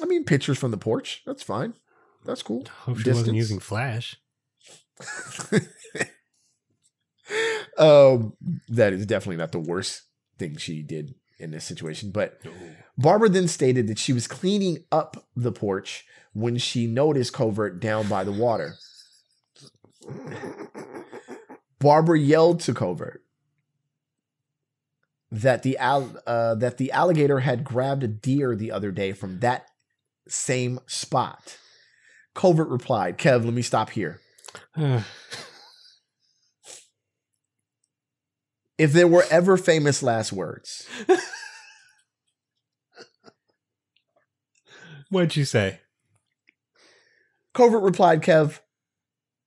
I 0.00 0.04
mean, 0.04 0.24
pictures 0.24 0.58
from 0.58 0.70
the 0.70 0.76
porch. 0.76 1.22
That's 1.26 1.42
fine. 1.42 1.74
That's 2.24 2.42
cool. 2.42 2.66
Hope 2.82 2.98
she 2.98 3.10
wasn't 3.10 3.36
using 3.36 3.58
flash. 3.58 4.16
um, 7.78 8.34
that 8.68 8.92
is 8.92 9.06
definitely 9.06 9.38
not 9.38 9.52
the 9.52 9.58
worst 9.58 10.02
thing 10.38 10.56
she 10.56 10.82
did 10.82 11.14
in 11.42 11.50
this 11.50 11.64
situation. 11.64 12.10
But 12.10 12.40
Barbara 12.96 13.28
then 13.28 13.48
stated 13.48 13.88
that 13.88 13.98
she 13.98 14.12
was 14.12 14.26
cleaning 14.26 14.84
up 14.90 15.26
the 15.36 15.52
porch 15.52 16.04
when 16.32 16.56
she 16.56 16.86
noticed 16.86 17.32
Covert 17.32 17.80
down 17.80 18.08
by 18.08 18.24
the 18.24 18.32
water. 18.32 18.76
Barbara 21.78 22.18
yelled 22.18 22.60
to 22.60 22.74
Covert 22.74 23.22
that 25.30 25.62
the 25.62 25.76
al- 25.78 26.16
uh, 26.26 26.54
that 26.54 26.78
the 26.78 26.92
alligator 26.92 27.40
had 27.40 27.64
grabbed 27.64 28.02
a 28.02 28.08
deer 28.08 28.54
the 28.54 28.70
other 28.70 28.92
day 28.92 29.12
from 29.12 29.40
that 29.40 29.66
same 30.28 30.78
spot. 30.86 31.58
Covert 32.34 32.68
replied, 32.68 33.18
"Kev, 33.18 33.44
let 33.44 33.54
me 33.54 33.62
stop 33.62 33.90
here. 33.90 34.20
If 38.82 38.92
there 38.92 39.06
were 39.06 39.24
ever 39.30 39.56
famous 39.56 40.02
last 40.02 40.32
words, 40.32 40.88
What'd 45.08 45.36
you 45.36 45.44
say? 45.44 45.78
Covert 47.54 47.84
replied, 47.84 48.22
Kev, 48.22 48.58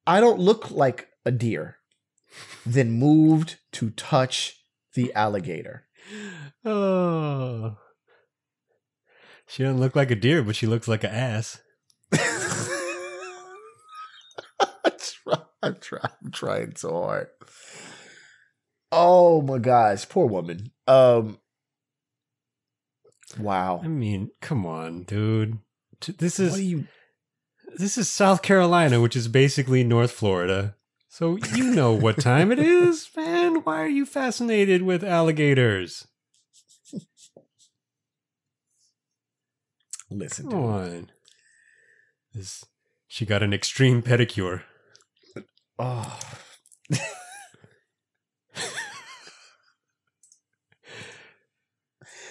I 0.08 0.22
don't 0.22 0.40
look 0.40 0.72
like 0.72 1.10
a 1.26 1.32
deer. 1.32 1.80
Then 2.66 2.92
moved 2.92 3.58
to 3.74 3.90
touch 3.90 4.58
the 4.94 5.14
alligator. 5.14 5.86
Oh. 6.64 7.76
She 9.48 9.64
doesn't 9.64 9.82
look 9.82 9.98
like 9.98 10.12
a 10.12 10.16
deer, 10.16 10.44
but 10.44 10.56
she 10.56 10.66
looks 10.66 10.88
like 10.88 11.04
an 11.04 11.10
ass. 11.10 11.60
I 12.14 12.20
try, 14.98 15.42
I 15.62 15.72
try, 15.72 16.10
I'm 16.24 16.32
trying 16.32 16.78
so 16.78 16.94
hard. 16.94 17.28
Oh 18.98 19.42
my 19.42 19.58
gosh, 19.58 20.08
poor 20.08 20.26
woman. 20.26 20.72
Um, 20.88 21.40
wow. 23.38 23.82
I 23.84 23.88
mean, 23.88 24.32
come 24.42 24.66
on, 24.66 25.04
dude. 25.04 25.60
This 26.18 26.40
is 26.40 26.62
you? 26.62 26.88
this 27.78 27.98
is 27.98 28.10
South 28.10 28.42
Carolina, 28.42 29.02
which 29.02 29.16
is 29.16 29.28
basically 29.28 29.84
North 29.84 30.12
Florida. 30.12 30.76
So 31.10 31.38
you 31.54 31.72
know 31.72 31.92
what 31.94 32.20
time 32.20 32.52
it 32.54 32.60
is, 32.60 33.10
man. 33.18 33.56
Why 33.64 33.82
are 33.82 33.90
you 33.90 34.06
fascinated 34.06 34.82
with 34.82 35.04
alligators? 35.04 36.08
Listen, 40.10 40.50
Come 40.50 40.64
on. 40.64 41.12
This, 42.34 42.64
she 43.08 43.26
got 43.26 43.44
an 43.44 43.54
extreme 43.54 44.02
pedicure. 44.02 44.62
Oh. 45.78 46.20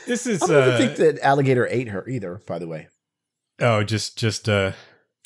This 0.07 0.26
is 0.26 0.42
I 0.42 0.46
don't 0.46 0.59
even 0.62 0.72
uh, 0.74 0.78
think 0.78 0.96
that 0.96 1.18
alligator 1.24 1.66
ate 1.66 1.88
her 1.88 2.07
either. 2.09 2.40
By 2.46 2.59
the 2.59 2.66
way, 2.68 2.88
oh, 3.61 3.82
just 3.84 4.18
just 4.18 4.48
uh, 4.48 4.72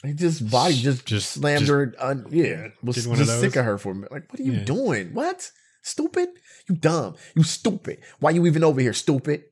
he 0.04 0.12
just 0.12 0.50
body 0.50 0.74
just 0.74 1.06
Just- 1.06 1.30
slammed 1.32 1.60
just- 1.60 1.70
her. 1.70 1.94
On, 2.00 2.26
yeah, 2.30 2.68
was 2.82 2.96
just 2.96 3.40
sick 3.40 3.56
of 3.56 3.64
her 3.64 3.78
for 3.78 3.92
a 3.92 3.94
minute. 3.94 4.12
Like, 4.12 4.30
what 4.32 4.40
are 4.40 4.44
you 4.44 4.52
Yeah. 4.52 4.64
doing? 4.64 5.14
What? 5.14 5.50
Stupid? 5.82 6.28
You 6.68 6.76
dumb? 6.76 7.14
You 7.34 7.42
stupid? 7.44 7.98
Why 8.20 8.30
you 8.30 8.46
even 8.46 8.62
over 8.64 8.80
here? 8.80 8.92
Stupid? 8.92 9.44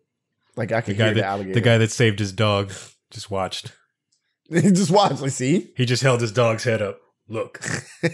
Like 0.56 0.72
I 0.72 0.80
the 0.80 0.92
can 0.92 0.96
guy 0.98 1.04
hear 1.06 1.14
the 1.14 1.20
that 1.20 1.26
alligator. 1.26 1.54
the 1.54 1.60
guy 1.60 1.78
that 1.78 1.90
saved 1.90 2.18
his 2.18 2.32
dog 2.32 2.72
just 3.10 3.30
watched. 3.30 3.72
he 4.50 4.60
just 4.70 4.90
watch. 4.90 5.20
Like, 5.20 5.30
see. 5.30 5.72
He 5.76 5.84
just 5.86 6.02
held 6.02 6.20
his 6.20 6.32
dog's 6.32 6.64
head 6.64 6.82
up. 6.82 6.98
Look, 7.28 7.60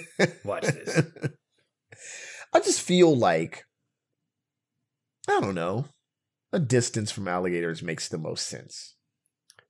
watch 0.44 0.62
this. 0.62 1.02
I 2.54 2.60
just 2.60 2.80
feel 2.80 3.14
like 3.16 3.64
I 5.28 5.40
don't 5.40 5.54
know. 5.54 5.86
A 6.52 6.58
distance 6.58 7.10
from 7.10 7.28
alligators 7.28 7.82
makes 7.82 8.08
the 8.08 8.18
most 8.18 8.46
sense. 8.46 8.94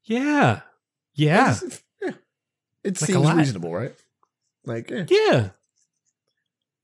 Yeah, 0.05 0.63
yeah, 1.15 1.53
It's- 1.57 1.83
yeah. 2.03 2.13
It 2.83 3.01
Like 3.01 3.11
seems 3.11 3.33
reasonable, 3.33 3.73
right? 3.73 3.95
Like, 4.65 4.91
eh, 4.91 5.07
yeah, 5.09 5.51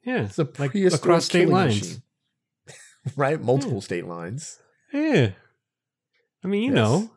yeah. 0.05 0.25
it's 0.25 0.39
a 0.39 0.49
like 0.59 0.75
across 0.75 1.25
state 1.27 1.49
lines. 1.49 1.81
machine. 1.81 2.03
right? 3.17 3.41
Multiple 3.41 3.81
state 3.81 4.07
lines. 4.07 4.59
Yeah. 4.93 5.31
I 6.45 6.47
mean, 6.49 6.63
you 6.63 6.69
Yes. 6.71 6.77
know, 6.77 7.11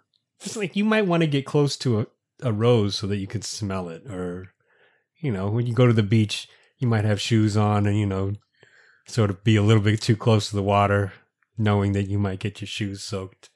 it's 0.43 0.55
like 0.57 0.75
you 0.75 0.83
might 0.85 1.05
want 1.05 1.21
to 1.21 1.27
get 1.27 1.45
close 1.45 1.77
to 1.77 1.99
a, 2.01 2.07
a 2.41 2.51
rose 2.51 2.95
so 2.95 3.05
that 3.07 3.17
you 3.17 3.27
can 3.27 3.41
smell 3.43 3.89
it. 3.89 4.03
Or, 4.09 4.51
you 5.19 5.31
know, 5.31 5.49
when 5.49 5.67
you 5.67 5.73
go 5.75 5.85
to 5.85 5.93
the 5.93 6.01
beach, 6.03 6.47
you 6.79 6.87
might 6.87 7.05
have 7.05 7.21
shoes 7.21 7.55
on 7.55 7.85
and, 7.85 7.97
you 7.99 8.07
know, 8.07 8.33
sort 9.07 9.29
of 9.29 9.43
be 9.43 9.55
a 9.55 9.61
little 9.63 9.83
bit 9.83 10.01
too 10.01 10.15
close 10.15 10.49
to 10.49 10.55
the 10.55 10.63
water, 10.63 11.13
knowing 11.57 11.91
that 11.93 12.07
you 12.07 12.17
might 12.19 12.39
get 12.39 12.61
your 12.61 12.67
shoes 12.67 13.01
soaked 13.03 13.49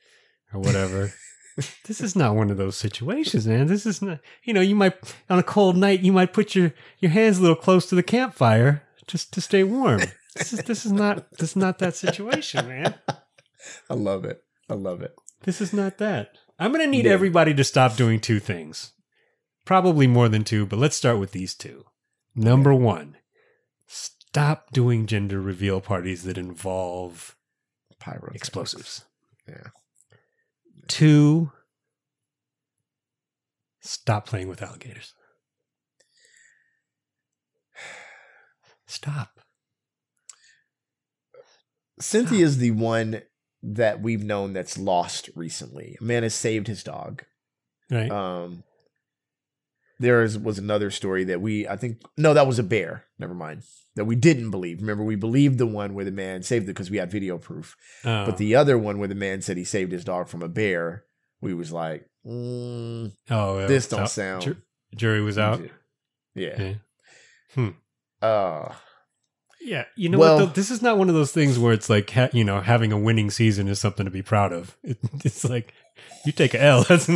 or 0.53 0.59
whatever. 0.59 1.13
this 1.85 2.01
is 2.01 2.15
not 2.15 2.35
one 2.35 2.49
of 2.51 2.57
those 2.57 2.75
situations, 2.77 3.47
man. 3.47 3.67
This 3.67 3.85
is 3.85 4.01
not, 4.01 4.19
you 4.43 4.53
know, 4.53 4.61
you 4.61 4.75
might, 4.75 4.93
on 5.29 5.39
a 5.39 5.43
cold 5.43 5.77
night, 5.77 6.01
you 6.01 6.11
might 6.11 6.33
put 6.33 6.55
your, 6.55 6.73
your 6.99 7.11
hands 7.11 7.37
a 7.37 7.41
little 7.41 7.55
close 7.55 7.87
to 7.87 7.95
the 7.95 8.03
campfire 8.03 8.83
just 9.07 9.33
to 9.33 9.41
stay 9.41 9.63
warm. 9.63 10.01
This 10.35 10.51
is, 10.51 10.59
this 10.63 10.85
is 10.85 10.91
not, 10.91 11.31
this 11.31 11.51
is 11.51 11.55
not 11.55 11.79
that 11.79 11.95
situation, 11.95 12.67
man. 12.67 12.95
I 13.89 13.93
love 13.93 14.25
it. 14.25 14.43
I 14.69 14.73
love 14.73 15.01
it. 15.01 15.15
This 15.43 15.61
is 15.61 15.71
not 15.73 15.97
that. 15.99 16.31
I'm 16.59 16.71
going 16.71 16.83
to 16.83 16.89
need 16.89 17.05
Yeah. 17.05 17.11
everybody 17.11 17.53
to 17.53 17.63
stop 17.63 17.95
doing 17.95 18.19
two 18.19 18.39
things. 18.39 18.91
Probably 19.63 20.07
more 20.07 20.27
than 20.29 20.43
two, 20.43 20.65
but 20.65 20.77
let's 20.79 20.95
start 20.95 21.19
with 21.19 21.31
these 21.31 21.55
two. 21.55 21.85
Number 22.35 22.73
one, 22.73 23.15
stop 23.87 24.71
doing 24.71 25.05
gender 25.07 25.39
reveal 25.39 25.81
parties 25.81 26.23
that 26.23 26.37
involve 26.37 27.35
Pyro 28.05 28.31
explosives. 28.35 29.03
Yeah. 29.47 29.69
Two, 30.87 31.51
stop 33.81 34.27
playing 34.27 34.47
with 34.47 34.61
alligators. 34.61 35.15
Stop. 38.85 39.39
Cynthia 41.99 42.45
is 42.45 42.59
the 42.59 42.71
one 42.71 43.23
that 43.63 44.01
we've 44.01 44.23
known 44.23 44.53
that's 44.53 44.77
lost 44.77 45.31
recently. 45.35 45.97
A 45.99 46.03
man 46.03 46.21
has 46.21 46.35
saved 46.35 46.67
his 46.67 46.83
dog. 46.83 47.23
Right? 47.89 48.11
Um, 48.11 48.63
there 49.99 50.23
is, 50.23 50.37
was 50.37 50.57
another 50.59 50.91
story 50.91 51.23
that 51.25 51.41
we, 51.41 51.67
I 51.67 51.75
think, 51.77 52.01
no, 52.17 52.33
that 52.33 52.47
was 52.47 52.59
a 52.59 52.63
bear. 52.63 53.05
Never 53.19 53.33
mind. 53.33 53.63
That 53.95 54.05
we 54.05 54.15
didn't 54.15 54.51
believe. 54.51 54.81
Remember, 54.81 55.03
we 55.03 55.15
believed 55.15 55.57
the 55.57 55.65
one 55.65 55.93
where 55.93 56.03
the 56.05 56.11
man 56.11 56.43
saved 56.43 56.65
it 56.65 56.67
because 56.67 56.91
we 56.91 56.97
had 56.97 57.09
video 57.11 57.37
proof. 57.37 57.75
Oh. 58.03 58.25
But 58.25 58.37
the 58.37 58.55
other 58.55 58.77
one 58.77 58.99
where 58.99 59.07
the 59.07 59.15
man 59.15 59.41
said 59.41 59.55
he 59.57 59.63
saved 59.63 59.91
his 59.91 60.03
dog 60.03 60.27
from 60.27 60.41
a 60.41 60.49
bear, 60.49 61.05
we 61.41 61.53
was 61.53 61.71
like, 61.71 62.05
mm, 62.25 63.11
oh, 63.29 63.67
this 63.67 63.87
don't 63.87 64.07
so- 64.09 64.21
sound. 64.21 64.41
ju- 64.41 64.57
jury 64.95 65.21
was 65.21 65.37
out. 65.37 65.61
Yeah. 66.33 66.61
Yeah. 66.61 66.73
Hmm. 67.53 67.69
Uh, 68.21 68.73
Yeah, 69.61 69.85
you 69.95 70.09
know 70.09 70.17
Well- 70.19 70.35
what? 70.39 70.45
Though? 70.47 70.51
This 70.53 70.69
is 70.71 70.81
not 70.81 70.97
one 70.97 71.07
of 71.09 71.15
those 71.15 71.31
things 71.31 71.57
where 71.57 71.71
it's 71.73 71.89
like 71.89 72.09
ha- 72.11 72.29
you 72.33 72.43
know 72.43 72.59
having 72.61 72.91
a 72.91 72.99
winning 72.99 73.31
season 73.31 73.67
is 73.69 73.79
something 73.79 74.05
to 74.05 74.11
be 74.11 74.21
proud 74.21 74.51
of. 74.51 74.75
It, 74.83 74.97
it's 75.23 75.45
like 75.45 75.73
you 76.25 76.31
take 76.33 76.53
a 76.53 76.61
L. 76.61 76.83
That's 76.89 77.07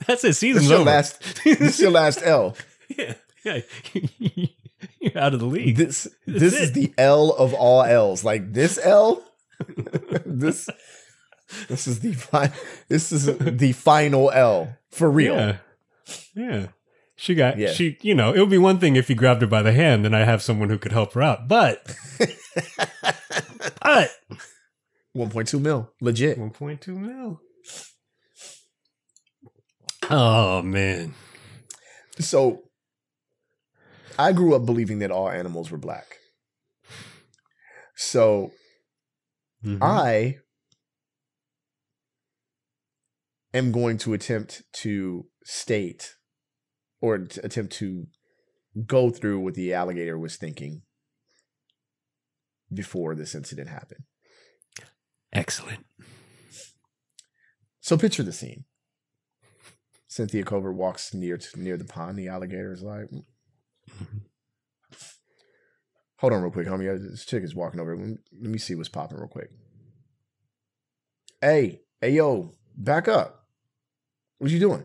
that's 0.06 0.24
it. 0.24 0.28
this 0.28 0.38
Season's 0.38 0.68
your 0.68 0.80
over. 0.80 0.90
last. 0.90 1.22
This 1.44 1.60
is 1.60 1.80
your 1.80 1.90
last 1.90 2.20
L. 2.24 2.56
yeah, 2.98 3.14
yeah. 3.44 3.60
You're 5.00 5.18
out 5.18 5.34
of 5.34 5.40
the 5.40 5.46
league. 5.46 5.76
This 5.76 6.08
this 6.26 6.54
it. 6.54 6.60
is 6.62 6.72
the 6.72 6.92
L 6.98 7.30
of 7.32 7.54
all 7.54 7.82
L's. 7.82 8.24
Like 8.24 8.52
this 8.52 8.78
L. 8.82 9.22
this 10.26 10.68
this 11.68 11.86
is 11.86 12.00
the 12.00 12.12
fi- 12.12 12.52
this 12.88 13.12
is 13.12 13.26
the 13.26 13.72
final 13.72 14.30
L 14.30 14.76
for 14.90 15.10
real. 15.10 15.34
Yeah, 15.34 15.56
yeah. 16.34 16.66
She 17.16 17.34
got 17.34 17.58
Yeah. 17.58 17.72
she. 17.72 17.98
You 18.00 18.14
know, 18.14 18.32
it 18.32 18.40
would 18.40 18.48
be 18.50 18.56
one 18.58 18.78
thing 18.78 18.96
if 18.96 19.10
you 19.10 19.16
grabbed 19.16 19.42
her 19.42 19.46
by 19.46 19.60
the 19.62 19.72
hand 19.72 20.06
and 20.06 20.16
I 20.16 20.24
have 20.24 20.42
someone 20.42 20.70
who 20.70 20.78
could 20.78 20.92
help 20.92 21.12
her 21.12 21.22
out. 21.22 21.48
But 21.48 21.84
but 23.82 24.10
1.2 25.16 25.60
mil, 25.60 25.90
legit. 26.00 26.38
one 26.38 26.50
point 26.50 26.80
two 26.80 26.98
mil. 26.98 27.40
Oh 30.10 30.60
man. 30.62 31.14
So 32.18 32.64
I 34.18 34.32
grew 34.32 34.54
up 34.54 34.66
believing 34.66 34.98
that 34.98 35.10
all 35.10 35.30
animals 35.30 35.70
were 35.70 35.78
black. 35.78 36.16
So 37.94 38.50
Mhm. 39.64 39.78
I 39.82 40.38
am 43.54 43.72
going 43.72 43.98
to 43.98 44.12
attempt 44.14 44.62
to 44.72 45.28
state 45.44 46.16
or 47.00 47.18
t- 47.18 47.40
attempt 47.44 47.72
to 47.74 48.06
go 48.86 49.10
through 49.10 49.40
what 49.40 49.54
the 49.54 49.72
alligator 49.74 50.18
was 50.18 50.36
thinking 50.36 50.82
before 52.72 53.14
this 53.14 53.34
incident 53.34 53.68
happened. 53.68 54.04
Excellent. 55.32 55.86
So 57.80 57.96
picture 57.98 58.22
the 58.22 58.32
scene. 58.32 58.64
Cynthia 60.10 60.42
Covert 60.42 60.74
walks 60.74 61.14
near 61.14 61.38
to, 61.38 61.62
near 61.62 61.76
the 61.76 61.84
pond. 61.84 62.18
The 62.18 62.26
alligator 62.26 62.72
is 62.72 62.82
like, 62.82 63.08
"Hold 66.18 66.32
on, 66.32 66.42
real 66.42 66.50
quick, 66.50 66.66
homie. 66.66 66.92
Uh, 66.92 67.10
this 67.10 67.24
chick 67.24 67.44
is 67.44 67.54
walking 67.54 67.78
over. 67.78 67.96
Let 67.96 68.04
me, 68.04 68.16
let 68.42 68.50
me 68.50 68.58
see 68.58 68.74
what's 68.74 68.88
popping, 68.88 69.18
real 69.18 69.28
quick. 69.28 69.50
Hey, 71.40 71.82
hey, 72.00 72.10
yo, 72.10 72.56
back 72.76 73.06
up. 73.06 73.46
What 74.38 74.50
you 74.50 74.58
doing? 74.58 74.84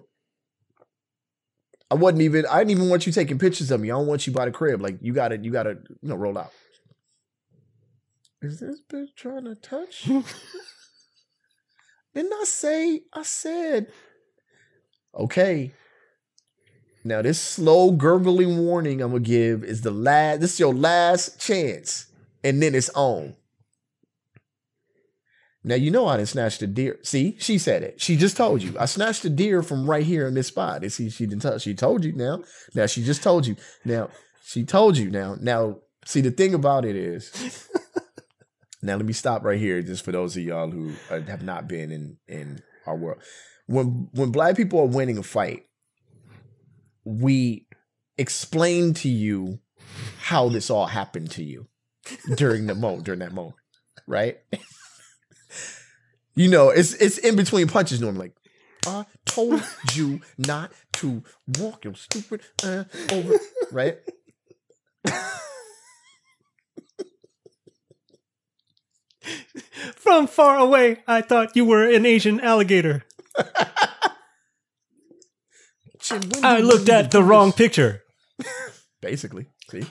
I 1.90 1.96
wasn't 1.96 2.22
even. 2.22 2.46
I 2.46 2.60
didn't 2.60 2.72
even 2.72 2.90
want 2.90 3.08
you 3.08 3.12
taking 3.12 3.40
pictures 3.40 3.72
of 3.72 3.82
me. 3.82 3.90
I 3.90 3.96
don't 3.96 4.06
want 4.06 4.28
you 4.28 4.34
by 4.34 4.46
the 4.46 4.52
crib. 4.52 4.80
Like 4.80 5.00
you 5.02 5.12
got 5.12 5.30
to, 5.30 5.40
you 5.40 5.52
got 5.52 5.64
to, 5.64 5.80
you 6.04 6.10
know, 6.10 6.16
roll 6.16 6.38
out. 6.38 6.52
Is 8.44 8.60
this 8.60 8.80
bitch 8.88 9.16
trying 9.16 9.46
to 9.46 9.56
touch? 9.56 10.04
Didn't 12.14 12.34
I 12.34 12.44
say? 12.44 13.02
I 13.12 13.24
said, 13.24 13.88
okay. 15.16 15.72
Now 17.04 17.22
this 17.22 17.40
slow 17.40 17.92
gurgling 17.92 18.66
warning 18.66 19.02
I'm 19.02 19.12
gonna 19.12 19.22
give 19.22 19.64
is 19.64 19.82
the 19.82 19.92
last. 19.92 20.42
This 20.42 20.54
is 20.54 20.60
your 20.60 20.74
last 20.74 21.40
chance, 21.40 22.08
and 22.44 22.62
then 22.62 22.74
it's 22.74 22.90
on. 22.90 23.36
Now 25.64 25.76
you 25.76 25.92
know 25.92 26.08
I 26.08 26.18
didn't 26.18 26.30
snatch 26.30 26.60
the 26.60 26.68
deer. 26.68 27.00
See, 27.04 27.36
she 27.40 27.58
said 27.58 27.84
it. 27.84 28.02
She 28.02 28.16
just 28.18 28.38
told 28.38 28.62
you. 28.62 28.76
I 28.80 28.86
snatched 28.86 29.24
the 29.24 29.30
deer 29.30 29.64
from 29.64 29.90
right 29.90 30.04
here 30.04 30.28
in 30.28 30.36
this 30.36 30.48
spot. 30.48 30.84
And 30.84 30.92
see, 30.92 31.10
she 31.10 31.26
didn't 31.26 31.42
tell. 31.42 31.58
She 31.58 31.74
told 31.74 32.04
you. 32.06 32.14
Now, 32.14 32.44
now 32.76 32.86
she 32.86 33.04
just 33.04 33.24
told 33.24 33.48
you. 33.48 33.56
Now 33.84 34.10
she 34.44 34.64
told 34.64 34.98
you. 34.98 35.10
Now, 35.10 35.38
now 35.40 35.80
see 36.06 36.22
the 36.22 36.32
thing 36.32 36.54
about 36.54 36.86
it 36.86 36.96
is. 36.96 37.68
Now 38.86 38.98
let 38.98 39.06
me 39.06 39.14
stop 39.14 39.44
right 39.44 39.60
here, 39.60 39.82
just 39.82 40.06
for 40.06 40.12
those 40.12 40.38
of 40.38 40.44
y'all 40.44 40.70
who 40.70 40.92
uh, 41.10 41.22
have 41.22 41.42
not 41.42 41.68
been 41.68 41.92
in 41.92 42.18
in 42.28 42.62
our 42.86 42.96
world 42.96 43.20
when 43.68 44.10
when 44.14 44.32
black 44.32 44.56
people 44.56 44.80
are 44.80 44.86
winning 44.86 45.18
a 45.18 45.24
fight, 45.24 45.66
we 47.04 47.68
explain 48.18 48.94
to 48.96 49.10
you 49.10 49.60
how 50.20 50.50
this 50.50 50.70
all 50.70 50.88
happened 50.88 51.32
to 51.32 51.44
you 51.44 51.68
during 52.36 52.68
the 52.68 52.76
moment 52.76 53.04
during 53.04 53.20
that 53.20 53.34
moment, 53.34 53.56
right? 54.08 54.38
you 56.36 56.50
know, 56.50 56.70
it's 56.70 56.94
it's 56.94 57.18
in 57.18 57.36
between 57.36 57.68
punches 57.68 58.02
normally. 58.02 58.28
Like, 58.28 58.36
I 58.88 59.06
told 59.26 59.64
you 59.94 60.22
not 60.38 60.72
to 60.94 61.24
walk 61.60 61.86
your 61.86 61.96
stupid 61.96 62.42
uh, 62.64 62.84
over, 63.12 63.40
right? 63.72 63.98
From 69.96 70.28
far 70.28 70.58
away, 70.58 71.04
I 71.08 71.22
thought 71.22 71.56
you 71.56 71.66
were 71.66 71.90
an 71.90 72.06
Asian 72.06 72.40
alligator. 72.40 73.04
I 76.44 76.60
looked 76.60 76.90
at 76.90 77.12
the 77.12 77.24
wrong 77.24 77.52
picture. 77.52 78.04
Basically, 79.02 79.48
see. 79.70 79.86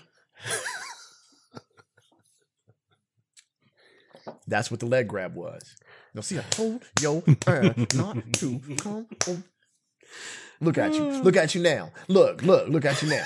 That's 4.47 4.71
what 4.71 4.81
the 4.81 4.87
leg 4.87 5.09
grab 5.09 5.35
was. 5.35 5.75
Now 6.15 6.21
see, 6.21 6.39
I 6.39 6.43
told 6.43 6.85
yo 7.01 7.23
man 7.47 7.87
not 7.95 8.33
to 8.35 8.61
come. 8.77 9.07
Look 10.61 10.79
at 10.79 10.95
you. 10.95 11.23
Look 11.23 11.37
at 11.37 11.55
you 11.55 11.63
now. 11.63 11.93
Look, 12.09 12.43
look, 12.43 12.69
look 12.69 12.85
at 12.85 13.03
you 13.03 13.09
now. 13.09 13.25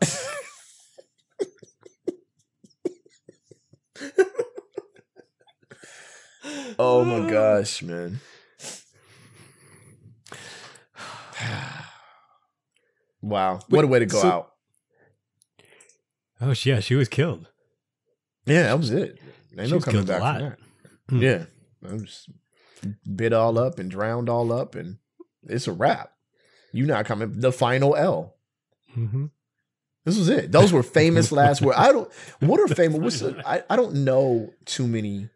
oh 6.78 7.04
my 7.04 7.28
gosh, 7.28 7.82
man. 7.82 8.20
Wow. 13.28 13.60
What 13.68 13.84
a 13.84 13.88
way 13.88 13.98
to 14.00 14.06
go 14.06 14.20
so- 14.20 14.28
out. 14.28 14.50
Oh, 16.40 16.52
sh- 16.52 16.66
yeah, 16.66 16.80
she 16.80 16.94
was 16.94 17.08
killed. 17.08 17.48
Yeah, 18.46 18.64
that 18.64 18.78
was 18.78 18.90
it. 18.90 19.18
Ain't 19.58 19.68
She 19.68 19.74
no 19.74 19.80
coming 19.80 20.04
back 20.04 20.20
alive. 20.20 20.40
from 20.40 20.48
that. 20.48 20.58
Hmm. 21.08 21.22
Yeah. 21.22 21.44
I 21.88 21.92
was 21.94 22.26
bit 23.14 23.32
all 23.32 23.58
up 23.58 23.78
and 23.78 23.90
drowned 23.90 24.28
all 24.28 24.52
up 24.52 24.74
and 24.74 24.98
it's 25.44 25.66
a 25.66 25.72
wrap. 25.72 26.10
You 26.72 26.86
not 26.86 27.06
coming 27.06 27.38
the 27.40 27.52
final 27.52 27.94
L. 27.96 28.34
Mm-hmm. 28.96 29.26
This 30.04 30.18
was 30.18 30.28
it. 30.28 30.52
Those 30.52 30.72
were 30.72 30.82
famous 30.82 31.32
last 31.40 31.62
words. 31.62 31.78
I 31.78 31.92
don't 31.92 32.10
what 32.40 32.60
are 32.60 32.68
famous 32.68 32.98
what's 32.98 33.20
the, 33.20 33.42
I, 33.48 33.62
I 33.70 33.76
don't 33.76 34.04
know 34.04 34.50
too 34.66 34.86
many 34.86 35.30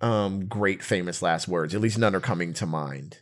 um 0.00 0.46
great 0.46 0.82
famous 0.82 1.22
last 1.22 1.46
words. 1.48 1.74
At 1.74 1.80
least 1.80 1.98
none 1.98 2.14
are 2.14 2.20
coming 2.20 2.54
to 2.54 2.66
mind. 2.66 3.18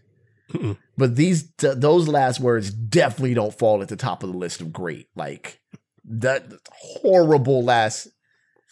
Mm-mm. 0.51 0.77
But 0.99 1.17
these 1.17 1.51
th- 1.59 1.77
those 1.79 2.09
last 2.09 2.41
words 2.41 2.71
definitely 2.71 3.35
don't 3.35 3.57
fall 3.59 3.81
at 3.83 3.89
the 3.89 3.97
top 3.97 4.23
of 4.23 4.31
the 4.33 4.39
list 4.39 4.61
of 4.61 4.73
great. 4.73 5.09
Like 5.17 5.61
that 6.05 6.45
horrible 6.71 7.63
last 7.65 8.09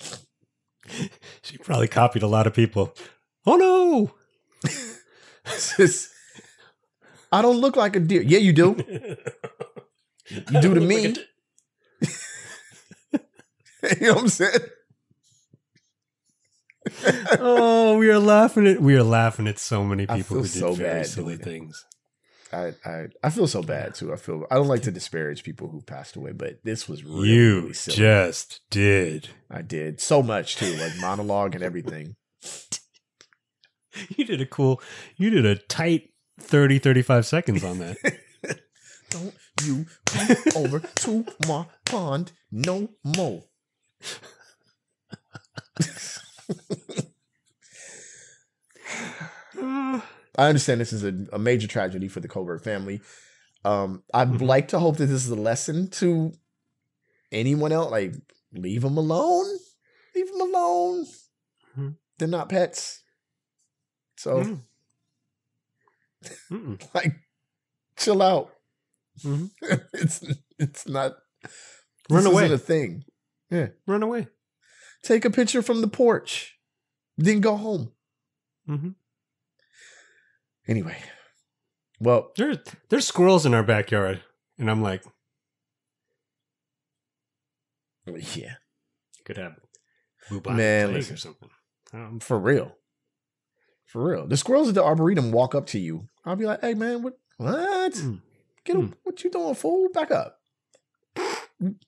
She 1.42 1.56
probably 1.58 1.88
copied 1.88 2.22
a 2.22 2.26
lot 2.26 2.46
of 2.46 2.54
people. 2.54 2.94
Oh 3.46 3.56
no! 3.56 4.70
Just- 5.76 6.10
I 7.32 7.42
don't 7.42 7.60
look 7.60 7.76
like 7.76 7.94
a 7.96 8.00
deer. 8.00 8.22
Yeah, 8.22 8.38
you 8.38 8.52
do. 8.52 8.76
You 10.30 10.60
do 10.60 10.74
to 10.74 10.80
me. 10.80 11.02
you 11.02 11.16
know 14.00 14.14
what 14.14 14.18
I'm 14.22 14.28
saying? 14.28 14.60
oh, 17.38 17.96
we 17.98 18.10
are 18.10 18.18
laughing 18.18 18.66
at 18.66 18.80
we 18.80 18.96
are 18.96 19.02
laughing 19.02 19.46
at 19.48 19.58
so 19.58 19.84
many 19.84 20.06
people 20.06 20.36
who 20.36 20.42
did 20.42 20.50
so 20.50 20.72
very 20.72 21.00
bad 21.00 21.06
silly 21.06 21.36
things. 21.36 21.84
I, 22.52 22.72
I 22.84 23.06
I 23.22 23.30
feel 23.30 23.46
so 23.46 23.62
bad 23.62 23.94
too. 23.94 24.12
I 24.12 24.16
feel 24.16 24.44
I 24.50 24.56
don't 24.56 24.68
like 24.68 24.82
to 24.82 24.90
disparage 24.90 25.44
people 25.44 25.68
who 25.68 25.80
passed 25.82 26.16
away, 26.16 26.32
but 26.32 26.64
this 26.64 26.88
was 26.88 27.04
really, 27.04 27.28
you 27.28 27.60
really 27.60 27.74
silly. 27.74 27.96
just 27.96 28.60
did. 28.70 29.28
I 29.50 29.62
did 29.62 30.00
so 30.00 30.22
much 30.22 30.56
too, 30.56 30.74
like 30.76 30.96
monologue 30.98 31.54
and 31.54 31.62
everything. 31.62 32.16
You 34.16 34.24
did 34.24 34.40
a 34.40 34.46
cool. 34.46 34.80
You 35.16 35.30
did 35.30 35.46
a 35.46 35.56
tight 35.56 36.10
30, 36.40 36.78
35 36.78 37.26
seconds 37.26 37.64
on 37.64 37.78
that. 37.78 37.96
Don't 39.10 39.34
you 39.64 39.86
come 40.06 40.36
over 40.56 40.78
to 40.78 41.26
my 41.46 41.66
pond 41.84 42.32
no 42.50 42.90
more. 43.04 43.44
I 49.56 50.02
understand 50.48 50.80
this 50.80 50.92
is 50.92 51.04
a, 51.04 51.14
a 51.32 51.38
major 51.38 51.66
tragedy 51.66 52.08
for 52.08 52.20
the 52.20 52.28
Covert 52.28 52.62
family. 52.62 53.00
Um, 53.64 54.02
I'd 54.14 54.28
Mhm. 54.32 54.40
like 54.42 54.68
to 54.68 54.78
hope 54.78 54.96
that 54.98 55.06
this 55.06 55.24
is 55.24 55.30
a 55.30 55.34
lesson 55.36 55.90
to 55.90 56.32
anyone 57.32 57.72
else. 57.72 57.90
Like, 57.90 58.14
leave 58.52 58.82
them 58.82 58.96
alone. 58.96 59.46
Leave 60.14 60.28
them 60.30 60.40
alone. 60.40 61.06
Mhm. 61.76 61.96
They're 62.18 62.28
not 62.28 62.48
pets. 62.48 63.02
So, 64.16 64.42
Mm. 64.44 64.60
Mm-mm. 66.50 66.80
like, 66.94 67.12
chill 67.96 68.22
out. 68.22 68.54
Mhm. 69.22 69.50
it's 69.94 70.24
it's 70.58 70.86
not. 70.88 71.16
Run 72.08 72.26
away. 72.26 72.44
isn't 72.46 72.54
a 72.54 72.58
thing. 72.58 73.04
Yeah. 73.50 73.68
Run 73.86 74.02
away. 74.02 74.28
Take 75.02 75.24
a 75.24 75.30
picture 75.30 75.62
from 75.62 75.80
the 75.80 75.88
porch, 75.88 76.58
then 77.16 77.40
go 77.40 77.56
home. 77.56 77.92
hmm 78.66 78.90
Anyway, 80.68 80.96
well, 81.98 82.32
There's 82.36 82.58
there's 82.90 83.06
squirrels 83.06 83.44
in 83.46 83.54
our 83.54 83.62
backyard, 83.64 84.22
and 84.58 84.70
I'm 84.70 84.82
like, 84.82 85.02
yeah, 88.34 88.54
could 89.24 89.36
have 89.36 89.56
Man, 90.46 90.88
plague 90.88 90.96
listen. 90.96 91.14
or 91.14 91.16
something. 91.16 91.48
Um, 91.92 92.20
for 92.20 92.38
real, 92.38 92.76
for 93.86 94.10
real. 94.10 94.26
The 94.28 94.36
squirrels 94.36 94.68
at 94.68 94.74
the 94.74 94.84
arboretum 94.84 95.32
walk 95.32 95.54
up 95.54 95.66
to 95.68 95.78
you. 95.78 96.08
I'll 96.24 96.36
be 96.36 96.44
like, 96.44 96.60
"Hey, 96.60 96.74
man, 96.74 97.02
what? 97.02 97.18
What? 97.38 97.92
Mm. 97.94 98.20
Get 98.64 98.76
Mm. 98.76 98.80
him? 98.80 98.94
What 99.02 99.24
you 99.24 99.30
doing, 99.30 99.54
fool? 99.54 99.88
Back 99.92 100.10
up." 100.10 100.39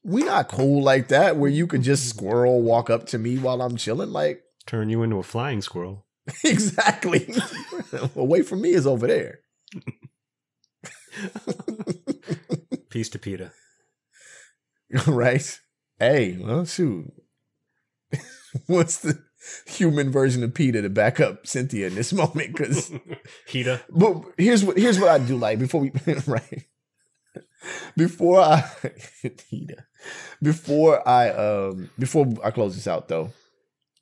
We 0.04 0.22
not 0.22 0.48
cool 0.48 0.82
like 0.82 1.08
that, 1.08 1.36
where 1.36 1.50
you 1.50 1.66
could 1.66 1.82
just 1.82 2.08
squirrel 2.08 2.60
walk 2.60 2.90
up 2.90 3.06
to 3.06 3.18
me 3.18 3.38
while 3.38 3.62
I'm 3.62 3.76
chilling. 3.76 4.10
Like, 4.10 4.42
turn 4.66 4.90
you 4.90 5.02
into 5.02 5.16
a 5.16 5.22
flying 5.22 5.62
squirrel. 5.62 6.06
exactly. 6.44 7.34
Away 8.14 8.42
from 8.42 8.60
me 8.60 8.70
is 8.70 8.86
over 8.86 9.06
there. 9.06 9.40
Peace 12.90 13.08
to 13.10 13.18
Peter. 13.18 13.52
right? 15.06 15.60
Hey, 15.98 16.36
well, 16.38 16.64
shoot. 16.64 17.12
What's 18.66 18.98
the 18.98 19.18
human 19.66 20.12
version 20.12 20.44
of 20.44 20.52
Peter 20.52 20.82
to 20.82 20.90
back 20.90 21.20
up 21.20 21.46
Cynthia 21.46 21.86
in 21.86 21.94
this 21.94 22.12
moment? 22.12 22.54
Because, 22.54 22.92
Peter. 23.46 23.80
but 23.88 24.22
here's 24.36 24.62
what 24.62 24.76
here's 24.76 25.00
what 25.00 25.08
I 25.08 25.18
do 25.18 25.38
like 25.38 25.58
before 25.58 25.80
we 25.80 25.92
right 26.26 26.66
before 27.96 28.40
I 28.40 28.70
before 30.42 31.06
I 31.08 31.30
um 31.30 31.90
before 31.98 32.26
I 32.42 32.50
close 32.50 32.74
this 32.74 32.86
out 32.86 33.08
though, 33.08 33.32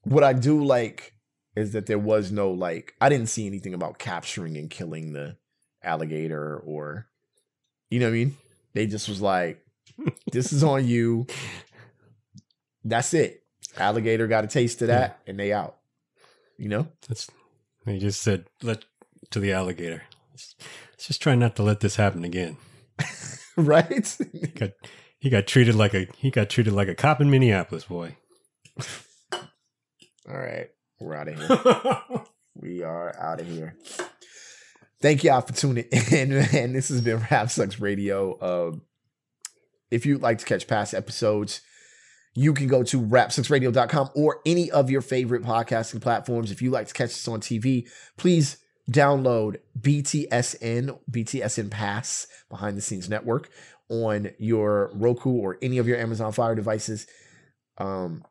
what 0.05 0.25
I 0.25 0.33
do 0.33 0.65
like 0.65 1.15
is 1.57 1.73
that 1.73 1.87
there 1.87 1.99
was 1.99 2.31
no 2.31 2.51
like 2.51 2.95
I 3.01 3.09
didn't 3.09 3.29
see 3.29 3.47
anything 3.47 3.75
about 3.75 3.99
capturing 3.99 4.57
and 4.57 4.71
killing 4.71 5.13
the 5.13 5.37
alligator 5.83 6.59
or 6.59 7.07
you 7.91 7.99
know 7.99 8.07
what 8.07 8.13
I 8.13 8.15
mean. 8.15 8.37
They 8.73 8.87
just 8.87 9.09
was 9.09 9.21
like, 9.21 9.65
this 10.31 10.53
is 10.53 10.63
on 10.63 10.87
you. 10.87 11.27
That's 12.85 13.13
it. 13.15 13.43
Alligator 13.77 14.27
got 14.27 14.45
a 14.45 14.49
taste 14.49 14.81
of 14.83 14.89
that, 14.89 15.21
and 15.27 15.39
they 15.39 15.53
out. 15.53 15.77
You 16.57 16.69
know, 16.69 16.89
That's 17.09 17.31
they 17.85 17.99
just 17.99 18.21
said 18.21 18.47
let 18.63 18.85
to 19.31 19.41
the 19.41 19.53
alligator. 19.53 20.03
Let's, 20.31 20.55
let's 20.93 21.07
just 21.07 21.23
try 21.23 21.35
not 21.35 21.57
to 21.57 21.63
let 21.63 21.81
this 21.81 21.97
happen 21.97 22.25
again. 22.25 22.57
right? 23.67 24.17
Got 24.55 24.71
he 25.19 25.31
got 25.31 25.47
treated 25.47 25.75
like 25.75 25.95
a 25.95 26.07
he 26.17 26.31
got 26.31 26.51
treated 26.51 26.73
like 26.73 26.89
a 26.89 26.95
cop 26.95 27.21
in 27.21 27.31
Minneapolis, 27.31 27.85
boy. 27.85 28.17
All 29.33 30.39
right, 30.39 30.69
we're 31.01 31.15
out 31.15 31.29
of 31.29 31.39
here. 31.39 32.25
we 32.55 32.83
are 32.83 33.15
out 33.19 33.41
of 33.41 33.47
here. 33.47 33.77
Thank 35.03 35.25
y'all 35.25 35.41
for 35.41 35.53
tuning 35.53 35.85
in, 36.11 36.33
and 36.33 36.75
This 36.75 36.89
has 36.89 37.01
been 37.01 37.25
Rap 37.31 37.51
Sucks 37.51 37.81
Radio. 37.81 38.35
Uh, 38.39 38.77
if 39.91 40.07
you'd 40.07 40.23
like 40.23 40.39
to 40.39 40.45
catch 40.45 40.67
past 40.67 40.95
episodes, 40.95 41.63
you 42.35 42.55
can 42.55 42.69
go 42.69 42.83
to 42.85 43.01
rapsucksradio.com 43.01 44.11
or 44.15 44.41
any 44.47 44.71
of 44.71 44.91
your 44.91 45.01
favorite 45.01 45.43
podcasting 45.43 46.01
platforms. 46.01 46.51
If 46.51 46.63
you 46.63 46.71
like 46.71 46.87
to 46.87 46.95
catch 46.95 47.11
us 47.11 47.29
on 47.29 47.41
TV, 47.41 47.89
please 48.17 48.59
download 48.91 49.57
BTSN, 49.81 50.99
BTSN 51.11 51.71
Pass, 51.71 52.27
behind 52.49 52.77
the 52.77 52.83
scenes 52.83 53.09
network, 53.09 53.51
on 53.89 54.31
your 54.39 54.91
Roku 54.95 55.31
or 55.31 55.59
any 55.63 55.79
of 55.79 55.87
your 55.87 55.99
Amazon 55.99 56.33
Fire 56.33 56.55
devices. 56.55 57.07
Um, 57.79 58.25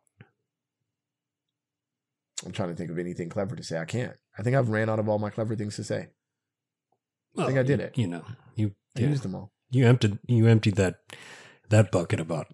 I'm 2.46 2.52
trying 2.52 2.70
to 2.70 2.76
think 2.76 2.90
of 2.92 3.00
anything 3.00 3.30
clever 3.30 3.56
to 3.56 3.64
say. 3.64 3.78
I 3.78 3.86
can't. 3.86 4.16
I 4.38 4.44
think 4.44 4.56
I've 4.56 4.70
ran 4.70 4.90
out 4.90 5.00
of 5.00 5.10
all 5.10 5.20
my 5.20 5.30
clever 5.30 5.56
things 5.56 5.76
to 5.76 5.84
say. 5.84 6.08
I 7.38 7.46
think 7.46 7.58
I 7.60 7.64
did 7.64 7.80
it. 7.80 7.98
You 7.98 8.08
know, 8.08 8.24
you 8.56 8.74
I 8.98 9.02
yeah, 9.02 9.08
used 9.08 9.24
them 9.24 9.36
all. 9.36 9.52
you 9.70 9.86
emptied 9.86 10.18
you 10.28 10.48
emptied 10.48 10.76
that 10.76 10.96
that 11.70 11.92
bucket 11.92 12.20
about 12.20 12.48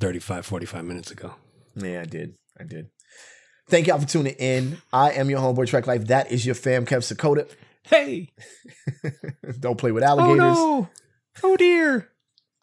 35, 0.00 0.46
45 0.46 0.84
minutes 0.84 1.10
ago. 1.10 1.34
Yeah, 1.74 2.00
I 2.00 2.04
did. 2.04 2.36
I 2.58 2.64
did. 2.64 2.88
Thank 3.68 3.88
y'all 3.88 3.98
for 3.98 4.06
tuning 4.06 4.34
in. 4.38 4.78
I 4.92 5.12
am 5.12 5.28
your 5.28 5.40
homeboy 5.40 5.66
Track 5.66 5.86
Life. 5.86 6.06
That 6.06 6.30
is 6.30 6.46
your 6.46 6.54
fam, 6.54 6.86
Kev 6.86 6.98
Sakota. 6.98 7.50
Hey! 7.82 8.32
don't 9.60 9.76
play 9.78 9.90
with 9.92 10.02
Oh 10.04 10.06
alligators. 10.06 10.38
no! 10.38 10.88
Oh 11.42 11.56
dear! 11.56 12.10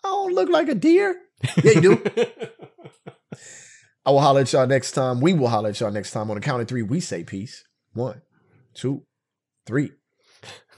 I 0.03 0.07
don't 0.07 0.33
look 0.33 0.49
like 0.49 0.69
a 0.69 0.75
deer. 0.75 1.15
Yeah, 1.63 1.71
you 1.71 1.81
do. 1.81 2.03
I 4.05 4.11
will 4.11 4.19
holler 4.21 4.41
at 4.41 4.51
y'all 4.53 4.67
next 4.67 4.91
time. 4.93 5.19
We 5.21 5.33
will 5.33 5.47
holler 5.47 5.69
at 5.69 5.79
y'all 5.79 5.91
next 5.91 6.11
time. 6.11 6.29
On 6.29 6.35
the 6.35 6.41
count 6.41 6.61
of 6.61 6.67
three, 6.67 6.81
we 6.83 6.99
say 6.99 7.23
peace. 7.23 7.63
One, 7.93 8.21
two, 8.73 9.03
three. 9.65 9.91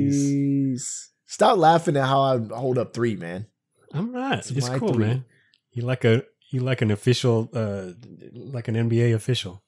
Peace. 0.00 1.10
Stop 1.26 1.58
laughing 1.58 1.96
at 1.96 2.06
how 2.06 2.20
I 2.22 2.38
hold 2.52 2.78
up 2.78 2.92
three, 2.94 3.14
man. 3.16 3.46
I'm 3.92 4.10
not. 4.12 4.38
It's 4.40 4.50
It's, 4.50 4.68
cool, 4.70 4.94
three. 4.94 5.06
man. 5.06 5.24
You 5.72 5.82
like 5.82 6.04
a 6.04 6.22
you 6.50 6.60
like 6.60 6.82
an 6.82 6.90
official, 6.90 7.48
uh, 7.54 7.92
like 8.32 8.68
an 8.68 8.74
NBA 8.74 9.14
official. 9.14 9.62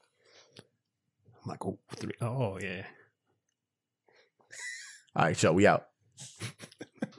I'm 1.45 1.51
like, 1.51 1.65
oh, 1.65 1.79
three, 1.97 2.15
oh 2.21 2.59
yeah. 2.61 2.85
All 5.15 5.25
right, 5.25 5.37
so 5.37 5.53
we 5.53 5.67
out. 5.67 5.87